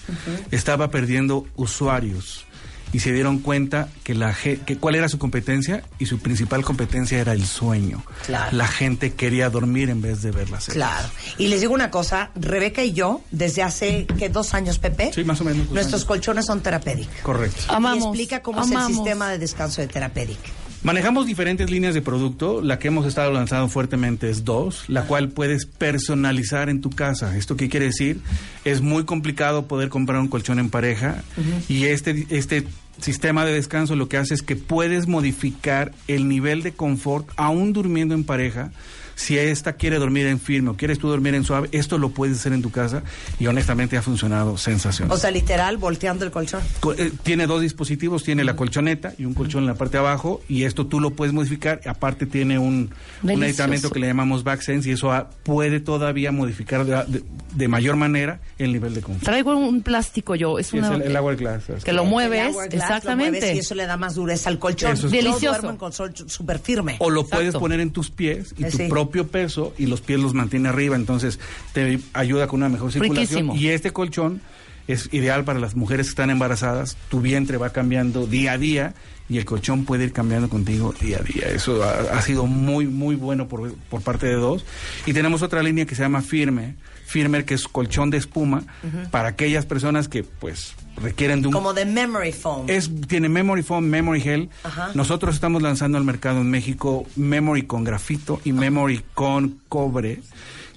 [0.52, 2.46] estaba perdiendo usuarios.
[2.94, 7.20] Y se dieron cuenta que la que cuál era su competencia y su principal competencia
[7.20, 8.04] era el sueño.
[8.26, 8.56] Claro.
[8.56, 10.80] La gente quería dormir en vez de ver la serie.
[10.80, 11.08] Claro.
[11.38, 14.30] Y les digo una cosa, Rebeca y yo, desde hace, ¿qué?
[14.30, 15.12] ¿Dos años, Pepe?
[15.14, 15.70] Sí, más o menos.
[15.72, 16.06] Nuestros años.
[16.06, 17.22] colchones son Therapeutic.
[17.22, 17.64] Correcto.
[17.68, 18.04] Amamos.
[18.04, 20.40] Y explica cómo es el sistema de descanso de Therapeutic.
[20.84, 22.62] Manejamos diferentes líneas de producto.
[22.62, 27.38] La que hemos estado lanzando fuertemente es dos, la cual puedes personalizar en tu casa.
[27.38, 28.20] ¿Esto qué quiere decir?
[28.66, 31.24] Es muy complicado poder comprar un colchón en pareja
[31.70, 32.68] y este, este
[33.00, 37.74] sistema de descanso lo que hace es que puedes modificar el nivel de confort aún
[37.74, 38.72] durmiendo en pareja.
[39.16, 42.38] Si esta quiere dormir en firme o quieres tú dormir en suave, esto lo puedes
[42.40, 43.04] hacer en tu casa
[43.40, 45.16] y honestamente ha funcionado sensacional.
[45.16, 46.62] O sea, literal, volteando el colchón.
[46.80, 50.00] Co- eh, tiene dos dispositivos, tiene la colchoneta y un colchón en la parte de
[50.00, 51.82] abajo y esto tú lo puedes modificar.
[51.86, 52.90] Aparte tiene un, un
[53.22, 53.44] Delicioso.
[53.64, 55.12] aditamento que le llamamos BackSense y eso
[55.44, 57.24] puede todavía modificar de, de-
[57.54, 59.24] de mayor manera el nivel de confort.
[59.26, 60.88] Traigo un plástico yo, es una...
[60.88, 61.70] es el, el hourglass.
[61.70, 63.40] es que lo mueves, lo exactamente.
[63.40, 64.94] mueves y eso le da más dureza al colchón.
[64.94, 65.50] Eso es- Yo Delicioso.
[65.58, 66.96] duermo en colchón súper firme.
[67.00, 67.38] O lo Exacto.
[67.38, 68.88] puedes poner en tus pies y Eh, tu sí.
[69.04, 71.40] Propio peso y los pies los mantiene arriba, entonces
[71.74, 73.26] te ayuda con una mejor circulación.
[73.26, 73.56] Riquísimo.
[73.56, 74.42] Y este colchón
[74.88, 76.98] es ideal para las mujeres que están embarazadas.
[77.10, 78.96] Tu vientre va cambiando día a día
[79.30, 81.48] y el colchón puede ir cambiando contigo día a día.
[81.48, 84.66] Eso ha, ha sido muy, muy bueno por, por parte de dos.
[85.06, 86.76] Y tenemos otra línea que se llama Firme.
[87.14, 88.64] Firmer, que es colchón de espuma,
[89.12, 92.66] para aquellas personas que pues requieren de un Como de memory foam.
[92.68, 94.50] es, tiene Memory Foam, Memory Gel.
[94.96, 100.22] Nosotros estamos lanzando al mercado en México Memory con grafito y Memory con cobre,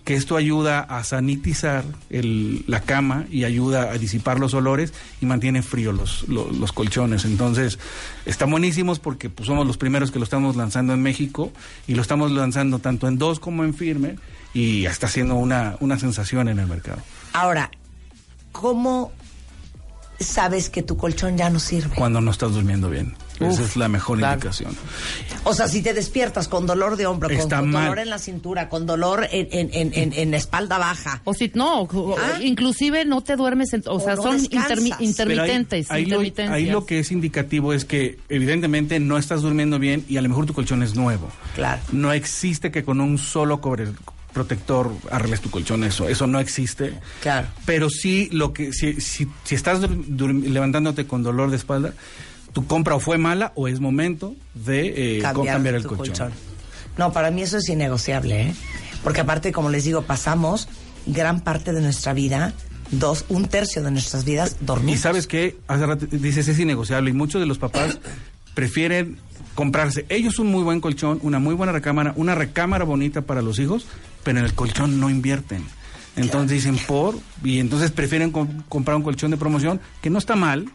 [0.04, 5.26] que esto ayuda a sanitizar el- la cama y ayuda a disipar los olores y
[5.26, 7.24] mantiene frío los, lo- los, colchones.
[7.24, 7.78] Entonces,
[8.24, 11.50] están buenísimos porque pues, somos los primeros que lo estamos lanzando en México
[11.88, 14.14] y lo estamos lanzando tanto en dos como en firme
[14.56, 17.02] y está siendo una, una sensación en el mercado.
[17.34, 17.70] Ahora,
[18.52, 19.12] ¿cómo
[20.18, 21.94] sabes que tu colchón ya no sirve?
[21.94, 23.14] Cuando no estás durmiendo bien.
[23.38, 24.32] Esa Uf, es la mejor claro.
[24.36, 24.74] indicación.
[25.44, 27.82] O sea, si te despiertas con dolor de hombro, con, Está con mal.
[27.84, 31.20] dolor en la cintura, con dolor en, en, en, en- en la espalda baja.
[31.24, 31.86] O si no,
[32.18, 32.38] Ah.
[32.42, 35.86] inclusive no te duermes, en- o, O sea, no son intermi- intermitentes.
[35.88, 36.54] Pero ahí, ahí lo, intermitencias.
[36.56, 40.30] ahí lo que es indicativo es que evidentemente no estás durmiendo bien y a lo
[40.30, 41.28] mejor tu colchón es nuevo.
[41.56, 41.82] Claro.
[41.92, 43.88] No existe que con un solo cobre
[44.36, 46.92] protector arregles tu colchón, eso, eso no existe.
[47.22, 47.46] Claro.
[47.64, 51.94] Pero sí lo que si, si, si estás levantándote con dolor de espalda,
[52.52, 56.32] tu compra o fue mala o es momento de eh, cambiar, el colchón.
[56.98, 58.54] No, para mí eso es innegociable, ¿eh?
[59.02, 60.68] Porque aparte, como les digo, pasamos
[61.06, 62.52] gran parte de nuestra vida,
[62.90, 65.00] dos, un tercio de nuestras vidas Y dormidos.
[65.00, 67.98] sabes que hace rato dices es innegociable y muchos de los papás
[68.54, 69.16] prefieren
[69.54, 73.58] comprarse ellos un muy buen colchón, una muy buena recámara, una recámara bonita para los
[73.58, 73.86] hijos,
[74.26, 75.62] pero en el colchón no invierten.
[76.16, 80.34] Entonces dicen por y entonces prefieren com- comprar un colchón de promoción que no está
[80.34, 80.66] mal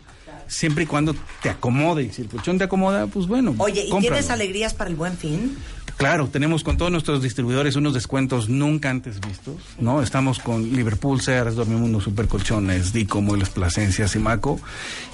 [0.47, 2.03] siempre y cuando te acomode.
[2.03, 3.53] Y si el colchón te acomoda, pues bueno.
[3.57, 4.15] Oye, ¿y cómpralo.
[4.15, 5.57] tienes alegrías para el buen fin?
[5.97, 10.01] Claro, tenemos con todos nuestros distribuidores unos descuentos nunca antes vistos, ¿no?
[10.01, 14.59] Estamos con Liverpool, Sears, Dormimundo, Super Colchones, Dico, Muebles Plasencia, Simaco,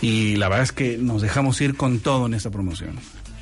[0.02, 2.98] y la verdad es que nos dejamos ir con todo en esta promoción.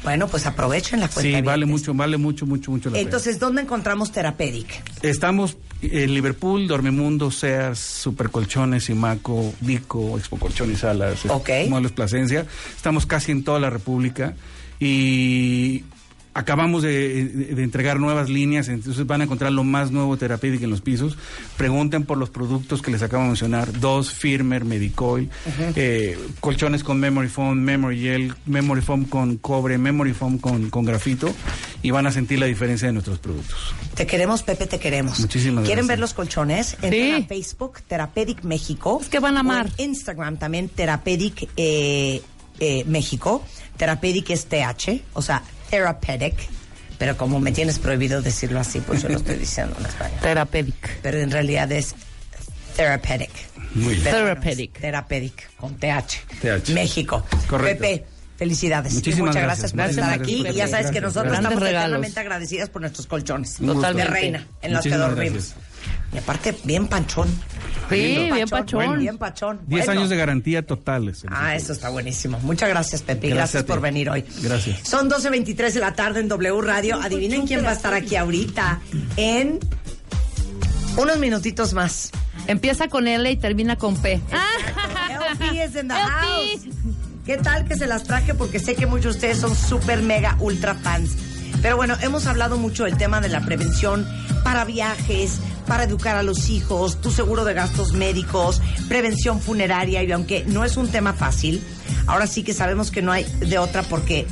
[0.06, 1.38] Bueno, pues aprovechen la cuenta.
[1.38, 3.04] Sí, vale mucho, vale mucho, mucho, mucho la pena.
[3.04, 4.82] Entonces, ¿dónde encontramos Therapeutic?
[5.02, 11.50] Estamos en Liverpool, Dormimundo, Sears, Super Colchones, Simaco, Dico, Expo Colchones Salas, Ok.
[11.68, 12.46] Muebles Plasencia.
[12.76, 14.36] Estamos casi en toda la República
[14.80, 15.84] y
[16.38, 17.22] Acabamos de,
[17.64, 21.18] entregar nuevas líneas, entonces van a encontrar lo más nuevo Therapeutic en los pisos.
[21.56, 25.30] Pregunten por los productos que les acabo de mencionar: DOS, Firmer, Medicoil,
[25.78, 30.84] eh, colchones con Memory Foam, Memory Gel, Memory Foam con cobre, Memory Foam con, con
[30.84, 31.34] grafito,
[31.82, 33.74] y van a sentir la diferencia de nuestros productos.
[33.96, 35.18] Te queremos, Pepe, te queremos.
[35.22, 35.88] Muchísimas ¿Quieren gracias.
[35.88, 36.74] ver los colchones?
[36.82, 39.00] Entren a Facebook, Therapeutic México.
[39.02, 39.70] Es que van a amar.
[39.78, 42.22] Instagram también, Therapeutic eh,
[42.60, 43.42] eh, México.
[43.78, 46.36] Therapeutic es TH, o sea, Therapeutic.
[46.98, 50.18] Pero como me tienes prohibido decirlo así, pues yo lo estoy diciendo en español.
[50.22, 51.00] Therapeutic.
[51.02, 51.94] Pero en realidad es
[52.76, 53.32] Therapeutic.
[53.74, 54.04] Muy bien.
[54.06, 54.80] Therapeutic.
[54.80, 56.40] Therapeutic, con TH.
[56.42, 56.70] TH.
[56.74, 57.26] México.
[57.50, 57.82] Correcto.
[57.84, 58.06] Pepe.
[58.38, 58.94] Felicidades.
[58.94, 59.72] Muchísimas Muchas gracias.
[59.72, 60.44] gracias, por Gracias, estar gracias, aquí.
[60.44, 60.54] Pepe.
[60.54, 63.52] Y ya sabes que nosotros estamos eternamente agradecidas por nuestros colchones.
[63.60, 63.66] Gusto.
[63.66, 64.12] De Totalmente.
[64.12, 65.56] reina, en los que dormimos.
[66.16, 67.28] Y aparte, bien panchón.
[67.90, 68.98] Sí, bien pachón.
[69.00, 69.60] Bien pachón.
[69.68, 70.00] 10 Bueno.
[70.00, 71.24] años de garantía totales.
[71.30, 72.40] Ah, eso está buenísimo.
[72.40, 73.30] Muchas gracias, Pepe.
[73.30, 74.26] Gracias por venir hoy.
[74.42, 74.88] Gracias.
[74.88, 77.00] Son 12.23 de la tarde en W Radio.
[77.02, 78.80] Adivinen quién va a estar aquí ahorita
[79.18, 79.60] en
[80.98, 82.12] unos minutitos más.
[82.48, 84.14] Empieza con L y termina con P.
[85.10, 86.62] LP is in the house.
[87.26, 88.34] ¿Qué tal que se las traje?
[88.34, 91.12] Porque sé que muchos de ustedes son súper, mega, ultra fans.
[91.66, 94.08] Pero bueno, hemos hablado mucho del tema de la prevención
[94.44, 100.04] para viajes, para educar a los hijos, tu seguro de gastos médicos, prevención funeraria.
[100.04, 101.64] Y aunque no es un tema fácil,
[102.06, 104.28] ahora sí que sabemos que no hay de otra porque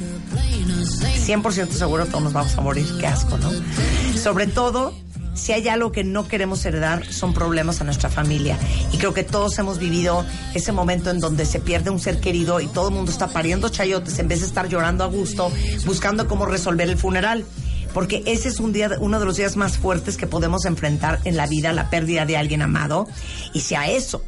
[1.25, 2.85] 100% seguro todos nos vamos a morir.
[2.99, 3.49] Qué asco, ¿no?
[4.15, 4.93] Sobre todo,
[5.33, 8.57] si hay algo que no queremos heredar, son problemas a nuestra familia.
[8.91, 12.59] Y creo que todos hemos vivido ese momento en donde se pierde un ser querido
[12.59, 15.51] y todo el mundo está pariendo chayotes en vez de estar llorando a gusto,
[15.85, 17.45] buscando cómo resolver el funeral.
[17.93, 21.37] Porque ese es un día, uno de los días más fuertes que podemos enfrentar en
[21.37, 23.07] la vida, la pérdida de alguien amado.
[23.53, 24.23] Y si a eso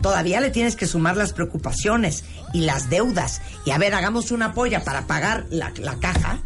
[0.00, 4.54] todavía le tienes que sumar las preocupaciones y las deudas, y a ver, hagamos una
[4.54, 6.40] polla para pagar la, la caja,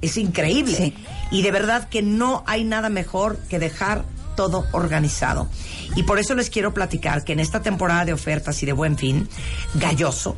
[0.00, 0.94] es increíble.
[1.30, 4.04] Y de verdad que no hay nada mejor que dejar
[4.36, 5.48] todo organizado.
[5.96, 8.96] Y por eso les quiero platicar que en esta temporada de ofertas y de buen
[8.96, 9.28] fin,
[9.74, 10.36] Galloso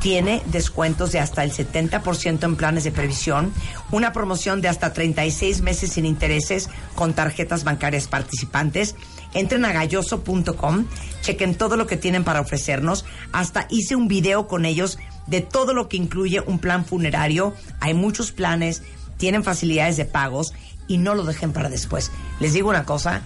[0.00, 3.52] tiene descuentos de hasta el 70% en planes de previsión,
[3.90, 8.94] una promoción de hasta 36 meses sin intereses con tarjetas bancarias participantes.
[9.34, 10.86] Entren a galloso.com,
[11.22, 13.04] chequen todo lo que tienen para ofrecernos.
[13.32, 14.98] Hasta hice un video con ellos
[15.28, 17.54] de todo lo que incluye un plan funerario.
[17.80, 18.82] Hay muchos planes,
[19.16, 20.54] tienen facilidades de pagos
[20.88, 22.10] y no lo dejen para después.
[22.40, 23.22] Les digo una cosa,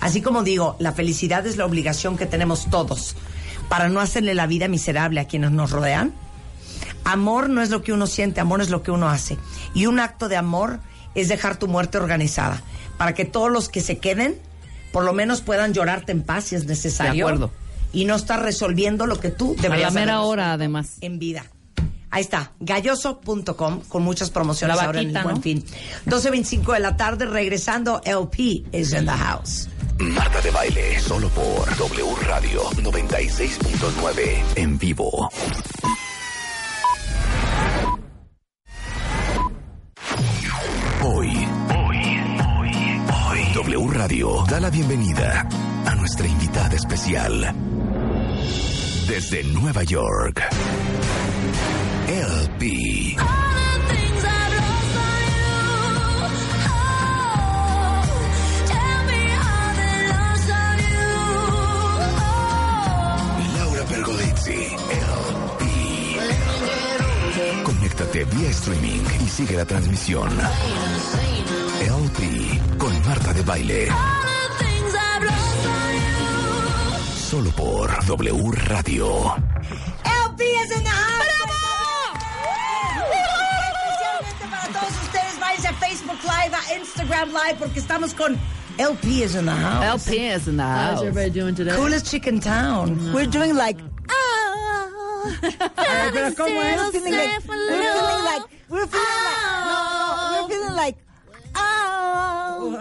[0.00, 3.16] así como digo, la felicidad es la obligación que tenemos todos
[3.68, 6.12] para no hacerle la vida miserable a quienes nos rodean.
[7.04, 9.38] Amor no es lo que uno siente, amor es lo que uno hace.
[9.74, 10.80] Y un acto de amor
[11.14, 12.62] es dejar tu muerte organizada,
[12.98, 14.36] para que todos los que se queden,
[14.92, 17.26] por lo menos puedan llorarte en paz si es necesario.
[17.26, 17.63] De acuerdo.
[17.94, 20.96] Y no estar resolviendo lo que tú A deberías la mera hora, además.
[21.00, 21.46] en vida.
[22.10, 25.42] Ahí está, galloso.com con muchas promociones La ahora en el vaquita, buen ¿no?
[25.42, 25.64] fin.
[26.06, 29.68] 12.25 de la tarde, regresando, LP is in the house.
[29.98, 35.28] Marta de baile, solo por W Radio 96.9 en vivo.
[41.02, 41.98] Hoy, hoy,
[42.58, 42.70] hoy,
[43.28, 45.46] hoy, W Radio da la bienvenida
[45.86, 47.54] a nuestra invitada especial.
[49.08, 50.42] Desde Nueva York,
[52.08, 53.16] LP.
[63.56, 65.64] Laura Pergolizzi, LP.
[67.62, 70.30] Conéctate vía streaming y sigue la transmisión.
[71.80, 73.88] LP con Marta de Baile.
[77.24, 79.34] Solo por W Radio.
[80.04, 81.24] LP is in the house.
[83.00, 88.38] Especialmente para todos ustedes, váyanse a Facebook Live, a Instagram Live, porque estamos con
[88.78, 90.06] LP is in the house.
[90.06, 91.74] LP is in the How's everybody doing today?
[91.74, 93.12] Coolest chick in town.
[93.14, 93.78] We're doing like.
[94.10, 94.90] Ah.
[95.78, 96.76] Ay, pero ¿cómo es?
[96.76, 97.48] We're feeling like.
[97.48, 98.42] We're feeling like.
[98.68, 99.40] We're feeling like.
[99.64, 100.96] No, no, we're feeling like.
[101.56, 102.78] Oh.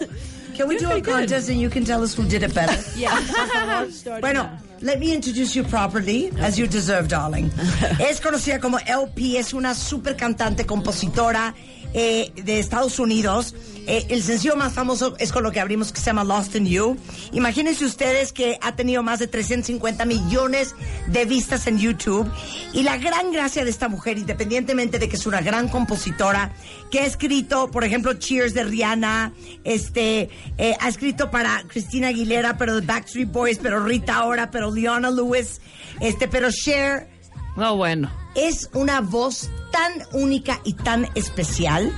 [0.10, 0.23] oh.
[0.54, 2.76] Can we do a contest and you can tell us who did it better?
[2.96, 3.10] Yeah.
[4.20, 4.48] Bueno,
[4.80, 7.50] let me introduce you properly, as you deserve, darling.
[8.00, 11.54] Es conocida como LP, es una super cantante, compositora
[11.94, 13.54] eh, de Estados Unidos.
[13.86, 16.66] Eh, el sencillo más famoso es con lo que abrimos, que se llama Lost in
[16.66, 16.96] You.
[17.32, 20.74] Imagínense ustedes que ha tenido más de 350 millones
[21.06, 22.30] de vistas en YouTube.
[22.72, 26.52] Y la gran gracia de esta mujer, independientemente de que es una gran compositora,
[26.90, 32.56] que ha escrito, por ejemplo, Cheers de Rihanna, este, eh, ha escrito para Christina Aguilera,
[32.56, 35.60] pero de Backstreet Boys, pero Rita Ora, pero Leona Lewis,
[36.00, 37.08] este, pero Cher.
[37.56, 38.23] No, bueno.
[38.34, 41.92] Es una voz tan única y tan especial.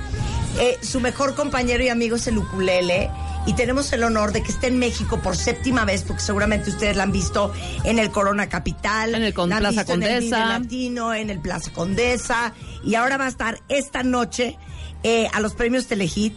[0.59, 3.11] Eh, su mejor compañero y amigo es el ukulele.
[3.47, 6.97] Y tenemos el honor de que esté en México por séptima vez, porque seguramente ustedes
[6.97, 7.53] la han visto
[7.85, 10.47] en el Corona Capital, En el Con- la han Plaza visto en el Condesa.
[10.47, 14.59] Latino, en el Plaza Condesa, y ahora va a estar esta noche
[15.05, 16.35] eh, a los premios Telehit,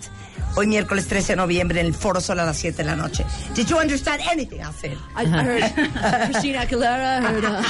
[0.56, 3.26] hoy miércoles 13 de noviembre, en el Foro Sol a las 7 de la noche.
[3.56, 4.98] Did you understand anything I said?
[5.16, 5.64] I, heard
[6.32, 7.64] Christina Aguilera, I heard uh,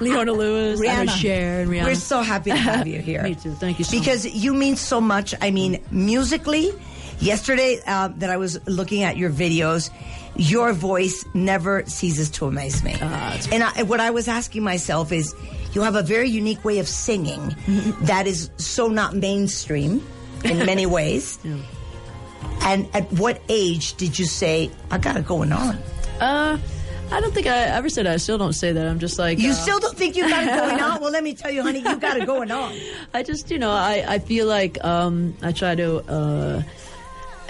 [0.00, 1.20] Leona Lewis, I heard Rihanna.
[1.20, 1.84] Cher and Rihanna.
[1.84, 3.22] We're so happy to have you here.
[3.22, 3.52] Me too.
[3.52, 4.04] Thank you so much.
[4.04, 5.34] because you mean so much.
[5.40, 6.72] I mean, musically,
[7.20, 9.90] yesterday uh, that I was looking at your videos,
[10.36, 12.94] your voice never ceases to amaze me.
[13.00, 15.34] Ah, and I, what I was asking myself is,
[15.72, 17.54] you have a very unique way of singing
[18.02, 20.02] that is so not mainstream
[20.44, 21.38] in many ways.
[22.62, 25.78] And at what age did you say, I got it going on?
[26.20, 26.58] Uh,
[27.10, 28.12] I don't think I ever said that.
[28.14, 28.86] I still don't say that.
[28.86, 31.00] I'm just like You uh, still don't think you got it going on?
[31.00, 32.74] Well, let me tell you, honey, you got it going on.
[33.14, 36.62] I just, you know, I, I feel like um, I try to uh,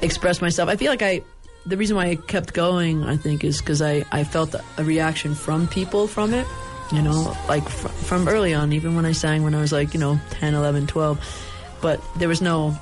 [0.01, 0.69] express myself.
[0.69, 1.23] I feel like I,
[1.67, 5.35] the reason why I kept going, I think, is because I, I felt a reaction
[5.35, 6.47] from people from it,
[6.93, 9.93] you know, like fr- from early on, even when I sang when I was like,
[9.93, 11.45] you know, 10, 11, 12.
[11.81, 12.79] But there was no,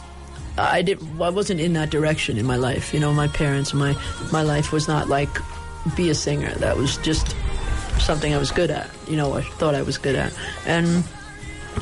[0.58, 2.94] I did, I wasn't in that direction in my life.
[2.94, 3.96] You know, my parents, my,
[4.32, 5.30] my life was not like
[5.96, 6.52] be a singer.
[6.56, 7.36] That was just
[7.98, 10.36] something I was good at, you know, I thought I was good at.
[10.66, 11.04] And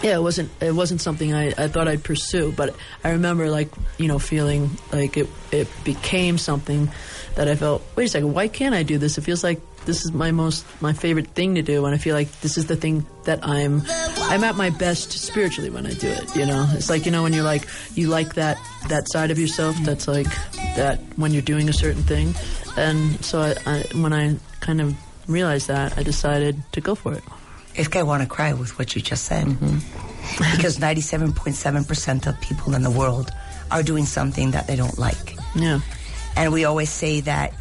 [0.03, 2.75] yeah, it wasn't it wasn't something I, I thought I'd pursue, but
[3.05, 3.69] I remember like
[3.99, 6.91] you know feeling like it it became something
[7.37, 7.83] that I felt.
[7.97, 9.19] Wait a second, why can't I do this?
[9.19, 12.15] It feels like this is my most my favorite thing to do, and I feel
[12.15, 13.83] like this is the thing that I'm
[14.31, 16.35] I'm at my best spiritually when I do it.
[16.35, 19.39] You know, it's like you know when you're like you like that that side of
[19.39, 20.27] yourself that's like
[20.77, 22.35] that when you're doing a certain thing,
[22.77, 24.95] and so I, I when I kind of
[25.29, 27.23] realized that, I decided to go for it.
[27.75, 29.47] It's I want to cry with what you just said.
[29.47, 30.57] Mm-hmm.
[30.57, 33.31] because 97.7% of people in the world
[33.71, 35.37] are doing something that they don't like.
[35.55, 35.81] Yeah.
[36.37, 37.53] And we always say that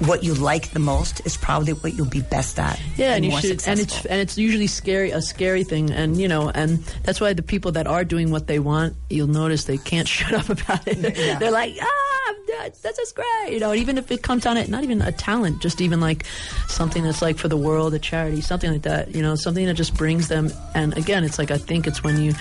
[0.00, 2.80] what you like the most is probably what you'll be best at.
[2.96, 6.16] Yeah, and you more should, and it's and it's usually scary, a scary thing, and
[6.16, 9.64] you know, and that's why the people that are doing what they want, you'll notice
[9.64, 11.40] they can't shut up about it.
[11.40, 13.72] They're like, ah, that, that's just great, you know.
[13.72, 16.24] and Even if it comes on it, not even a talent, just even like
[16.68, 19.74] something that's like for the world, a charity, something like that, you know, something that
[19.74, 20.50] just brings them.
[20.74, 22.34] And again, it's like I think it's when you.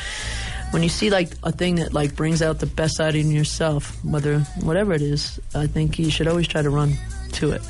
[0.72, 4.04] When you see like a thing that like brings out the best side in yourself,
[4.04, 6.98] whether whatever it is, I think you should always try to run
[7.34, 7.62] to it.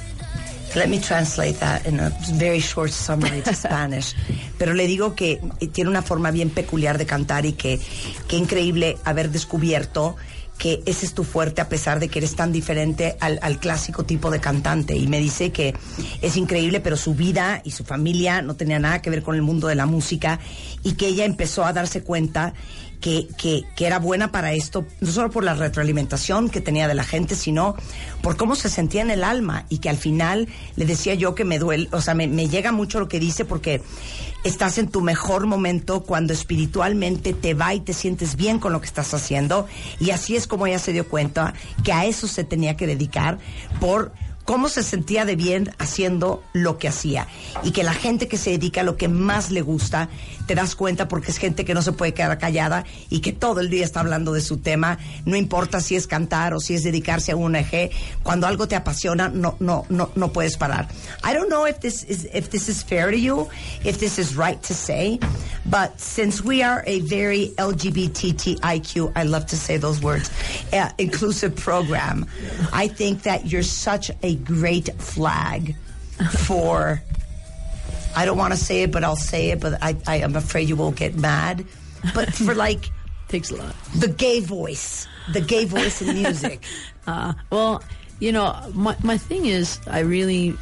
[0.75, 4.15] Let me translate that in a very short summary to Spanish.
[4.57, 7.79] Pero le digo que eh, tiene una forma bien peculiar de cantar y que
[8.27, 10.15] qué increíble haber descubierto
[10.57, 14.03] que ese es tu fuerte a pesar de que eres tan diferente al, al clásico
[14.03, 14.95] tipo de cantante.
[14.95, 15.73] Y me dice que
[16.21, 19.43] es increíble, pero su vida y su familia no tenía nada que ver con el
[19.43, 20.39] mundo de la música
[20.83, 22.53] y que ella empezó a darse cuenta
[23.01, 26.95] que, que, que era buena para esto, no solo por la retroalimentación que tenía de
[26.95, 27.75] la gente, sino
[28.21, 29.65] por cómo se sentía en el alma.
[29.69, 32.71] Y que al final le decía yo que me duele, o sea, me, me llega
[32.71, 33.81] mucho lo que dice porque
[34.43, 38.79] estás en tu mejor momento cuando espiritualmente te va y te sientes bien con lo
[38.81, 39.67] que estás haciendo.
[39.99, 41.53] Y así es como ella se dio cuenta
[41.83, 43.39] que a eso se tenía que dedicar
[43.79, 44.11] por
[44.47, 47.27] cómo se sentía de bien haciendo lo que hacía.
[47.63, 50.07] Y que la gente que se dedica a lo que más le gusta
[50.47, 53.59] te das cuenta porque es gente que no se puede quedar callada y que todo
[53.59, 56.83] el día está hablando de su tema no importa si es cantar o si es
[56.83, 57.91] dedicarse a un eje
[58.23, 60.87] cuando algo te apasiona no no no no puedes parar.
[61.23, 63.47] I don't know if this is if this is fair to you
[63.83, 65.19] if this is right to say
[65.65, 70.31] but since we are a very LGBTIQ I love to say those words
[70.71, 72.25] uh, inclusive program
[72.71, 75.75] I think that you're such a great flag
[76.45, 77.01] for
[78.17, 80.67] I don't want to say it, but I'll say it, but I, I am afraid
[80.67, 81.63] you will get mad.
[82.15, 82.89] But for like
[83.27, 83.75] takes a lot.
[83.95, 85.07] The gay voice.
[85.33, 86.63] The gay voice in music.
[87.07, 87.81] Uh, well,
[88.19, 90.53] you know, my, my thing is, I really,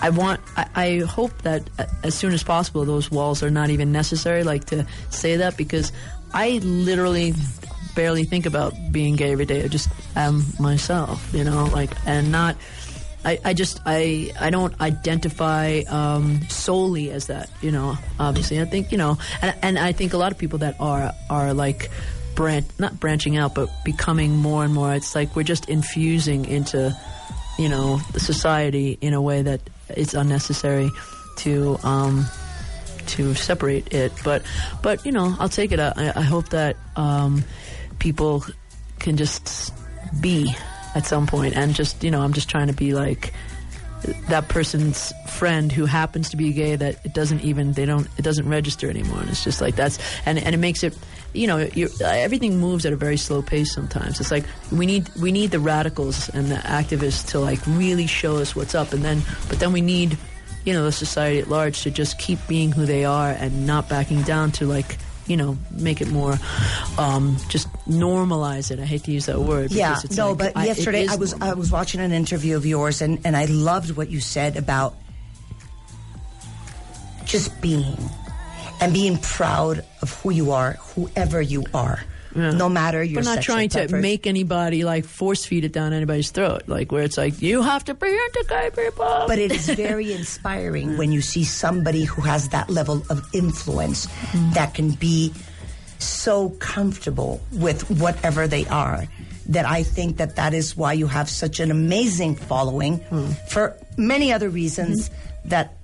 [0.00, 1.68] I want, I, I hope that
[2.02, 5.92] as soon as possible, those walls are not even necessary, like to say that, because
[6.32, 7.34] I literally
[7.94, 9.62] barely think about being gay every day.
[9.62, 12.56] I just am myself, you know, like, and not,
[13.24, 18.60] I, I just, I, I don't identify um, solely as that, you know, obviously.
[18.60, 21.52] I think, you know, and, and I think a lot of people that are, are
[21.52, 21.90] like,
[22.34, 24.94] branch, not branching out, but becoming more and more.
[24.94, 26.96] It's like we're just infusing into,
[27.58, 29.60] you know, the society in a way that
[29.90, 30.90] it's unnecessary
[31.36, 32.26] to um,
[33.08, 34.12] to separate it.
[34.24, 34.42] But
[34.82, 35.80] but you know, I'll take it.
[35.80, 37.44] I, I hope that um,
[37.98, 38.44] people
[38.98, 39.74] can just
[40.20, 40.54] be
[40.94, 43.32] at some point and just you know, I'm just trying to be like
[44.28, 48.22] that person's friend who happens to be gay that it doesn't even they don't it
[48.22, 49.20] doesn't register anymore.
[49.20, 50.96] And it's just like that's and and it makes it
[51.32, 51.68] you know
[52.02, 54.20] everything moves at a very slow pace sometimes.
[54.20, 58.36] It's like we need we need the radicals and the activists to like really show
[58.38, 60.16] us what's up and then but then we need
[60.64, 63.88] you know the society at large to just keep being who they are and not
[63.88, 64.98] backing down to like
[65.30, 66.34] you know make it more
[66.98, 70.56] um, just normalize it i hate to use that word Yeah, it's no, like, but
[70.56, 71.48] I- yesterday I was normal.
[71.50, 74.94] I was watching an interview of yours and and I loved what you said about
[77.24, 77.96] just being
[78.80, 82.00] and being proud of who you are, whoever you are,
[82.34, 86.30] no matter your We're not trying to make anybody like force feed it down anybody's
[86.30, 89.24] throat, like where it's like you have to be into gay people.
[89.26, 94.06] But it is very inspiring when you see somebody who has that level of influence
[94.06, 94.52] Mm-hmm.
[94.52, 95.32] that can be
[95.98, 99.06] so comfortable with whatever they are.
[99.46, 103.34] That I think that that is why you have such an amazing following Mm.
[103.50, 105.48] for many other reasons Mm-hmm.
[105.48, 105.74] that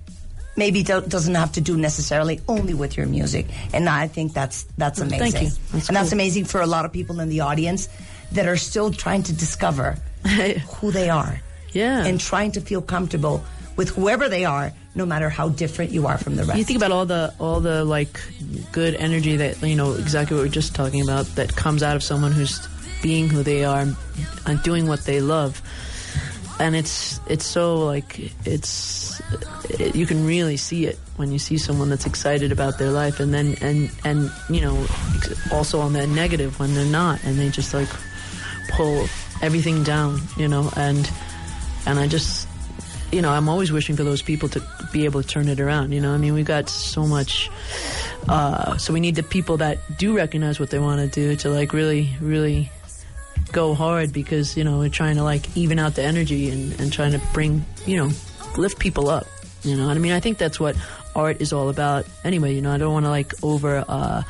[0.57, 3.45] maybe do- doesn't have to do necessarily only with your music.
[3.73, 5.31] And I think that's that's amazing.
[5.31, 5.49] thank you.
[5.71, 7.87] That's and that's amazing for a lot of people in the audience
[8.33, 9.97] that are still trying to discover
[10.75, 11.41] who they are.
[11.71, 12.03] Yeah.
[12.05, 13.43] And trying to feel comfortable
[13.75, 16.57] with whoever they are, no matter how different you are from the rest.
[16.57, 18.19] You think about all the all the like
[18.71, 21.95] good energy that you know exactly what we are just talking about that comes out
[21.95, 22.67] of someone who's
[23.01, 23.85] being who they are
[24.47, 25.61] and doing what they love,
[26.59, 29.21] and it's it's so like it's
[29.79, 33.19] it, you can really see it when you see someone that's excited about their life,
[33.19, 34.85] and then and and you know
[35.51, 37.89] also on the negative when they're not, and they just like
[38.71, 39.07] pull
[39.41, 41.09] everything down, you know, and
[41.85, 42.47] and I just
[43.11, 44.61] you know, I'm always wishing for those people to
[44.91, 45.93] be able to turn it around.
[45.93, 47.49] You know, I mean, we've got so much.
[48.27, 51.49] Uh, so we need the people that do recognize what they want to do to
[51.49, 52.69] like really, really
[53.51, 56.91] go hard because you know we're trying to like even out the energy and, and
[56.91, 58.11] trying to bring you know
[58.57, 59.27] lift people up.
[59.63, 60.75] You know, and I mean, I think that's what
[61.15, 62.05] art is all about.
[62.23, 64.23] Anyway, you know, I don't want to like over uh,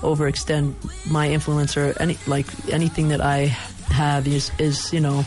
[0.00, 0.74] overextend
[1.10, 3.46] my influence or any like anything that I
[3.90, 5.24] have is is you know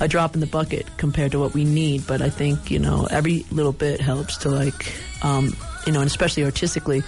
[0.00, 2.06] a drop in the bucket compared to what we need.
[2.06, 5.56] But I think you know every little bit helps to like um,
[5.86, 7.02] you know, and especially artistically,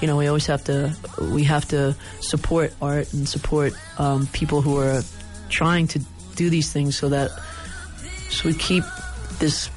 [0.00, 4.62] you know, we always have to we have to support art and support um, people
[4.62, 5.02] who are
[5.52, 6.00] trying to
[6.34, 7.30] do these things so that
[8.30, 8.84] so we keep
[9.38, 9.68] this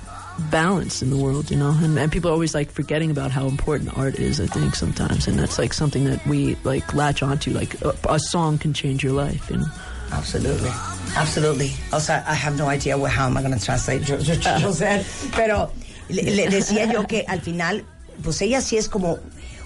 [0.51, 1.71] balance in the world, you know.
[1.83, 4.39] And, and people are always like forgetting about how important art is.
[4.39, 7.51] I think sometimes, and that's like something that we like latch onto.
[7.51, 9.67] Like a, a song can change your life, you know.
[10.11, 10.71] Absolutely.
[11.15, 11.71] Absolutely.
[11.91, 14.59] Also, I have no idea what, how am I going to translate Jo- Jo- Jo-
[14.69, 15.03] José.
[15.35, 15.71] Pero
[16.09, 17.83] le, le decía yo que al final,
[18.23, 19.17] pues ella sí es como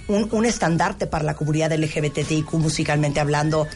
[0.07, 3.67] un, un estandarte para la comunidad LGBTIQ musicalmente hablando,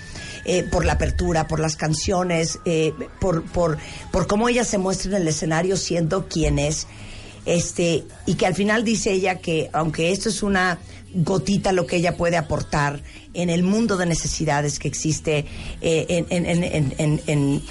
[0.46, 3.78] eh, por la apertura, por las canciones, eh, por, por,
[4.12, 6.88] por cómo ella se muestra en el escenario siendo quien es.
[7.46, 10.80] Este, y que al final dice ella que aunque esto es una
[11.14, 13.02] gotita lo que ella puede aportar
[13.34, 15.46] en el mundo de necesidades que existe
[15.82, 17.62] eh, en, en- en- en-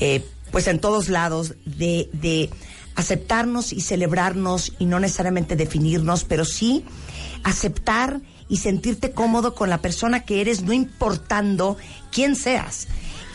[0.00, 2.50] eh, pues en todos lados de, de
[2.94, 6.84] aceptarnos y celebrarnos y no necesariamente definirnos, pero sí
[7.42, 11.76] aceptar y sentirte cómodo con la persona que eres, no importando
[12.12, 12.88] quién seas.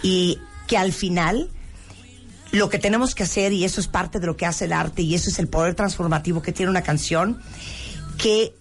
[0.04, 1.50] Y que al final
[2.52, 5.02] lo que tenemos que hacer, y eso es parte de lo que hace el arte,
[5.02, 7.42] y eso es el poder transformativo que tiene una canción,
[8.18, 8.54] que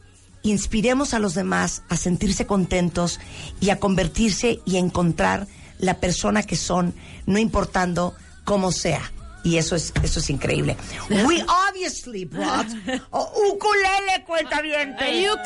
[0.43, 3.21] inspiremos a los demás a sentirse contentos
[3.61, 5.47] y a convertirse y a encontrar
[5.79, 6.95] la persona que son,
[7.27, 8.15] no importando
[8.45, 9.13] cómo sea.
[9.45, 10.77] Y eso es, eso es increíble.
[11.27, 12.67] We obviously brought
[13.13, 14.95] a ukulele, cuenta bien.
[15.13, 15.37] You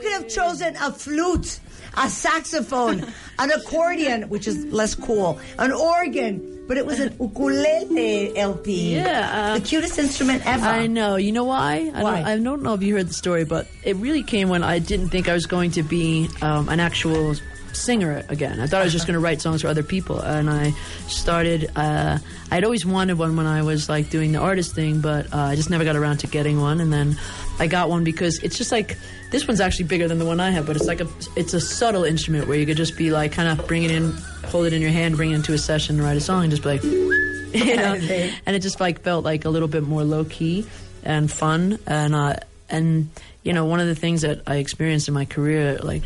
[0.00, 1.58] could have chosen a flute,
[1.96, 3.04] a saxophone,
[3.38, 8.94] an accordion, which is less cool, an organ, but it was an ukulele LP.
[8.96, 10.64] Yeah, uh, the cutest instrument ever.
[10.66, 11.16] I know.
[11.16, 11.90] You know why?
[11.94, 12.16] I, Why?
[12.18, 14.78] Don't, I don't know if you heard the story, but it really came when I
[14.78, 17.34] didn't think I was going to be um, an actual
[17.74, 18.60] singer again.
[18.60, 20.70] I thought I was just going to write songs for other people, and I
[21.06, 21.70] started.
[21.76, 22.18] Uh,
[22.50, 25.56] I'd always wanted one when I was like doing the artist thing, but uh, I
[25.56, 26.80] just never got around to getting one.
[26.80, 27.18] And then
[27.58, 28.96] I got one because it's just like
[29.30, 31.60] this one's actually bigger than the one I have, but it's like a it's a
[31.60, 34.12] subtle instrument where you could just be like kind of bring it in,
[34.46, 36.50] hold it in your hand, bring it into a session, and write a song, and
[36.50, 36.84] just be like.
[37.54, 37.94] you know,
[38.46, 40.66] and it just like felt like a little bit more low key
[41.02, 42.34] and fun, and uh,
[42.68, 43.08] and
[43.44, 46.02] you know, one of the things that I experienced in my career, like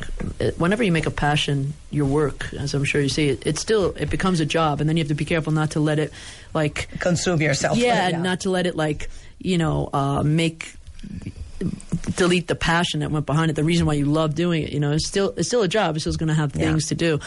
[0.59, 3.95] whenever you make a passion your work, as I'm sure you see, it, it still
[3.99, 6.13] it becomes a job, and then you have to be careful not to let it
[6.55, 7.79] like consume yourself.
[7.79, 8.23] Yeah, Yeah.
[8.23, 10.75] not to let it like you know uh, make
[12.17, 13.55] delete the passion that went behind it.
[13.55, 15.97] The reason why you love doing it, you know, it's still it's still a job.
[15.97, 16.71] It's still going to have Yeah.
[16.71, 17.21] things to do.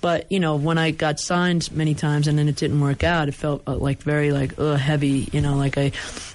[0.00, 3.28] But you know, when I got signed many times and then it didn't work out,
[3.28, 5.28] it felt uh, like very like uh, heavy.
[5.32, 5.92] You know, like I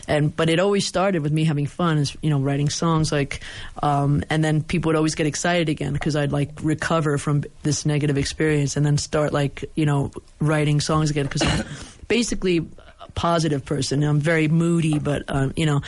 [0.07, 3.41] and but it always started with me having fun, is you know, writing songs like,
[3.83, 7.85] um, and then people would always get excited again because I'd like recover from this
[7.85, 11.65] negative experience and then start like you know writing songs again because I'm
[12.07, 14.01] basically a positive person.
[14.03, 15.81] I'm very moody, but um, you know.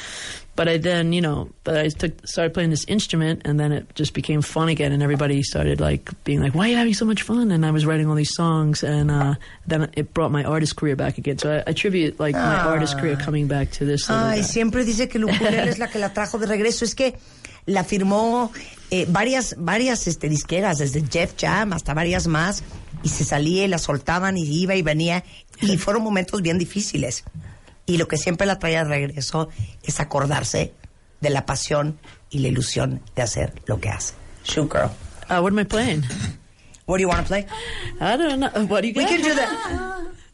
[0.59, 3.95] But I then, you know, but I took, started playing this instrument, and then it
[3.95, 7.05] just became fun again, and everybody started like being like, "Why are you having so
[7.05, 9.35] much fun?" And I was writing all these songs, and uh,
[9.71, 11.37] then it brought my artist career back again.
[11.37, 12.73] So I attribute like my Ah.
[12.75, 14.09] artist career coming back to this.
[14.09, 16.83] Ay, siempre dice que el ukulele es la que la trajo de regreso.
[16.83, 17.15] Es que
[17.65, 18.51] la firmó
[18.91, 22.63] eh, varias, varias este, disqueras, desde Jeff Jam hasta varias más,
[23.01, 25.23] y se salía y la soltaban y iba y venía,
[25.61, 27.23] y fueron momentos bien difíciles.
[27.89, 29.49] Y lo que siempre la traía de regreso
[29.81, 30.73] es acordarse
[31.21, 31.97] de la pasión
[32.29, 34.13] y la ilusión de hacer lo que hace.
[34.45, 34.91] Shoot girl.
[35.29, 36.03] Uh, what am I playing?
[36.85, 37.47] What do you want to play?
[37.99, 38.49] I don't know.
[38.67, 39.09] What do you We got?
[39.09, 39.47] can do the.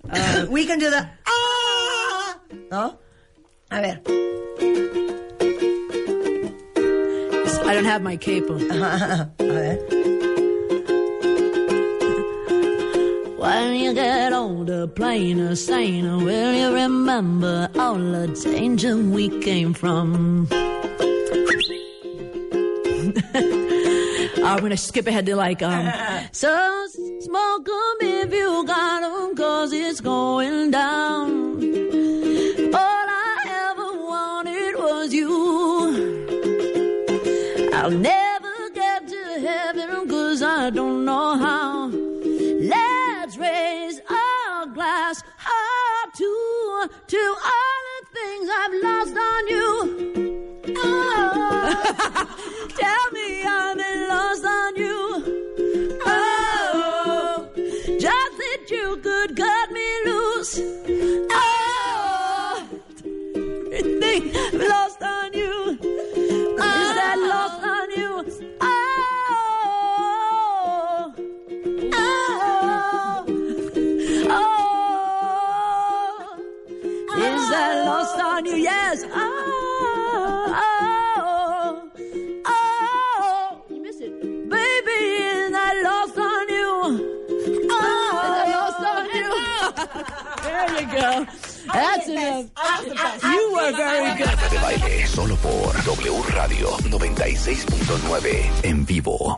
[0.09, 1.07] Uh, we can do the.
[1.25, 2.37] Ah,
[2.71, 2.99] ¿No?
[3.71, 4.01] A ver.
[7.67, 8.69] I don't have my cape on.
[8.71, 10.04] A ver.
[13.45, 20.47] When you get older, plainer, saner, will you remember all the danger we came from?
[24.43, 25.85] I'm gonna skip ahead to like, um,
[26.31, 26.87] so
[27.19, 31.29] smoke 'em if you got 'em, cause it's going down.
[32.73, 33.35] All I
[33.69, 35.29] ever wanted was you.
[37.73, 41.84] I'll never get to heaven cause I don't know how.
[46.87, 49.65] To, all the things I've lost on you.
[50.77, 51.73] Oh,
[52.77, 56.01] tell me I've been lost on you.
[56.05, 57.49] Oh,
[57.99, 60.59] just that you could cut me loose.
[61.31, 62.67] Oh,
[63.99, 65.64] think lost on you.
[77.45, 78.55] Is that lost on you?
[78.55, 79.03] Yes.
[79.05, 79.11] Oh,
[80.57, 81.91] oh,
[82.47, 83.61] oh.
[83.69, 84.19] You miss it.
[84.49, 84.97] Baby,
[85.29, 86.71] is that lost on you?
[87.69, 89.29] Oh, is that lost on you?
[90.41, 91.11] there you go.
[91.71, 93.23] That's enough.
[93.23, 94.37] You were very good.
[94.49, 99.37] De baile, solo por W Radio 96.9 en vivo.